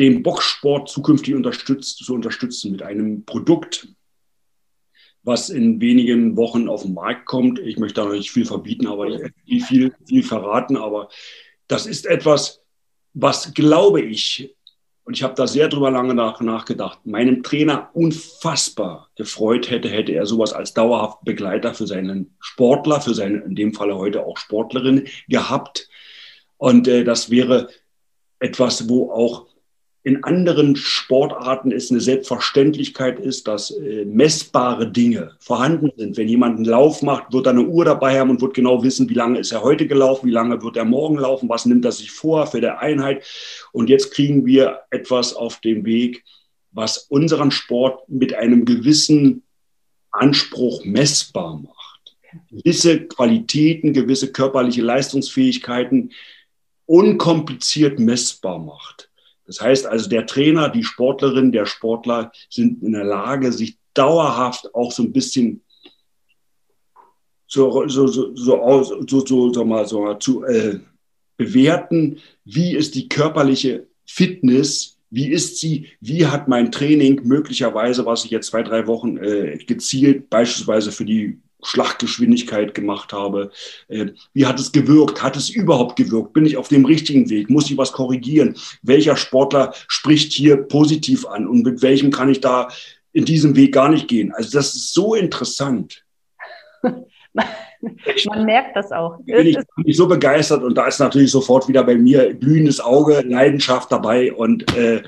den 0.00 0.22
Boxsport 0.22 0.88
zukünftig 0.88 1.34
unterstützt, 1.34 1.98
zu 2.04 2.14
unterstützen 2.14 2.72
mit 2.72 2.82
einem 2.82 3.24
Produkt, 3.24 3.88
was 5.30 5.48
in 5.48 5.80
wenigen 5.80 6.36
Wochen 6.36 6.68
auf 6.68 6.82
den 6.82 6.92
Markt 6.92 7.24
kommt. 7.24 7.60
Ich 7.60 7.78
möchte 7.78 8.00
da 8.00 8.06
noch 8.06 8.14
nicht 8.14 8.32
viel 8.32 8.44
verbieten, 8.44 8.88
aber 8.88 9.06
ich 9.46 9.64
viel, 9.64 9.94
viel 10.04 10.24
verraten. 10.24 10.76
Aber 10.76 11.08
das 11.68 11.86
ist 11.86 12.04
etwas, 12.04 12.62
was, 13.14 13.54
glaube 13.54 14.00
ich, 14.00 14.54
und 15.04 15.16
ich 15.16 15.22
habe 15.22 15.34
da 15.34 15.46
sehr 15.46 15.68
drüber 15.68 15.90
lange 15.90 16.14
nach, 16.14 16.40
nachgedacht, 16.40 17.06
meinem 17.06 17.42
Trainer 17.44 17.90
unfassbar 17.94 19.08
gefreut 19.16 19.70
hätte, 19.70 19.88
hätte 19.88 20.12
er 20.12 20.26
sowas 20.26 20.52
als 20.52 20.74
dauerhaften 20.74 21.24
Begleiter 21.24 21.74
für 21.74 21.86
seinen 21.86 22.34
Sportler, 22.40 23.00
für 23.00 23.14
seine, 23.14 23.38
in 23.38 23.54
dem 23.54 23.72
Falle 23.72 23.96
heute 23.96 24.26
auch 24.26 24.36
Sportlerin 24.36 25.06
gehabt. 25.28 25.88
Und 26.58 26.88
äh, 26.88 27.04
das 27.04 27.30
wäre 27.30 27.68
etwas, 28.40 28.88
wo 28.88 29.12
auch 29.12 29.46
in 30.02 30.24
anderen 30.24 30.76
Sportarten 30.76 31.72
es 31.72 31.90
eine 31.90 32.00
Selbstverständlichkeit 32.00 33.20
ist, 33.20 33.46
dass 33.46 33.70
äh, 33.70 34.06
messbare 34.06 34.90
Dinge 34.90 35.32
vorhanden 35.40 35.90
sind. 35.96 36.16
Wenn 36.16 36.28
jemand 36.28 36.56
einen 36.56 36.64
Lauf 36.64 37.02
macht, 37.02 37.32
wird 37.32 37.46
er 37.46 37.50
eine 37.50 37.66
Uhr 37.66 37.84
dabei 37.84 38.18
haben 38.18 38.30
und 38.30 38.40
wird 38.40 38.54
genau 38.54 38.82
wissen, 38.82 39.10
wie 39.10 39.14
lange 39.14 39.38
ist 39.38 39.52
er 39.52 39.62
heute 39.62 39.86
gelaufen, 39.86 40.26
wie 40.26 40.32
lange 40.32 40.62
wird 40.62 40.78
er 40.78 40.86
morgen 40.86 41.18
laufen, 41.18 41.50
was 41.50 41.66
nimmt 41.66 41.84
er 41.84 41.92
sich 41.92 42.10
vor 42.10 42.46
für 42.46 42.62
der 42.62 42.80
Einheit. 42.80 43.24
Und 43.72 43.90
jetzt 43.90 44.12
kriegen 44.12 44.46
wir 44.46 44.80
etwas 44.90 45.34
auf 45.34 45.60
den 45.60 45.84
Weg, 45.84 46.24
was 46.72 46.98
unseren 46.98 47.50
Sport 47.50 48.08
mit 48.08 48.32
einem 48.34 48.64
gewissen 48.64 49.42
Anspruch 50.12 50.82
messbar 50.84 51.58
macht. 51.58 52.16
Gewisse 52.50 53.06
Qualitäten, 53.06 53.92
gewisse 53.92 54.32
körperliche 54.32 54.82
Leistungsfähigkeiten 54.82 56.12
unkompliziert 56.86 57.98
messbar 57.98 58.58
macht. 58.58 59.09
Das 59.50 59.60
heißt 59.60 59.86
also, 59.86 60.08
der 60.08 60.26
Trainer, 60.26 60.68
die 60.68 60.84
Sportlerin, 60.84 61.50
der 61.50 61.66
Sportler 61.66 62.30
sind 62.48 62.84
in 62.84 62.92
der 62.92 63.02
Lage, 63.02 63.50
sich 63.50 63.78
dauerhaft 63.94 64.72
auch 64.76 64.92
so 64.92 65.02
ein 65.02 65.12
bisschen 65.12 65.64
so, 67.48 67.88
so, 67.88 68.06
so, 68.06 68.32
so, 68.36 69.26
so, 69.26 69.52
so, 69.52 69.64
mal, 69.64 69.88
so 69.88 70.02
mal 70.02 70.20
zu 70.20 70.44
äh, 70.44 70.78
bewerten, 71.36 72.20
wie 72.44 72.76
ist 72.76 72.94
die 72.94 73.08
körperliche 73.08 73.88
Fitness, 74.06 74.98
wie 75.10 75.32
ist 75.32 75.58
sie, 75.58 75.88
wie 76.00 76.26
hat 76.26 76.46
mein 76.46 76.70
Training 76.70 77.22
möglicherweise, 77.24 78.06
was 78.06 78.24
ich 78.24 78.30
jetzt 78.30 78.50
zwei, 78.50 78.62
drei 78.62 78.86
Wochen 78.86 79.16
äh, 79.16 79.58
gezielt 79.66 80.30
beispielsweise 80.30 80.92
für 80.92 81.04
die 81.04 81.40
Schlachtgeschwindigkeit 81.62 82.74
gemacht 82.74 83.12
habe. 83.12 83.50
Äh, 83.88 84.06
wie 84.32 84.46
hat 84.46 84.58
es 84.58 84.72
gewirkt? 84.72 85.22
Hat 85.22 85.36
es 85.36 85.48
überhaupt 85.48 85.96
gewirkt? 85.96 86.32
Bin 86.32 86.46
ich 86.46 86.56
auf 86.56 86.68
dem 86.68 86.84
richtigen 86.84 87.28
Weg? 87.30 87.50
Muss 87.50 87.70
ich 87.70 87.76
was 87.76 87.92
korrigieren? 87.92 88.56
Welcher 88.82 89.16
Sportler 89.16 89.72
spricht 89.88 90.32
hier 90.32 90.56
positiv 90.56 91.26
an 91.26 91.46
und 91.46 91.64
mit 91.64 91.82
welchem 91.82 92.10
kann 92.10 92.28
ich 92.28 92.40
da 92.40 92.68
in 93.12 93.24
diesem 93.24 93.56
Weg 93.56 93.72
gar 93.74 93.88
nicht 93.88 94.08
gehen? 94.08 94.32
Also 94.32 94.56
das 94.58 94.74
ist 94.74 94.92
so 94.92 95.14
interessant. 95.14 96.04
Man 98.26 98.44
merkt 98.44 98.76
das 98.76 98.92
auch. 98.92 99.18
Bin 99.24 99.46
ich, 99.46 99.56
bin 99.56 99.86
ich 99.86 99.96
so 99.96 100.06
begeistert 100.06 100.62
und 100.62 100.74
da 100.74 100.86
ist 100.86 100.98
natürlich 100.98 101.30
sofort 101.30 101.68
wieder 101.68 101.84
bei 101.84 101.94
mir 101.94 102.34
glühendes 102.34 102.80
Auge, 102.80 103.22
Leidenschaft 103.26 103.90
dabei 103.90 104.32
und 104.32 104.76
äh, 104.76 105.02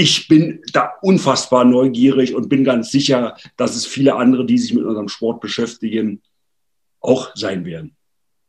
ich 0.00 0.28
bin 0.28 0.62
da 0.72 0.94
unfassbar 1.02 1.66
neugierig 1.66 2.34
und 2.34 2.48
bin 2.48 2.64
ganz 2.64 2.90
sicher, 2.90 3.36
dass 3.58 3.76
es 3.76 3.84
viele 3.84 4.16
andere, 4.16 4.46
die 4.46 4.56
sich 4.56 4.72
mit 4.72 4.84
unserem 4.84 5.08
Sport 5.08 5.42
beschäftigen, 5.42 6.22
auch 7.00 7.36
sein 7.36 7.66
werden. 7.66 7.96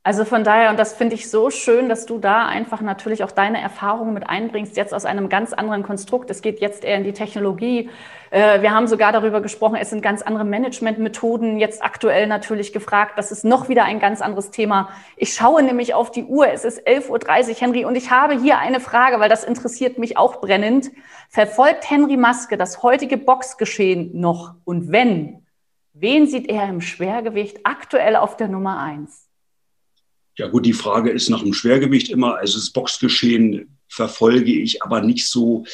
Also 0.04 0.26
von 0.26 0.44
daher, 0.44 0.72
und 0.72 0.80
das 0.80 0.94
finde 0.94 1.14
ich 1.14 1.30
so 1.30 1.52
schön, 1.52 1.88
dass 1.88 2.08
du 2.08 2.18
da 2.18 2.48
einfach 2.48 2.82
natürlich 2.82 3.24
auch 3.24 3.30
deine 3.30 3.62
Erfahrungen 3.62 4.16
mit 4.16 4.28
einbringst, 4.28 4.76
jetzt 4.76 4.96
aus 4.96 5.06
einem 5.06 5.30
ganz 5.30 5.54
anderen 5.54 5.84
Konstrukt. 5.84 6.32
Es 6.32 6.42
geht 6.42 6.60
jetzt 6.60 6.84
eher 6.84 6.98
in 6.98 7.04
die 7.04 7.14
Technologie. 7.14 7.88
Äh, 8.32 8.64
wir 8.64 8.72
haben 8.72 8.88
sogar 8.88 9.12
darüber 9.12 9.42
gesprochen, 9.42 9.76
es 9.76 9.92
sind 9.92 10.02
ganz 10.02 10.24
andere 10.24 10.44
Managementmethoden 10.44 11.60
jetzt 11.60 11.84
aktuell 11.84 12.26
natürlich 12.26 12.74
gefragt. 12.74 13.14
Das 13.18 13.32
ist 13.32 13.46
noch 13.46 13.70
wieder 13.70 13.84
ein 13.84 14.00
ganz 14.00 14.22
anderes 14.22 14.50
Thema. 14.50 14.90
Ich 15.18 15.36
schaue 15.36 15.62
nämlich 15.62 15.94
auf 15.94 16.10
die 16.10 16.24
Uhr. 16.24 16.48
Es 16.48 16.66
ist 16.66 16.88
11.30 16.88 17.50
Uhr, 17.50 17.56
Henry, 17.58 17.86
und 17.86 17.96
ich 17.96 18.10
habe 18.10 18.34
hier 18.34 18.58
eine 18.58 18.80
Frage, 18.80 19.20
weil 19.20 19.30
das 19.30 19.44
interessiert 19.44 20.00
mich 20.00 20.18
auch 20.18 20.42
brennend. 20.42 20.90
Verfolgt 21.30 21.88
Henry 21.88 22.18
Maske 22.18 22.58
das 22.58 22.82
heutige 22.82 23.18
Boxgeschehen 23.18 24.20
noch? 24.20 24.56
Und 24.64 24.92
wenn, 24.92 25.46
wen 25.94 26.26
sieht 26.26 26.50
er 26.50 26.68
im 26.68 26.82
Schwergewicht 26.82 27.60
aktuell 27.66 28.16
auf 28.16 28.36
der 28.36 28.48
Nummer 28.48 28.80
eins? 28.80 29.21
Ja 30.38 30.48
gut, 30.48 30.66
die 30.66 30.74
Frage 30.74 31.12
ist 31.12 31.30
nach 31.30 31.44
dem 31.44 31.54
Schwergewicht 31.54 32.10
immer, 32.10 32.38
also 32.38 32.58
das 32.58 32.72
Boxgeschehen 32.72 33.78
verfolge 33.88 34.54
ich 34.54 34.82
aber 34.82 35.02
nicht 35.02 35.28
so 35.28 35.66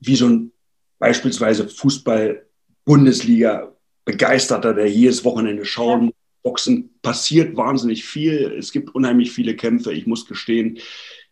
wie 0.00 0.16
so 0.16 0.26
ein 0.26 0.52
beispielsweise 0.98 1.68
Fußball-Bundesliga 1.68 3.74
Begeisterter, 4.04 4.72
der 4.72 4.88
jedes 4.88 5.24
Wochenende 5.24 5.66
schauen 5.66 6.06
ja. 6.06 6.12
Boxen 6.42 6.90
passiert 7.02 7.56
wahnsinnig 7.56 8.04
viel. 8.04 8.54
Es 8.58 8.72
gibt 8.72 8.94
unheimlich 8.94 9.32
viele 9.32 9.54
Kämpfe. 9.54 9.92
Ich 9.92 10.06
muss 10.06 10.24
gestehen, 10.24 10.78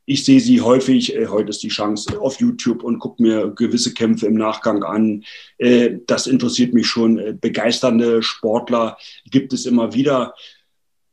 ich 0.04 0.24
sehe 0.24 0.40
sie 0.40 0.60
häufig, 0.60 1.16
äh, 1.16 1.26
heute 1.26 1.50
ist 1.50 1.62
die 1.62 1.68
Chance 1.68 2.20
auf 2.20 2.38
YouTube 2.38 2.84
und 2.84 3.00
gucke 3.00 3.22
mir 3.22 3.48
gewisse 3.48 3.92
Kämpfe 3.92 4.26
im 4.26 4.34
Nachgang 4.34 4.84
an. 4.84 5.24
Äh, 5.58 5.98
das 6.06 6.26
interessiert 6.26 6.74
mich 6.74 6.86
schon. 6.86 7.18
Äh, 7.18 7.36
begeisternde 7.38 8.22
Sportler 8.22 8.98
gibt 9.30 9.52
es 9.52 9.66
immer 9.66 9.94
wieder. 9.94 10.34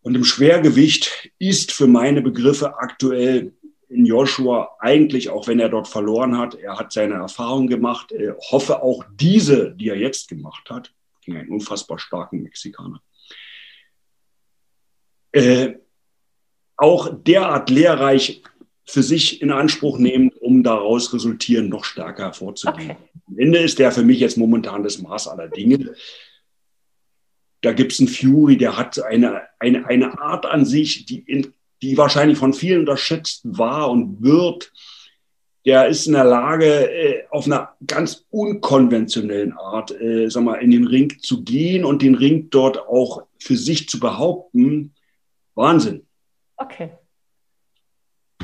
Und 0.03 0.15
im 0.15 0.23
Schwergewicht 0.25 1.31
ist 1.39 1.71
für 1.71 1.87
meine 1.87 2.21
Begriffe 2.21 2.77
aktuell 2.77 3.53
in 3.87 4.05
Joshua 4.05 4.75
eigentlich, 4.79 5.29
auch 5.29 5.47
wenn 5.47 5.59
er 5.59 5.69
dort 5.69 5.87
verloren 5.87 6.37
hat, 6.37 6.55
er 6.55 6.77
hat 6.77 6.91
seine 6.91 7.15
Erfahrung 7.15 7.67
gemacht, 7.67 8.11
äh, 8.11 8.33
hoffe 8.51 8.81
auch 8.81 9.05
diese, 9.15 9.71
die 9.71 9.89
er 9.89 9.97
jetzt 9.97 10.27
gemacht 10.27 10.69
hat, 10.69 10.93
gegen 11.21 11.37
einen 11.37 11.49
unfassbar 11.49 11.99
starken 11.99 12.43
Mexikaner, 12.43 13.01
äh, 15.31 15.75
auch 16.75 17.09
derart 17.23 17.69
lehrreich 17.69 18.41
für 18.85 19.03
sich 19.03 19.41
in 19.41 19.51
Anspruch 19.51 19.97
nehmen, 19.97 20.31
um 20.41 20.63
daraus 20.63 21.13
resultieren, 21.13 21.69
noch 21.69 21.85
stärker 21.85 22.25
hervorzugehen. 22.25 22.91
Okay. 22.91 22.99
Am 23.27 23.37
Ende 23.37 23.59
ist 23.59 23.79
der 23.79 23.91
für 23.91 24.03
mich 24.03 24.19
jetzt 24.19 24.37
momentan 24.37 24.83
das 24.83 24.99
Maß 24.99 25.29
aller 25.29 25.47
Dinge. 25.47 25.95
Da 27.63 27.71
gibt 27.71 27.93
es 27.93 27.99
einen 27.99 28.09
Fury, 28.09 28.57
der 28.57 28.77
hat 28.77 29.01
eine, 29.01 29.41
eine, 29.57 29.85
eine 29.87 30.19
Art 30.19 30.45
an 30.45 30.65
sich, 30.65 31.05
die, 31.05 31.19
in, 31.19 31.53
die 31.81 31.97
wahrscheinlich 31.97 32.37
von 32.37 32.53
vielen 32.53 32.81
unterschätzt 32.81 33.41
war 33.45 33.89
und 33.89 34.21
wird. 34.21 34.71
Der 35.65 35.87
ist 35.87 36.05
in 36.05 36.13
der 36.13 36.25
Lage, 36.25 36.91
äh, 36.91 37.23
auf 37.29 37.45
einer 37.45 37.73
ganz 37.87 38.25
unkonventionellen 38.29 39.53
Art 39.53 39.91
äh, 39.91 40.27
sag 40.29 40.43
mal, 40.43 40.55
in 40.55 40.71
den 40.71 40.85
Ring 40.85 41.17
zu 41.21 41.45
gehen 41.45 41.85
und 41.85 42.01
den 42.01 42.15
Ring 42.15 42.49
dort 42.49 42.77
auch 42.77 43.23
für 43.39 43.55
sich 43.55 43.87
zu 43.87 43.97
behaupten. 43.97 44.93
Wahnsinn. 45.55 46.05
Okay. 46.57 46.91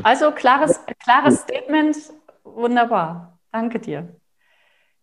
Also 0.02 0.32
klares, 0.32 0.80
klares 1.04 1.42
Statement, 1.42 1.98
wunderbar. 2.46 3.38
Danke 3.52 3.80
dir. 3.80 4.19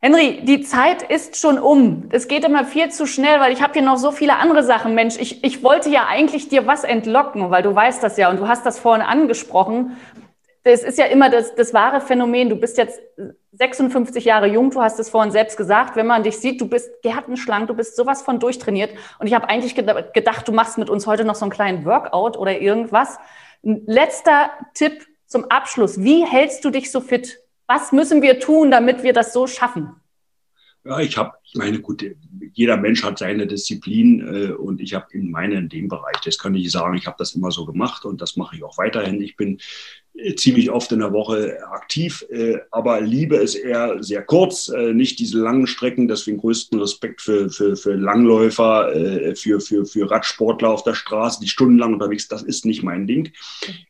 Henry, 0.00 0.40
die 0.42 0.60
Zeit 0.60 1.02
ist 1.02 1.36
schon 1.36 1.58
um. 1.58 2.08
Es 2.12 2.28
geht 2.28 2.44
immer 2.44 2.64
viel 2.64 2.90
zu 2.90 3.06
schnell, 3.06 3.40
weil 3.40 3.52
ich 3.52 3.62
habe 3.62 3.72
hier 3.72 3.82
noch 3.82 3.96
so 3.96 4.12
viele 4.12 4.36
andere 4.36 4.62
Sachen. 4.62 4.94
Mensch, 4.94 5.16
ich, 5.18 5.42
ich 5.42 5.62
wollte 5.62 5.88
ja 5.88 6.06
eigentlich 6.06 6.48
dir 6.48 6.66
was 6.66 6.84
entlocken, 6.84 7.50
weil 7.50 7.62
du 7.62 7.74
weißt 7.74 8.02
das 8.02 8.16
ja 8.16 8.30
und 8.30 8.38
du 8.38 8.46
hast 8.46 8.66
das 8.66 8.78
vorhin 8.78 9.04
angesprochen. 9.04 9.96
Das 10.64 10.82
ist 10.82 10.98
ja 10.98 11.06
immer 11.06 11.30
das, 11.30 11.54
das 11.54 11.72
wahre 11.72 12.00
Phänomen. 12.00 12.50
Du 12.50 12.56
bist 12.56 12.76
jetzt 12.76 13.00
56 13.52 14.24
Jahre 14.24 14.48
jung, 14.48 14.70
du 14.70 14.82
hast 14.82 14.98
es 14.98 15.08
vorhin 15.08 15.32
selbst 15.32 15.56
gesagt. 15.56 15.96
Wenn 15.96 16.06
man 16.06 16.24
dich 16.24 16.38
sieht, 16.38 16.60
du 16.60 16.68
bist 16.68 17.02
gärtenschlank, 17.02 17.68
du 17.68 17.74
bist 17.74 17.96
sowas 17.96 18.20
von 18.20 18.38
durchtrainiert. 18.38 18.90
Und 19.18 19.28
ich 19.28 19.34
habe 19.34 19.48
eigentlich 19.48 19.74
gedacht, 19.74 20.46
du 20.46 20.52
machst 20.52 20.76
mit 20.76 20.90
uns 20.90 21.06
heute 21.06 21.24
noch 21.24 21.36
so 21.36 21.44
einen 21.44 21.52
kleinen 21.52 21.84
Workout 21.84 22.36
oder 22.36 22.60
irgendwas. 22.60 23.18
Letzter 23.62 24.50
Tipp 24.74 25.06
zum 25.26 25.44
Abschluss. 25.50 26.02
Wie 26.02 26.24
hältst 26.26 26.64
du 26.64 26.70
dich 26.70 26.90
so 26.90 27.00
fit? 27.00 27.38
Was 27.66 27.92
müssen 27.92 28.22
wir 28.22 28.38
tun, 28.38 28.70
damit 28.70 29.02
wir 29.02 29.12
das 29.12 29.32
so 29.32 29.46
schaffen? 29.46 29.90
Ja, 30.84 31.00
ich 31.00 31.16
habe, 31.16 31.32
ich 31.42 31.56
meine, 31.56 31.80
gut, 31.80 32.04
jeder 32.52 32.76
Mensch 32.76 33.02
hat 33.02 33.18
seine 33.18 33.48
Disziplin 33.48 34.20
äh, 34.20 34.52
und 34.52 34.80
ich 34.80 34.94
habe 34.94 35.06
in 35.10 35.32
meinen, 35.32 35.64
in 35.64 35.68
dem 35.68 35.88
Bereich, 35.88 36.20
das 36.24 36.38
kann 36.38 36.54
ich 36.54 36.70
sagen, 36.70 36.96
ich 36.96 37.08
habe 37.08 37.16
das 37.18 37.34
immer 37.34 37.50
so 37.50 37.66
gemacht 37.66 38.04
und 38.04 38.20
das 38.20 38.36
mache 38.36 38.54
ich 38.54 38.62
auch 38.62 38.78
weiterhin. 38.78 39.20
Ich 39.20 39.36
bin 39.36 39.58
ziemlich 40.36 40.70
oft 40.70 40.90
in 40.92 41.00
der 41.00 41.12
Woche 41.12 41.58
aktiv, 41.70 42.24
äh, 42.30 42.58
aber 42.70 43.00
liebe 43.00 43.36
es 43.36 43.54
eher 43.54 44.02
sehr 44.02 44.22
kurz, 44.22 44.68
äh, 44.68 44.92
nicht 44.92 45.18
diese 45.18 45.38
langen 45.38 45.66
Strecken. 45.66 46.08
Deswegen 46.08 46.38
größten 46.38 46.78
Respekt 46.80 47.20
für, 47.20 47.50
für, 47.50 47.76
für 47.76 47.94
Langläufer, 47.94 48.94
äh, 48.94 49.34
für, 49.34 49.60
für, 49.60 49.84
für 49.84 50.10
Radsportler 50.10 50.70
auf 50.70 50.82
der 50.84 50.94
Straße, 50.94 51.40
die 51.40 51.48
stundenlang 51.48 51.92
unterwegs 51.92 52.28
Das 52.28 52.42
ist 52.42 52.64
nicht 52.64 52.82
mein 52.82 53.06
Ding. 53.06 53.32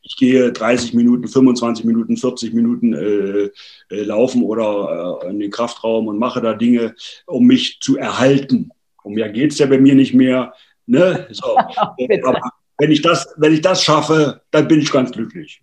Ich 0.03 0.17
gehe 0.17 0.53
30 0.53 0.95
Minuten, 0.95 1.29
25 1.29 1.85
Minuten, 1.85 2.17
40 2.17 2.53
Minuten 2.53 2.93
äh, 2.93 3.51
laufen 3.89 4.43
oder 4.43 5.21
äh, 5.23 5.31
in 5.31 5.39
den 5.39 5.51
Kraftraum 5.51 6.09
und 6.09 6.19
mache 6.19 6.41
da 6.41 6.55
Dinge, 6.55 6.95
um 7.27 7.47
mich 7.47 7.79
zu 7.81 7.97
erhalten. 7.97 8.71
Um 9.03 9.15
mehr 9.15 9.29
geht's 9.29 9.59
ja 9.59 9.67
bei 9.67 9.79
mir 9.79 9.95
nicht 9.95 10.15
mehr. 10.15 10.53
Ne? 10.87 11.29
So. 11.31 11.57
aber 12.25 12.41
wenn 12.79 12.91
ich, 12.91 13.01
das, 13.01 13.27
wenn 13.37 13.55
ich 13.55 13.61
das 13.61 13.83
schaffe, 13.83 14.43
dann 14.51 14.69
bin 14.69 14.81
ich 14.81 14.91
ganz 14.91 15.13
glücklich. 15.13 15.63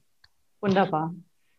Wunderbar. 0.63 1.13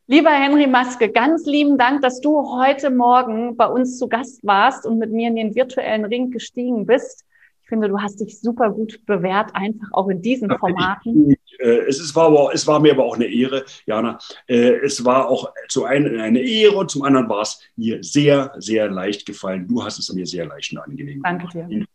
Lieber 0.06 0.30
Henry 0.30 0.66
Maske, 0.66 1.10
ganz 1.10 1.44
lieben 1.44 1.76
Dank, 1.76 2.00
dass 2.00 2.22
du 2.22 2.56
heute 2.58 2.88
Morgen 2.88 3.54
bei 3.54 3.66
uns 3.66 3.98
zu 3.98 4.08
Gast 4.08 4.40
warst 4.42 4.86
und 4.86 4.98
mit 4.98 5.12
mir 5.12 5.28
in 5.28 5.36
den 5.36 5.54
virtuellen 5.54 6.06
Ring 6.06 6.30
gestiegen 6.30 6.86
bist. 6.86 7.26
Ich 7.62 7.68
finde, 7.68 7.88
du 7.88 8.00
hast 8.00 8.20
dich 8.20 8.40
super 8.40 8.70
gut 8.70 9.04
bewährt, 9.04 9.54
einfach 9.54 9.88
auch 9.92 10.08
in 10.08 10.22
diesen 10.22 10.48
Formaten. 10.58 11.36
Äh, 11.58 11.86
es, 11.86 12.00
ist, 12.00 12.16
war 12.16 12.28
aber, 12.28 12.54
es 12.54 12.66
war 12.66 12.80
mir 12.80 12.92
aber 12.92 13.04
auch 13.04 13.16
eine 13.16 13.26
Ehre, 13.26 13.66
Jana. 13.84 14.18
Äh, 14.46 14.76
es 14.82 15.04
war 15.04 15.28
auch 15.28 15.52
zu 15.68 15.84
einem 15.84 16.18
eine 16.18 16.40
Ehre 16.40 16.76
und 16.76 16.90
zum 16.90 17.02
anderen 17.02 17.28
war 17.28 17.42
es 17.42 17.60
mir 17.76 18.02
sehr, 18.02 18.54
sehr 18.56 18.88
leicht 18.88 19.26
gefallen. 19.26 19.68
Du 19.68 19.84
hast 19.84 19.98
es 19.98 20.10
mir 20.14 20.24
sehr 20.24 20.46
leicht 20.46 20.72
und 20.72 20.78
angenehm 20.78 21.22
Danke 21.22 21.48
dir. 21.48 21.86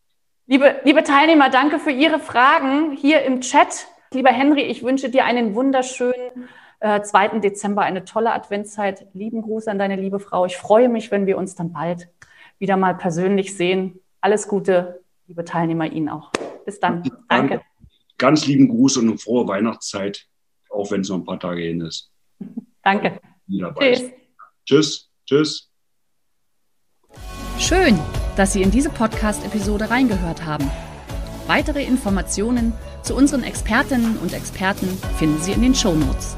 Liebe, 0.46 0.76
liebe 0.84 1.02
Teilnehmer, 1.02 1.50
danke 1.50 1.80
für 1.80 1.92
Ihre 1.92 2.20
Fragen 2.20 2.92
hier 2.92 3.24
im 3.24 3.42
Chat. 3.42 3.88
Lieber 4.14 4.30
Henry, 4.30 4.62
ich 4.62 4.84
wünsche 4.84 5.10
dir 5.10 5.26
einen 5.26 5.56
wunderschönen 5.56 6.50
äh, 6.80 7.02
2. 7.02 7.40
Dezember 7.40 7.82
eine 7.82 8.06
tolle 8.06 8.34
Adventszeit. 8.34 9.08
Lieben 9.14 9.42
Gruß 9.42 9.68
an 9.68 9.80
deine 9.80 9.96
liebe 9.96 10.20
Frau. 10.20 10.46
Ich 10.46 10.58
freue 10.58 10.90
mich, 10.90 11.12
wenn 11.12 11.26
wir 11.26 11.38
uns 11.38 11.56
dann 11.56 11.74
bald 11.74 12.10
wieder 12.58 12.78
mal 12.78 12.96
persönlich 12.96 13.56
sehen. 13.56 14.00
Alles 14.22 14.48
Gute, 14.48 15.02
liebe 15.28 15.46
Teilnehmer, 15.46 15.92
Ihnen 15.92 16.10
auch. 16.10 16.32
Bis 16.66 16.80
dann. 16.80 17.04
Danke. 17.28 17.62
Ganz 18.18 18.46
lieben 18.48 18.68
Gruß 18.68 18.98
und 18.98 19.10
eine 19.10 19.18
frohe 19.18 19.48
Weihnachtszeit, 19.48 20.26
auch 20.70 20.92
wenn 20.92 21.02
es 21.02 21.10
noch 21.10 21.18
ein 21.18 21.26
paar 21.26 21.40
Tage 21.40 21.62
hin 21.62 21.82
ist. 21.82 22.12
Danke. 22.84 23.20
Tschüss. 23.80 24.12
Tschüss. 24.66 25.10
Tschüss. 25.26 25.72
Schön, 27.58 28.00
dass 28.36 28.54
Sie 28.54 28.62
in 28.62 28.72
diese 28.72 28.90
Podcast-Episode 28.90 29.90
reingehört 29.90 30.46
haben. 30.46 30.70
Weitere 31.48 31.84
Informationen 31.84 32.74
zu 33.04 33.16
unseren 33.16 33.44
Expertinnen 33.44 34.18
und 34.18 34.34
Experten 34.34 34.88
finden 35.18 35.42
Sie 35.42 35.52
in 35.52 35.62
den 35.62 35.76
Show 35.76 35.94
Notes. 35.94 36.38